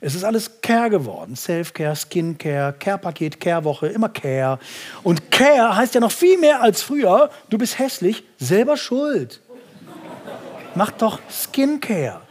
Es 0.00 0.14
ist 0.14 0.24
alles 0.24 0.62
Care 0.62 0.88
geworden. 0.88 1.36
Self-Care, 1.36 1.94
Skin-Care, 1.94 2.74
Care-Paket, 2.78 3.38
Care-Woche, 3.38 3.88
immer 3.88 4.08
Care. 4.08 4.58
Und 5.02 5.30
Care 5.30 5.76
heißt 5.76 5.94
ja 5.94 6.00
noch 6.00 6.12
viel 6.12 6.38
mehr 6.38 6.62
als 6.62 6.80
früher. 6.80 7.28
Du 7.50 7.58
bist 7.58 7.78
hässlich, 7.78 8.24
selber 8.38 8.78
schuld. 8.78 9.42
Mach 10.74 10.90
doch 10.92 11.18
Skin-Care. 11.28 12.22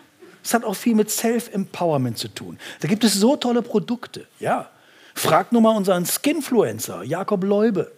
Das 0.50 0.56
hat 0.56 0.66
auch 0.66 0.74
viel 0.76 0.96
mit 0.96 1.12
Self-Empowerment 1.12 2.18
zu 2.18 2.28
tun. 2.28 2.58
Da 2.80 2.88
gibt 2.88 3.04
es 3.04 3.14
so 3.14 3.36
tolle 3.36 3.62
Produkte. 3.62 4.26
Ja. 4.40 4.72
Fragt 5.14 5.52
nur 5.52 5.62
mal 5.62 5.78
unseren 5.78 6.08
Skinfluencer, 6.08 7.04
Jakob 7.04 7.44
Leube. 7.44 7.92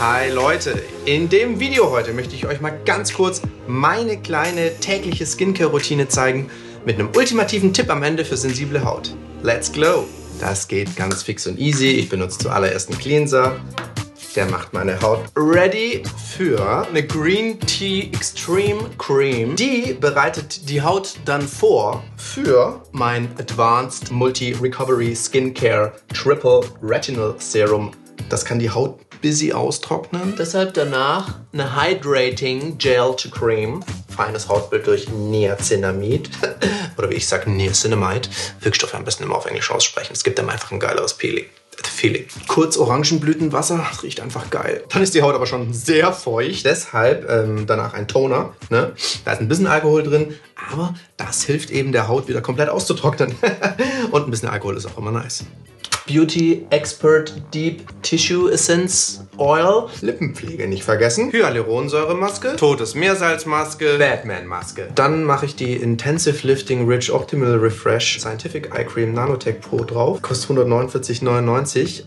Hi 0.00 0.28
Leute, 0.30 0.82
in 1.04 1.28
dem 1.28 1.60
Video 1.60 1.88
heute 1.92 2.12
möchte 2.12 2.34
ich 2.34 2.46
euch 2.46 2.60
mal 2.60 2.76
ganz 2.84 3.14
kurz 3.14 3.42
meine 3.68 4.20
kleine 4.20 4.76
tägliche 4.80 5.24
Skincare-Routine 5.24 6.08
zeigen 6.08 6.50
mit 6.84 6.98
einem 6.98 7.10
ultimativen 7.14 7.72
Tipp 7.72 7.88
am 7.88 8.02
Ende 8.02 8.24
für 8.24 8.36
sensible 8.36 8.84
Haut. 8.84 9.14
Let's 9.44 9.70
glow. 9.70 10.08
Das 10.40 10.66
geht 10.66 10.96
ganz 10.96 11.22
fix 11.22 11.46
und 11.46 11.60
easy. 11.60 11.90
Ich 11.90 12.08
benutze 12.08 12.38
zuallererst 12.38 12.90
einen 12.90 12.98
Cleanser. 12.98 13.60
Der 14.34 14.46
macht 14.46 14.72
meine 14.72 14.98
Haut 15.02 15.20
ready 15.36 16.02
für 16.34 16.86
eine 16.88 17.06
Green 17.06 17.60
Tea 17.60 18.10
Extreme 18.14 18.88
Cream. 18.96 19.56
Die 19.56 19.92
bereitet 19.92 20.70
die 20.70 20.80
Haut 20.80 21.16
dann 21.26 21.42
vor 21.42 22.02
für 22.16 22.82
mein 22.92 23.28
Advanced 23.38 24.10
Multi 24.10 24.52
Recovery 24.52 25.14
Skincare 25.14 25.92
Triple 26.14 26.62
Retinol 26.82 27.34
Serum. 27.38 27.90
Das 28.30 28.46
kann 28.46 28.58
die 28.58 28.70
Haut 28.70 28.98
busy 29.20 29.52
austrocknen. 29.52 30.34
Deshalb 30.38 30.72
danach 30.72 31.38
eine 31.52 31.76
Hydrating 31.76 32.78
Gel 32.78 33.14
to 33.16 33.28
Cream. 33.28 33.84
Feines 34.08 34.48
Hautbild 34.48 34.86
durch 34.86 35.08
Niacinamid. 35.10 36.30
Oder 36.96 37.10
wie 37.10 37.14
ich 37.16 37.26
sage, 37.26 37.50
Niacinamide. 37.50 38.30
Wirkstoffe 38.60 38.94
am 38.94 39.04
besten 39.04 39.24
immer 39.24 39.36
auf 39.36 39.44
Englisch 39.44 39.70
aussprechen. 39.70 40.14
Es 40.14 40.24
gibt 40.24 40.40
einem 40.40 40.48
einfach 40.48 40.70
ein 40.70 40.80
geileres 40.80 41.14
Peeling. 41.14 41.44
Feeling. 42.02 42.26
Kurz 42.48 42.76
Orangenblütenwasser, 42.76 43.86
das 43.88 44.02
riecht 44.02 44.20
einfach 44.20 44.50
geil. 44.50 44.82
Dann 44.88 45.02
ist 45.02 45.14
die 45.14 45.22
Haut 45.22 45.34
aber 45.34 45.46
schon 45.46 45.72
sehr 45.72 46.12
feucht. 46.12 46.64
Deshalb 46.64 47.28
ähm, 47.30 47.66
danach 47.66 47.94
ein 47.94 48.08
Toner. 48.08 48.54
Ne? 48.70 48.92
Da 49.24 49.32
ist 49.32 49.40
ein 49.40 49.48
bisschen 49.48 49.68
Alkohol 49.68 50.02
drin, 50.02 50.34
aber 50.72 50.94
das 51.16 51.44
hilft 51.44 51.70
eben 51.70 51.92
der 51.92 52.08
Haut 52.08 52.28
wieder 52.28 52.40
komplett 52.40 52.68
auszutrocknen. 52.68 53.34
Und 54.10 54.24
ein 54.26 54.30
bisschen 54.30 54.48
Alkohol 54.48 54.76
ist 54.76 54.86
auch 54.86 54.98
immer 54.98 55.12
nice. 55.12 55.44
Beauty 56.06 56.66
Expert 56.70 57.32
Deep 57.54 57.82
Tissue 58.02 58.50
Essence 58.50 59.24
Oil. 59.38 59.88
Lippenpflege 60.00 60.66
nicht 60.66 60.82
vergessen. 60.82 61.30
Hyaluronsäuremaske. 61.30 62.56
Totes 62.56 62.94
Meersalzmaske. 62.94 63.98
Batman-Maske. 63.98 64.88
Dann 64.94 65.22
mache 65.24 65.46
ich 65.46 65.54
die 65.54 65.74
Intensive 65.74 66.44
Lifting 66.46 66.88
Rich 66.88 67.12
Optimal 67.12 67.54
Refresh 67.56 68.18
Scientific 68.18 68.74
Eye 68.74 68.84
Cream 68.84 69.14
Nanotech 69.14 69.60
Pro 69.60 69.84
drauf. 69.84 70.20
Kostet 70.22 70.50
149,99. 70.50 72.02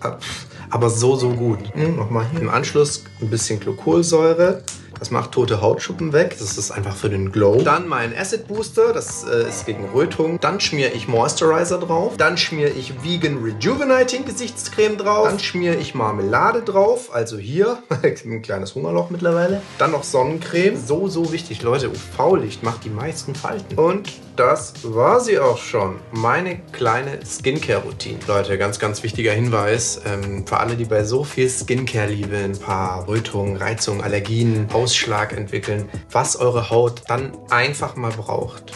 Aber 0.70 0.90
so, 0.90 1.16
so 1.16 1.30
gut. 1.30 1.60
Hm, 1.74 1.96
Nochmal 1.96 2.26
hier 2.32 2.42
im 2.42 2.50
Anschluss 2.50 3.04
ein 3.22 3.30
bisschen 3.30 3.60
Glykolsäure. 3.60 4.62
Das 5.00 5.12
macht 5.12 5.32
tote 5.32 5.62
Hautschuppen 5.62 6.14
weg. 6.14 6.36
Das 6.40 6.58
ist 6.58 6.72
einfach 6.72 6.96
für 6.96 7.10
den 7.10 7.32
Glow. 7.32 7.62
Dann 7.62 7.88
mein 7.88 8.16
Acid 8.16 8.48
Booster. 8.48 8.94
Das 8.94 9.24
äh, 9.24 9.48
ist 9.48 9.66
gegen 9.66 9.90
Rötung. 9.90 10.40
Dann 10.40 10.60
schmiere 10.60 10.92
ich 10.92 11.08
Moisturizer 11.08 11.80
drauf. 11.80 12.18
Dann 12.18 12.38
schmiere 12.38 12.70
ich 12.72 13.04
Vegan 13.04 13.44
Rejuvenating 13.44 14.26
Gesichtscreme 14.26 14.98
drauf. 14.98 15.28
Dann 15.28 15.40
schmiere 15.40 15.76
ich 15.76 15.96
Marmelade 15.96 16.62
drauf. 16.62 17.14
Also 17.14 17.38
hier. 17.38 17.80
ein 18.04 18.42
kleines 18.42 18.76
Hungerloch 18.76 19.10
mittlerweile. 19.10 19.62
Dann 19.78 19.92
noch 19.92 20.04
Sonnencreme. 20.04 20.78
So, 20.78 21.08
so 21.08 21.32
wichtig, 21.32 21.62
Leute. 21.62 21.90
UV-Licht 21.90 22.64
macht 22.64 22.84
die 22.84 22.90
meisten 22.90 23.36
Falten. 23.36 23.78
Und 23.78 24.12
das 24.36 24.74
war 24.84 25.20
sie 25.20 25.40
auch 25.40 25.58
schon. 25.58 26.00
Meine 26.12 26.60
kleine 26.72 27.20
Skincare-Routine. 27.26 28.20
Leute, 28.28 28.58
ganz, 28.58 28.80
ganz 28.80 29.02
wichtiger 29.04 29.32
Hinweis. 29.32 30.02
Ähm, 30.06 30.46
für 30.46 30.58
alle, 30.58 30.76
die 30.76 30.86
bei 30.86 31.04
so 31.04 31.24
viel 31.24 31.50
Skincare 31.50 32.08
lieben, 32.08 32.36
ein 32.36 32.60
paar 32.60 33.08
Rötungen, 33.08 33.56
Reizungen, 33.56 34.02
Allergien, 34.02 34.68
Ausschlag 34.74 35.36
entwickeln. 35.36 35.90
Was 36.12 36.36
eure 36.36 36.70
Haut 36.70 37.04
dann 37.08 37.32
einfach 37.50 37.96
mal 37.96 38.12
braucht, 38.12 38.74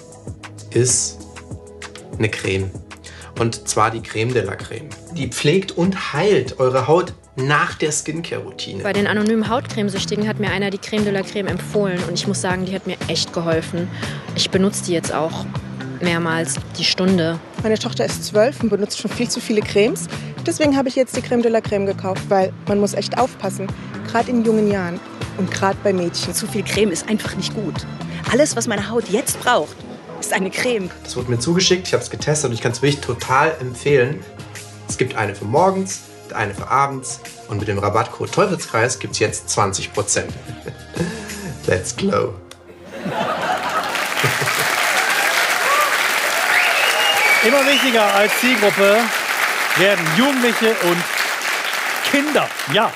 ist 0.72 1.20
eine 2.18 2.30
Creme. 2.30 2.72
Und 3.40 3.68
zwar 3.68 3.92
die 3.92 4.02
Creme 4.02 4.34
de 4.34 4.44
la 4.44 4.56
Creme. 4.56 4.90
Die 5.14 5.28
pflegt 5.28 5.72
und 5.72 6.14
heilt 6.14 6.60
eure 6.60 6.88
Haut 6.88 7.14
nach 7.48 7.76
der 7.76 7.92
Skincare-Routine. 7.92 8.84
Bei 8.84 8.94
den 8.94 9.08
anonymen 9.08 9.50
Hautcremesüchtigen 9.50 10.28
hat 10.28 10.40
mir 10.40 10.52
einer 10.52 10.70
die 10.70 10.78
Creme 10.78 11.04
de 11.04 11.14
la 11.14 11.22
Creme 11.22 11.48
empfohlen 11.48 12.00
und 12.08 12.14
ich 12.14 12.28
muss 12.28 12.42
sagen, 12.42 12.66
die 12.66 12.74
hat 12.74 12.88
mir 12.88 12.98
echt 13.08 13.34
geholfen. 13.34 13.88
Ich 14.36 14.50
benutze 14.50 14.86
die 14.86 14.94
jetzt 14.94 15.14
auch 15.14 15.46
mehrmals 16.02 16.56
die 16.78 16.84
Stunde. 16.84 17.40
Meine 17.64 17.78
Tochter 17.78 18.06
ist 18.06 18.26
zwölf 18.26 18.62
und 18.62 18.70
benutzt 18.70 19.00
schon 19.00 19.12
viel 19.12 19.30
zu 19.30 19.40
viele 19.40 19.62
Cremes. 19.62 20.08
Deswegen 20.46 20.78
habe 20.78 20.90
ich 20.90 20.96
jetzt 20.96 21.16
die 21.16 21.22
Creme 21.22 21.42
de 21.42 21.52
la 21.52 21.62
Creme 21.62 21.86
gekauft, 21.86 22.24
weil 22.30 22.54
man 22.68 22.80
muss 22.80 22.94
echt 22.94 23.18
aufpassen, 23.18 23.68
gerade 24.08 24.32
in 24.32 24.46
jungen 24.46 24.72
Jahren 24.72 25.00
und 25.38 25.52
gerade 25.52 25.78
bei 25.84 25.94
Mädchen. 25.94 26.34
Zu 26.34 26.48
viel 26.48 26.64
Creme 26.64 26.92
ist 26.92 27.10
einfach 27.10 27.36
nicht 27.36 27.54
gut. 27.54 27.86
Alles, 28.32 28.56
was 28.56 28.68
meine 28.68 28.90
Haut 28.90 29.10
jetzt 29.10 29.40
braucht, 29.42 29.76
ist 30.20 30.34
eine 30.34 30.50
Creme. 30.50 30.90
Das 31.04 31.16
wurde 31.16 31.32
mir 31.32 31.40
zugeschickt, 31.40 31.88
ich 31.88 31.94
habe 31.94 32.04
es 32.04 32.10
getestet 32.10 32.50
und 32.50 32.56
ich 32.56 32.62
kann 32.62 32.72
es 32.72 32.82
wirklich 32.82 33.02
total 33.02 33.56
empfehlen. 33.60 34.20
Es 34.88 34.98
gibt 34.98 35.16
eine 35.16 35.36
für 35.36 35.46
morgens, 35.46 36.02
eine 36.34 36.54
für 36.54 36.68
abends 36.68 37.20
und 37.48 37.60
mit 37.60 37.68
dem 37.68 37.80
Rabattcode 37.80 38.32
Teufelskreis 38.32 39.00
gibt 39.00 39.14
es 39.14 39.20
jetzt 39.20 39.50
20%. 39.50 40.24
Let's 41.68 41.96
glow. 41.96 42.34
Immer 47.46 47.66
wichtiger 47.66 48.14
als 48.16 48.38
Zielgruppe 48.40 48.98
werden 49.78 50.06
Jugendliche 50.18 50.76
und 50.84 51.04
Kinder. 52.12 52.48
Ja, 52.74 52.92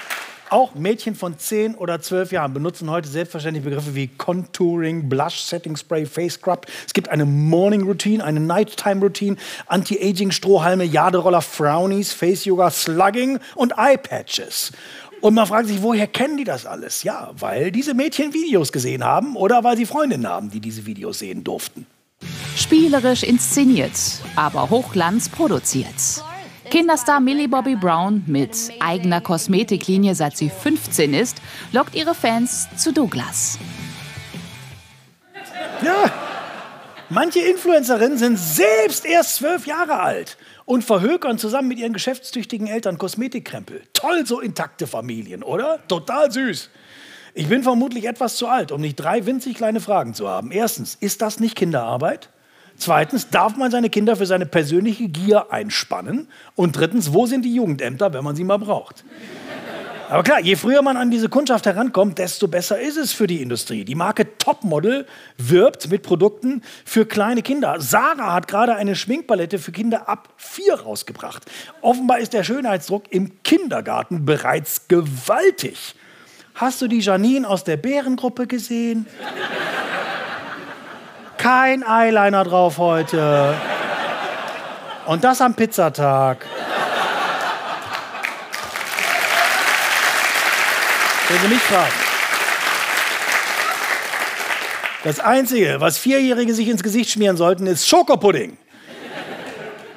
auch 0.53 0.75
Mädchen 0.75 1.15
von 1.15 1.37
10 1.37 1.75
oder 1.75 1.99
12 1.99 2.31
Jahren 2.31 2.53
benutzen 2.53 2.89
heute 2.89 3.09
selbstverständlich 3.09 3.65
Begriffe 3.65 3.95
wie 3.95 4.07
Contouring, 4.07 5.09
Blush, 5.09 5.41
Setting 5.41 5.75
Spray, 5.75 6.05
Face 6.05 6.35
Scrub. 6.35 6.67
Es 6.85 6.93
gibt 6.93 7.09
eine 7.09 7.25
Morning 7.25 7.81
Routine, 7.83 8.23
eine 8.23 8.39
Nighttime 8.39 9.01
Routine, 9.01 9.35
Anti-Aging, 9.65 10.31
Strohhalme, 10.31 10.83
Jaderoller, 10.83 11.41
Frownies, 11.41 12.13
Face 12.13 12.45
Yoga, 12.45 12.69
Slugging 12.69 13.39
und 13.55 13.73
Eye 13.77 13.97
Patches. 13.97 14.71
Und 15.21 15.33
man 15.33 15.47
fragt 15.47 15.69
sich, 15.69 15.81
woher 15.81 16.05
kennen 16.05 16.37
die 16.37 16.43
das 16.43 16.65
alles? 16.65 17.03
Ja, 17.03 17.31
weil 17.33 17.71
diese 17.71 17.93
Mädchen 17.93 18.33
Videos 18.33 18.71
gesehen 18.71 19.03
haben 19.03 19.35
oder 19.35 19.63
weil 19.63 19.75
sie 19.75 19.85
Freundinnen 19.85 20.27
haben, 20.27 20.51
die 20.51 20.59
diese 20.59 20.85
Videos 20.85 21.19
sehen 21.19 21.43
durften. 21.43 21.87
Spielerisch 22.55 23.23
inszeniert, 23.23 23.93
aber 24.35 24.69
Hochglanz 24.69 25.29
produziert. 25.29 26.23
Kinderstar 26.70 27.20
Millie 27.20 27.47
Bobby 27.47 27.76
Brown 27.76 28.24
mit 28.26 28.55
eigener 28.80 29.22
Kosmetiklinie 29.22 30.16
seit 30.16 30.38
sie 30.38 30.49
15 30.49 31.14
ist, 31.14 31.38
lockt 31.72 31.95
ihre 31.95 32.16
Fans 32.16 32.68
zu 32.78 32.93
Douglas. 32.93 33.59
Ja, 35.84 36.11
manche 37.09 37.39
Influencerinnen 37.39 38.18
sind 38.18 38.38
selbst 38.39 39.05
erst 39.05 39.36
zwölf 39.36 39.68
Jahre 39.68 39.99
alt 39.99 40.38
und 40.66 40.84
verhökern 40.84 41.38
zusammen 41.38 41.68
mit 41.68 41.80
ihren 41.80 41.93
geschäftstüchtigen 41.93 42.68
Eltern 42.68 42.97
Kosmetikkrempel. 42.97 43.82
Toll, 43.93 44.26
so 44.26 44.39
intakte 44.39 44.88
Familien, 44.88 45.43
oder? 45.43 45.80
Total 45.88 46.32
süß. 46.32 46.70
Ich 47.36 47.49
bin 47.49 47.64
vermutlich 47.64 48.05
etwas 48.05 48.36
zu 48.38 48.47
alt, 48.47 48.72
um 48.72 48.80
nicht 48.80 48.95
drei 48.95 49.26
winzig 49.26 49.55
kleine 49.55 49.82
Fragen 49.82 50.14
zu 50.14 50.30
haben. 50.30 50.51
Erstens, 50.51 50.95
ist 50.95 51.22
das 51.22 51.39
nicht 51.39 51.55
Kinderarbeit? 51.55 52.30
Zweitens, 52.78 53.30
darf 53.30 53.55
man 53.55 53.71
seine 53.71 53.89
Kinder 53.89 54.15
für 54.15 54.26
seine 54.26 54.45
persönliche 54.45 55.07
Gier 55.07 55.51
einspannen? 55.51 56.28
Und 56.55 56.76
drittens, 56.78 57.13
wo 57.13 57.26
sind 57.26 57.43
die 57.45 57.53
Jugendämter, 57.53 58.13
wenn 58.13 58.24
man 58.24 58.36
sie 58.36 58.43
mal 58.43 58.57
braucht? 58.57 59.03
Aber 60.09 60.21
klar, 60.21 60.41
je 60.41 60.55
früher 60.55 60.82
man 60.82 60.95
an 60.97 61.09
diese 61.09 61.28
Kundschaft 61.28 61.65
herankommt, 61.65 62.19
desto 62.19 62.47
besser 62.47 62.80
ist 62.80 62.97
es 62.97 63.13
für 63.13 63.26
die 63.26 63.41
Industrie. 63.41 63.84
Die 63.84 63.95
Marke 63.95 64.38
Topmodel 64.38 65.07
wirbt 65.38 65.89
mit 65.89 66.03
Produkten 66.03 66.61
für 66.86 67.05
kleine 67.05 67.41
Kinder. 67.41 67.80
Sarah 67.80 68.34
hat 68.34 68.47
gerade 68.47 68.76
eine 68.76 68.95
Schminkpalette 68.95 69.57
für 69.57 69.71
Kinder 69.71 70.07
ab 70.09 70.30
vier 70.38 70.76
rausgebracht. 70.76 71.43
Offenbar 71.82 72.19
ist 72.19 72.34
der 72.34 72.43
Schönheitsdruck 72.43 73.05
im 73.11 73.41
Kindergarten 73.43 74.24
bereits 74.24 74.88
gewaltig. 74.88 75.95
Hast 76.53 76.82
du 76.84 76.88
die 76.88 76.99
Janine 76.99 77.49
aus 77.49 77.63
der 77.63 77.78
Bärengruppe 77.78 78.45
gesehen? 78.45 79.07
Kein 81.43 81.83
Eyeliner 81.83 82.45
drauf 82.45 82.77
heute. 82.77 83.53
Und 85.07 85.25
das 85.25 85.41
am 85.41 85.53
Pizzatag. 85.53 86.45
Wenn 91.27 91.41
Sie 91.41 91.47
mich 91.49 91.59
fragen. 91.59 91.91
Das 95.03 95.19
Einzige, 95.19 95.81
was 95.81 95.97
Vierjährige 95.97 96.53
sich 96.53 96.69
ins 96.69 96.81
Gesicht 96.81 97.09
schmieren 97.09 97.35
sollten, 97.35 97.67
ist 97.67 97.89
Schokopudding. 97.89 98.57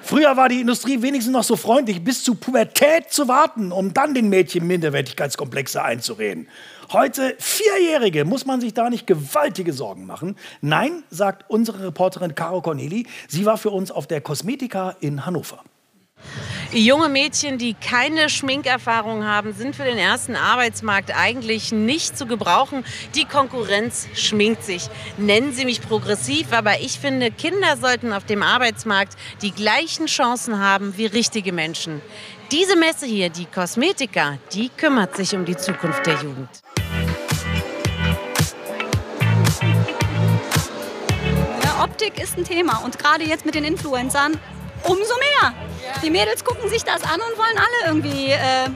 Früher 0.03 0.37
war 0.37 0.49
die 0.49 0.61
Industrie 0.61 1.01
wenigstens 1.01 1.33
noch 1.33 1.45
so 1.45 1.55
freundlich, 1.55 2.03
bis 2.03 2.25
zur 2.25 2.41
Pubertät 2.41 3.13
zu 3.13 3.29
warten, 3.29 3.71
um 3.71 3.95
dann 3.95 4.15
den 4.15 4.29
Mädchen 4.29 4.67
Minderwertigkeitskomplexe 4.67 5.81
einzureden. 5.81 6.49
Heute, 6.93 7.35
Vierjährige, 7.39 8.25
muss 8.25 8.47
man 8.47 8.61
sich 8.61 8.73
da 8.73 8.91
nicht 8.91 9.07
gewaltige 9.07 9.73
Sorgen 9.73 10.07
machen. 10.07 10.37
Nein, 10.61 11.03
sagt 11.11 11.45
unsere 11.49 11.87
Reporterin 11.87 12.37
Caro 12.37 12.63
Corneli, 12.63 13.07
sie 13.27 13.45
war 13.45 13.59
für 13.59 13.71
uns 13.71 13.91
auf 13.91 14.07
der 14.07 14.21
Kosmetika 14.21 14.97
in 15.01 15.27
Hannover. 15.27 15.65
Junge 16.73 17.09
Mädchen, 17.09 17.59
die 17.59 17.75
keine 17.75 18.29
Schminkerfahrung 18.29 19.25
haben, 19.25 19.53
sind 19.53 19.75
für 19.75 19.85
den 19.85 19.99
ersten 19.99 20.37
Arbeitsmarkt 20.37 21.17
eigentlich 21.17 21.73
nicht 21.73 22.19
zu 22.19 22.27
gebrauchen. 22.27 22.85
Die 23.15 23.25
Konkurrenz 23.25 24.09
schminkt 24.15 24.63
sich. 24.63 24.89
Nennen 25.17 25.53
Sie 25.53 25.65
mich 25.65 25.81
progressiv, 25.81 26.53
aber 26.53 26.81
ich 26.81 26.99
finde, 26.99 27.31
Kinder 27.31 27.77
sollten 27.77 28.13
auf 28.13 28.25
dem 28.25 28.43
Arbeitsmarkt 28.43 29.17
die 29.43 29.53
gleichen 29.53 30.07
Chancen 30.07 30.59
haben 30.59 30.97
wie 30.97 31.07
richtige 31.07 31.53
Menschen. 31.53 32.01
Diese 32.53 32.77
Messe 32.77 33.07
hier, 33.07 33.31
die 33.31 33.47
Kosmetika, 33.47 34.39
die 34.53 34.69
kümmert 34.69 35.17
sich 35.17 35.35
um 35.35 35.45
die 35.45 35.57
Zukunft 35.57 36.07
der 36.07 36.15
Jugend. 36.15 36.66
Optik 41.97 42.23
ist 42.23 42.37
ein 42.37 42.45
Thema 42.45 42.83
und 42.85 42.99
gerade 42.99 43.25
jetzt 43.25 43.47
mit 43.47 43.55
den 43.55 43.65
Influencern 43.65 44.39
umso 44.83 45.15
mehr. 45.17 45.55
Die 46.03 46.11
Mädels 46.11 46.45
gucken 46.45 46.69
sich 46.69 46.85
das 46.85 47.03
an 47.03 47.15
und 47.15 47.39
wollen 47.39 47.57
alle 47.57 47.95
irgendwie 47.95 48.33
äh, 48.33 48.69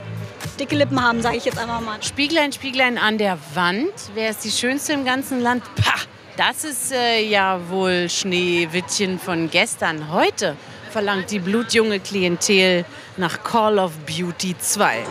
dicke 0.58 0.74
Lippen 0.74 1.04
haben, 1.04 1.20
sage 1.20 1.36
ich 1.36 1.44
jetzt 1.44 1.58
einfach 1.58 1.82
mal. 1.82 2.02
Spieglein, 2.02 2.50
Spieglein 2.50 2.96
an 2.96 3.18
der 3.18 3.36
Wand. 3.52 3.92
Wer 4.14 4.30
ist 4.30 4.42
die 4.42 4.50
Schönste 4.50 4.94
im 4.94 5.04
ganzen 5.04 5.42
Land? 5.42 5.64
Pah, 5.74 6.00
das 6.38 6.64
ist 6.64 6.92
äh, 6.92 7.20
ja 7.20 7.60
wohl 7.68 8.08
Schneewittchen 8.08 9.18
von 9.18 9.50
gestern. 9.50 10.10
Heute 10.10 10.56
verlangt 10.90 11.30
die 11.30 11.40
blutjunge 11.40 12.00
Klientel 12.00 12.86
nach 13.18 13.44
Call 13.44 13.78
of 13.78 13.92
Beauty 14.06 14.56
2. 14.58 15.04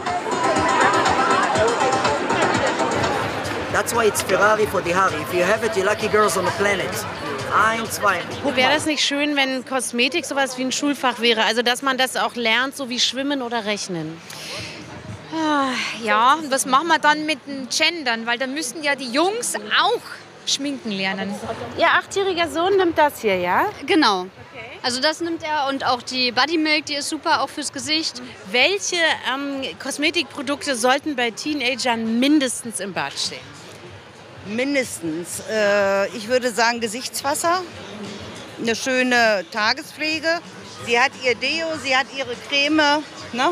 That's 3.71 3.93
why 3.93 4.05
it's 4.07 4.23
Ferrari 4.23 4.65
for 4.65 4.81
the 4.81 4.93
Harry. 4.93 5.21
If 5.21 5.31
you 5.31 5.43
have 5.43 5.63
it, 5.63 5.77
you're 5.77 5.85
lucky 5.85 6.07
girls 6.07 6.37
on 6.37 6.45
the 6.45 6.51
planet. 6.57 6.89
Ein, 7.53 7.85
zwei. 7.89 8.19
Wäre 8.55 8.73
das 8.73 8.85
nicht 8.85 9.03
schön, 9.03 9.35
wenn 9.35 9.65
Kosmetik 9.65 10.25
sowas 10.25 10.57
wie 10.57 10.63
ein 10.63 10.71
Schulfach 10.71 11.19
wäre? 11.19 11.43
Also, 11.45 11.61
dass 11.61 11.81
man 11.81 11.97
das 11.97 12.15
auch 12.15 12.35
lernt, 12.35 12.75
so 12.75 12.89
wie 12.89 12.99
Schwimmen 12.99 13.41
oder 13.41 13.65
Rechnen? 13.65 14.19
Ah, 15.33 15.69
Ja, 16.03 16.33
und 16.35 16.51
was 16.51 16.65
machen 16.65 16.87
wir 16.87 16.99
dann 16.99 17.25
mit 17.25 17.39
dem 17.47 17.67
Gendern? 17.69 18.25
Weil 18.25 18.37
da 18.37 18.47
müssen 18.47 18.83
ja 18.83 18.95
die 18.95 19.11
Jungs 19.11 19.55
auch 19.55 20.01
schminken 20.45 20.91
lernen. 20.91 21.33
Ihr 21.77 21.87
achtjähriger 21.87 22.49
Sohn 22.49 22.77
nimmt 22.77 22.97
das 22.97 23.21
hier, 23.21 23.37
ja? 23.37 23.65
Genau. 23.85 24.25
Also 24.81 25.01
das 25.01 25.19
nimmt 25.19 25.43
er 25.43 25.67
und 25.67 25.85
auch 25.85 26.01
die 26.01 26.31
Body 26.31 26.57
Milk, 26.57 26.85
die 26.85 26.95
ist 26.95 27.09
super, 27.09 27.41
auch 27.41 27.49
fürs 27.49 27.71
Gesicht. 27.73 28.21
Welche 28.49 28.95
ähm, 29.31 29.61
Kosmetikprodukte 29.77 30.75
sollten 30.75 31.15
bei 31.15 31.31
Teenagern 31.31 32.19
mindestens 32.19 32.79
im 32.79 32.93
Bad 32.93 33.13
stehen? 33.13 33.58
Mindestens. 34.49 35.41
Äh, 35.49 36.07
ich 36.09 36.27
würde 36.27 36.51
sagen 36.51 36.79
Gesichtswasser, 36.79 37.61
eine 38.61 38.75
schöne 38.75 39.45
Tagespflege. 39.51 40.39
Sie 40.85 40.99
hat 40.99 41.11
ihr 41.23 41.35
Deo, 41.35 41.67
sie 41.83 41.95
hat 41.95 42.07
ihre 42.17 42.35
Creme, 42.47 43.03
ne? 43.33 43.51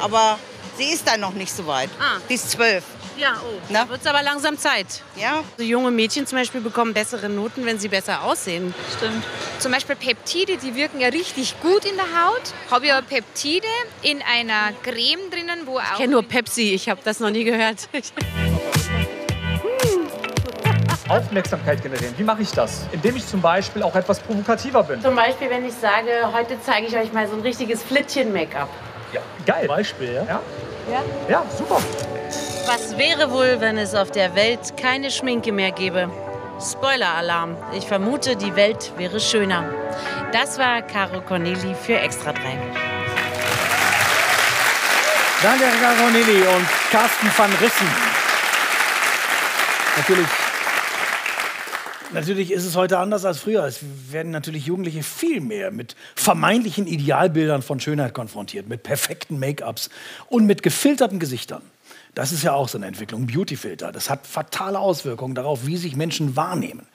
aber 0.00 0.38
sie 0.76 0.92
ist 0.92 1.06
dann 1.06 1.20
noch 1.20 1.34
nicht 1.34 1.52
so 1.52 1.66
weit. 1.66 1.90
Ah. 2.00 2.18
Die 2.28 2.34
ist 2.34 2.50
zwölf. 2.50 2.84
Ja, 3.16 3.34
oh. 3.44 3.60
Da 3.70 3.86
wird 3.88 4.00
es 4.00 4.06
aber 4.06 4.22
langsam 4.22 4.56
Zeit. 4.56 5.02
Ja. 5.16 5.44
So 5.58 5.62
junge 5.62 5.90
Mädchen 5.90 6.26
zum 6.26 6.38
Beispiel 6.38 6.62
bekommen 6.62 6.94
bessere 6.94 7.28
Noten, 7.28 7.66
wenn 7.66 7.78
sie 7.78 7.88
besser 7.88 8.22
aussehen. 8.22 8.72
Stimmt. 8.96 9.24
Zum 9.58 9.72
Beispiel 9.72 9.94
Peptide, 9.94 10.56
die 10.56 10.74
wirken 10.74 11.00
ja 11.00 11.08
richtig 11.08 11.60
gut 11.60 11.84
in 11.84 11.96
der 11.96 12.06
Haut. 12.06 12.54
Habe 12.70 12.86
ich 12.86 12.92
aber 12.92 13.06
Peptide 13.06 13.66
in 14.00 14.22
einer 14.22 14.72
Creme 14.82 15.28
drinnen, 15.30 15.66
wo 15.66 15.78
auch... 15.78 15.82
Ich 15.92 15.98
kenne 15.98 16.12
nur 16.12 16.22
Pepsi, 16.22 16.72
ich 16.72 16.88
habe 16.88 17.00
das 17.04 17.20
noch 17.20 17.30
nie 17.30 17.44
gehört. 17.44 17.88
Aufmerksamkeit 21.10 21.82
generieren. 21.82 22.14
Wie 22.16 22.22
mache 22.24 22.42
ich 22.42 22.52
das? 22.52 22.82
Indem 22.92 23.16
ich 23.16 23.26
zum 23.26 23.40
Beispiel 23.40 23.82
auch 23.82 23.94
etwas 23.96 24.20
provokativer 24.20 24.82
bin. 24.84 25.02
Zum 25.02 25.16
Beispiel, 25.16 25.50
wenn 25.50 25.64
ich 25.66 25.74
sage, 25.74 26.10
heute 26.32 26.56
zeige 26.64 26.86
ich 26.86 26.96
euch 26.96 27.12
mal 27.12 27.26
so 27.26 27.34
ein 27.34 27.40
richtiges 27.40 27.82
Flittchen-Make-up. 27.82 28.68
Ja, 29.12 29.20
geil. 29.44 29.66
Beispiel, 29.66 30.14
ja? 30.14 30.22
Ja, 30.22 30.40
Ja? 30.90 31.02
ja 31.28 31.42
super. 31.58 31.78
Was 32.66 32.96
wäre 32.96 33.30
wohl, 33.32 33.56
wenn 33.60 33.76
es 33.76 33.94
auf 33.94 34.12
der 34.12 34.34
Welt 34.36 34.76
keine 34.80 35.10
Schminke 35.10 35.50
mehr 35.50 35.72
gäbe? 35.72 36.08
Spoiler-Alarm. 36.60 37.56
Ich 37.76 37.86
vermute, 37.86 38.36
die 38.36 38.54
Welt 38.54 38.92
wäre 38.96 39.18
schöner. 39.18 39.64
Das 40.32 40.58
war 40.58 40.82
Caro 40.82 41.20
Corneli 41.22 41.74
für 41.74 41.98
Extra 41.98 42.32
3. 42.32 42.40
Danke, 45.42 45.64
Herr 45.80 46.04
Ronelli 46.06 46.42
und 46.42 46.66
Carsten 46.92 47.30
van 47.36 47.50
Rissen. 47.62 47.88
Natürlich, 49.96 50.28
natürlich 52.12 52.50
ist 52.50 52.64
es 52.64 52.76
heute 52.76 52.98
anders 52.98 53.24
als 53.24 53.40
früher. 53.40 53.64
Es 53.64 53.80
werden 54.10 54.30
natürlich 54.32 54.66
Jugendliche 54.66 55.02
viel 55.02 55.40
mehr 55.40 55.70
mit 55.70 55.96
vermeintlichen 56.14 56.86
Idealbildern 56.86 57.62
von 57.62 57.80
Schönheit 57.80 58.14
konfrontiert, 58.14 58.68
mit 58.68 58.82
perfekten 58.82 59.38
Make-ups 59.38 59.90
und 60.28 60.46
mit 60.46 60.62
gefilterten 60.62 61.18
Gesichtern. 61.18 61.62
Das 62.14 62.32
ist 62.32 62.42
ja 62.42 62.52
auch 62.52 62.68
so 62.68 62.78
eine 62.78 62.86
Entwicklung, 62.86 63.26
Beautyfilter. 63.26 63.92
Das 63.92 64.10
hat 64.10 64.26
fatale 64.26 64.78
Auswirkungen 64.78 65.34
darauf, 65.34 65.66
wie 65.66 65.76
sich 65.76 65.96
Menschen 65.96 66.36
wahrnehmen. 66.36 66.86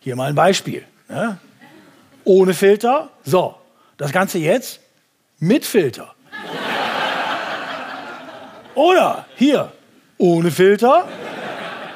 Hier 0.00 0.14
mal 0.14 0.28
ein 0.28 0.34
Beispiel. 0.34 0.84
Ne? 1.08 1.38
Ohne 2.24 2.54
Filter, 2.54 3.10
so. 3.24 3.54
Das 3.96 4.12
Ganze 4.12 4.38
jetzt 4.38 4.80
mit 5.38 5.64
Filter. 5.64 6.14
Oder 8.74 9.26
hier, 9.34 9.72
ohne 10.18 10.50
Filter 10.50 11.08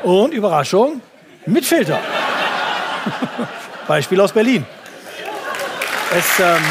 und 0.02 0.34
Überraschung, 0.34 1.00
mit 1.46 1.64
Filter. 1.64 2.00
Beispiel 3.86 4.20
aus 4.20 4.32
Berlin. 4.32 4.66
Es, 6.14 6.40
ähm, 6.40 6.62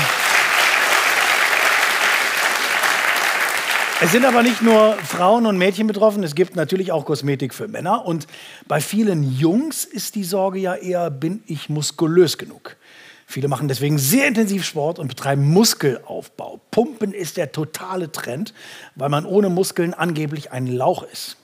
es 4.01 4.11
sind 4.11 4.25
aber 4.25 4.43
nicht 4.43 4.61
nur 4.61 4.93
Frauen 4.93 5.45
und 5.45 5.57
Mädchen 5.57 5.87
betroffen, 5.87 6.23
es 6.23 6.35
gibt 6.35 6.55
natürlich 6.55 6.91
auch 6.91 7.05
Kosmetik 7.05 7.53
für 7.53 7.67
Männer. 7.67 8.05
Und 8.05 8.27
bei 8.67 8.81
vielen 8.81 9.23
Jungs 9.35 9.85
ist 9.85 10.15
die 10.15 10.23
Sorge 10.23 10.59
ja 10.59 10.75
eher, 10.75 11.09
bin 11.09 11.43
ich 11.47 11.69
muskulös 11.69 12.37
genug? 12.37 12.77
Viele 13.25 13.47
machen 13.47 13.69
deswegen 13.69 13.97
sehr 13.97 14.27
intensiv 14.27 14.65
Sport 14.65 14.99
und 14.99 15.07
betreiben 15.07 15.47
Muskelaufbau. 15.47 16.59
Pumpen 16.69 17.13
ist 17.13 17.37
der 17.37 17.53
totale 17.53 18.11
Trend, 18.11 18.53
weil 18.95 19.07
man 19.07 19.25
ohne 19.25 19.49
Muskeln 19.49 19.93
angeblich 19.93 20.51
ein 20.51 20.67
Lauch 20.67 21.03
ist. 21.03 21.37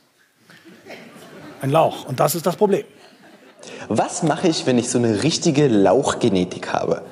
Ein 1.61 1.71
Lauch. 1.71 2.05
Und 2.05 2.19
das 2.19 2.35
ist 2.35 2.45
das 2.45 2.57
Problem. 2.57 2.83
Was 3.87 4.23
mache 4.23 4.47
ich, 4.47 4.65
wenn 4.65 4.77
ich 4.77 4.89
so 4.89 4.97
eine 4.97 5.23
richtige 5.23 5.67
Lauchgenetik 5.67 6.73
habe? 6.73 7.03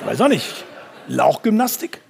Ich 0.00 0.06
weiß 0.06 0.20
auch 0.22 0.28
nicht. 0.28 0.64
Lauchgymnastik? 1.08 2.00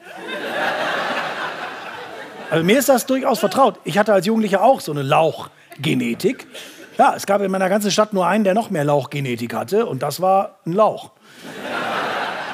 Also 2.50 2.64
mir 2.64 2.78
ist 2.78 2.88
das 2.88 3.06
durchaus 3.06 3.38
vertraut. 3.38 3.78
Ich 3.84 3.96
hatte 3.96 4.12
als 4.12 4.26
Jugendlicher 4.26 4.62
auch 4.62 4.80
so 4.80 4.92
eine 4.92 5.02
Lauchgenetik. 5.02 6.46
Ja, 6.98 7.14
es 7.16 7.24
gab 7.24 7.40
in 7.40 7.50
meiner 7.50 7.68
ganzen 7.68 7.90
Stadt 7.90 8.12
nur 8.12 8.26
einen, 8.26 8.44
der 8.44 8.54
noch 8.54 8.70
mehr 8.70 8.84
Lauchgenetik 8.84 9.54
hatte, 9.54 9.86
und 9.86 10.02
das 10.02 10.20
war 10.20 10.58
ein 10.66 10.72
Lauch. 10.72 11.12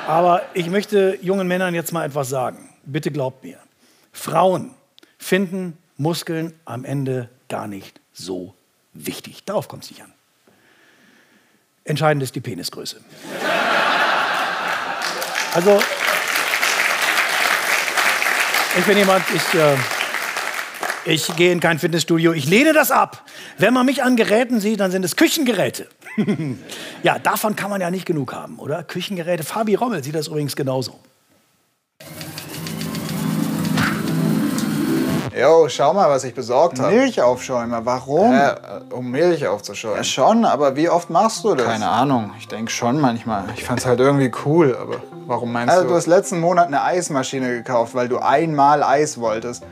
Aber 0.07 0.43
ich 0.55 0.71
möchte 0.71 1.19
jungen 1.21 1.49
Männern 1.49 1.75
jetzt 1.75 1.93
mal 1.93 2.05
etwas 2.05 2.29
sagen. 2.29 2.69
Bitte 2.85 3.11
glaubt 3.11 3.43
mir. 3.43 3.59
Frauen 4.13 4.75
finden 5.19 5.77
Muskeln 5.97 6.53
am 6.65 6.85
Ende 6.85 7.29
gar 7.49 7.67
nicht 7.67 8.01
so 8.13 8.55
wichtig. 8.93 9.45
Darauf 9.45 9.67
kommt 9.67 9.85
es 9.85 9.91
nicht 9.91 10.03
an. 10.03 10.13
Entscheidend 11.87 12.23
ist 12.23 12.35
die 12.35 12.41
Penisgröße. 12.41 13.01
Also, 15.55 15.81
ich 18.77 18.85
bin 18.85 18.99
jemand, 18.99 19.25
ich, 19.35 19.55
äh, 19.59 19.77
ich 21.05 21.35
gehe 21.37 21.53
in 21.53 21.61
kein 21.61 21.79
Fitnessstudio, 21.79 22.33
ich 22.33 22.47
lehne 22.47 22.73
das 22.73 22.91
ab. 22.91 23.25
Wenn 23.57 23.73
man 23.73 23.87
mich 23.87 24.03
an 24.03 24.17
Geräten 24.17 24.61
sieht, 24.61 24.81
dann 24.81 24.91
sind 24.91 25.05
es 25.05 25.15
Küchengeräte. 25.15 25.87
ja, 27.05 27.21
davon 27.21 27.55
kann 27.55 27.71
man 27.71 27.81
ja 27.81 27.91
nicht 27.91 28.05
genug 28.05 28.35
haben, 28.35 28.59
oder? 28.59 28.83
Küchengeräte. 28.83 29.45
Fabi 29.45 29.77
Rommel 29.77 30.03
sieht 30.03 30.17
das 30.17 30.27
übrigens 30.27 30.57
genauso. 30.57 30.99
Jo, 35.39 35.69
schau 35.69 35.93
mal, 35.93 36.09
was 36.09 36.25
ich 36.25 36.35
besorgt 36.35 36.81
habe. 36.81 36.95
Milchaufschäumer, 36.95 37.85
warum? 37.85 38.33
Äh, 38.33 38.55
um 38.91 39.11
Milch 39.11 39.47
aufzuschäumen. 39.47 39.99
Ja, 39.99 40.05
schon, 40.05 40.45
aber 40.47 40.77
wie 40.77 40.89
oft 40.89 41.11
machst 41.11 41.45
du 41.45 41.55
das? 41.55 41.67
Keine 41.67 41.89
Ahnung, 41.89 42.33
ich 42.39 42.49
denke 42.49 42.71
schon 42.71 42.99
manchmal. 43.01 43.45
Ich 43.55 43.65
fand's 43.65 43.85
halt 43.85 44.01
irgendwie 44.01 44.33
cool, 44.47 44.77
aber 44.81 44.97
warum 45.27 45.53
meinst 45.53 45.71
Also, 45.73 45.83
du? 45.85 45.91
du 45.91 45.97
hast 45.97 46.07
letzten 46.07 46.41
Monat 46.41 46.69
eine 46.69 46.83
Eismaschine 46.83 47.49
gekauft, 47.51 47.95
weil 47.95 48.09
du 48.09 48.19
einmal 48.19 48.83
Eis 48.83 49.19
wolltest. 49.21 49.63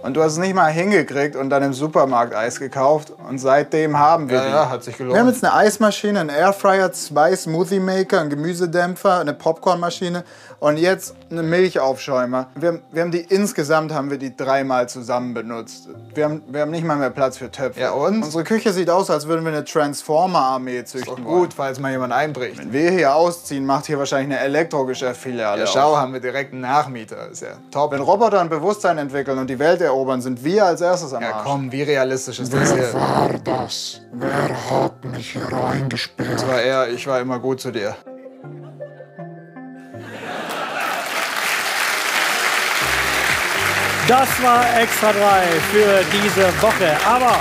Und 0.00 0.14
du 0.14 0.22
hast 0.22 0.32
es 0.32 0.38
nicht 0.38 0.54
mal 0.54 0.70
hingekriegt 0.70 1.34
und 1.34 1.50
dann 1.50 1.62
im 1.64 1.72
Supermarkt 1.72 2.34
Eis 2.34 2.60
gekauft. 2.60 3.12
Und 3.28 3.38
seitdem 3.38 3.98
haben 3.98 4.28
wir 4.30 4.36
Ja, 4.38 4.44
die. 4.44 4.50
ja, 4.52 4.70
hat 4.70 4.84
sich 4.84 4.96
gelohnt. 4.96 5.14
Wir 5.14 5.20
haben 5.20 5.28
jetzt 5.28 5.42
eine 5.44 5.52
Eismaschine, 5.54 6.20
einen 6.20 6.28
Airfryer, 6.30 6.92
zwei 6.92 7.34
Smoothie 7.34 7.80
Maker, 7.80 8.20
einen 8.20 8.30
Gemüsedämpfer, 8.30 9.18
eine 9.18 9.34
Popcornmaschine 9.34 10.22
und 10.60 10.76
jetzt 10.76 11.14
einen 11.30 11.48
Milchaufschäumer. 11.50 12.46
Wir, 12.54 12.68
haben- 12.68 12.82
wir 12.92 13.02
haben 13.02 13.10
die 13.10 13.20
insgesamt 13.20 13.92
haben 13.92 14.10
wir 14.10 14.18
die 14.18 14.36
dreimal 14.36 14.88
zusammen 14.88 15.34
benutzt. 15.34 15.88
Wir 16.14 16.24
haben, 16.26 16.42
wir 16.48 16.60
haben 16.62 16.70
nicht 16.70 16.84
mal 16.84 16.96
mehr 16.96 17.10
Platz 17.10 17.36
für 17.38 17.50
Töpfe. 17.50 17.80
Ja, 17.80 17.90
und? 17.90 18.22
Unsere 18.22 18.44
Küche 18.44 18.72
sieht 18.72 18.90
aus, 18.90 19.10
als 19.10 19.26
würden 19.26 19.44
wir 19.44 19.52
eine 19.52 19.64
Transformer-Armee 19.64 20.84
züchten. 20.84 21.16
Doch 21.16 21.24
wollen. 21.24 21.40
gut, 21.40 21.54
falls 21.54 21.78
mal 21.80 21.90
jemand 21.90 22.12
einbricht. 22.12 22.58
Wenn 22.58 22.72
wir 22.72 22.90
hier 22.90 23.14
ausziehen, 23.14 23.66
macht 23.66 23.86
hier 23.86 23.98
wahrscheinlich 23.98 24.36
eine 24.38 24.46
Elektrogeschäft-Filiale 24.46 25.60
Ja, 25.62 25.66
schau, 25.66 25.92
auf. 25.92 25.96
haben 25.98 26.12
wir 26.12 26.20
direkt 26.20 26.52
einen 26.52 26.62
Nachmieter. 26.62 27.28
Ist 27.30 27.42
ja 27.42 27.48
top. 27.70 27.92
Wenn 27.92 28.00
Roboter 28.00 28.40
ein 28.40 28.48
Bewusstsein 28.48 28.98
entwickeln 28.98 29.38
und 29.38 29.48
die 29.50 29.58
Welt 29.58 29.80
erobern, 29.88 30.20
sind 30.22 30.42
wir 30.44 30.64
als 30.64 30.80
erstes 30.80 31.12
am 31.12 31.22
Ja, 31.22 31.32
Arsch. 31.34 31.44
komm, 31.44 31.72
wie 31.72 31.82
realistisch 31.82 32.38
ist 32.38 32.52
das 32.54 32.72
hier? 32.72 32.94
war 32.94 33.30
das? 33.44 34.00
Wer 34.12 34.70
hat 34.70 35.04
mich 35.04 35.32
hier 35.32 35.52
reingesperrt? 35.52 36.34
Das 36.34 36.46
war 36.46 36.60
er, 36.62 36.88
ich 36.88 37.06
war 37.06 37.20
immer 37.20 37.38
gut 37.40 37.60
zu 37.60 37.70
dir. 37.72 37.96
Das 44.06 44.28
war 44.42 44.64
Extra 44.80 45.12
3 45.12 45.42
für 45.70 46.00
diese 46.12 46.46
Woche. 46.62 46.96
Aber 47.06 47.36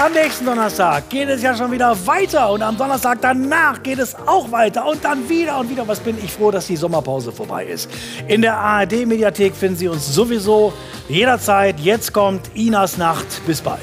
Am 0.00 0.12
nächsten 0.12 0.46
Donnerstag 0.46 1.08
geht 1.10 1.28
es 1.28 1.42
ja 1.42 1.54
schon 1.54 1.70
wieder 1.70 1.96
weiter 2.06 2.50
und 2.50 2.62
am 2.62 2.76
Donnerstag 2.76 3.18
danach 3.20 3.82
geht 3.82 3.98
es 3.98 4.14
auch 4.26 4.50
weiter 4.50 4.86
und 4.86 5.04
dann 5.04 5.28
wieder 5.28 5.58
und 5.58 5.70
wieder. 5.70 5.86
Was 5.86 6.00
bin 6.00 6.16
ich 6.22 6.32
froh, 6.32 6.50
dass 6.50 6.66
die 6.66 6.76
Sommerpause 6.76 7.30
vorbei 7.30 7.66
ist. 7.66 7.90
In 8.26 8.42
der 8.42 8.56
ARD-Mediathek 8.56 9.54
finden 9.54 9.76
Sie 9.76 9.88
uns 9.88 10.12
sowieso 10.12 10.72
jederzeit. 11.08 11.78
Jetzt 11.78 12.12
kommt 12.12 12.50
Inas 12.54 12.96
Nacht. 12.96 13.26
Bis 13.46 13.60
bald. 13.60 13.80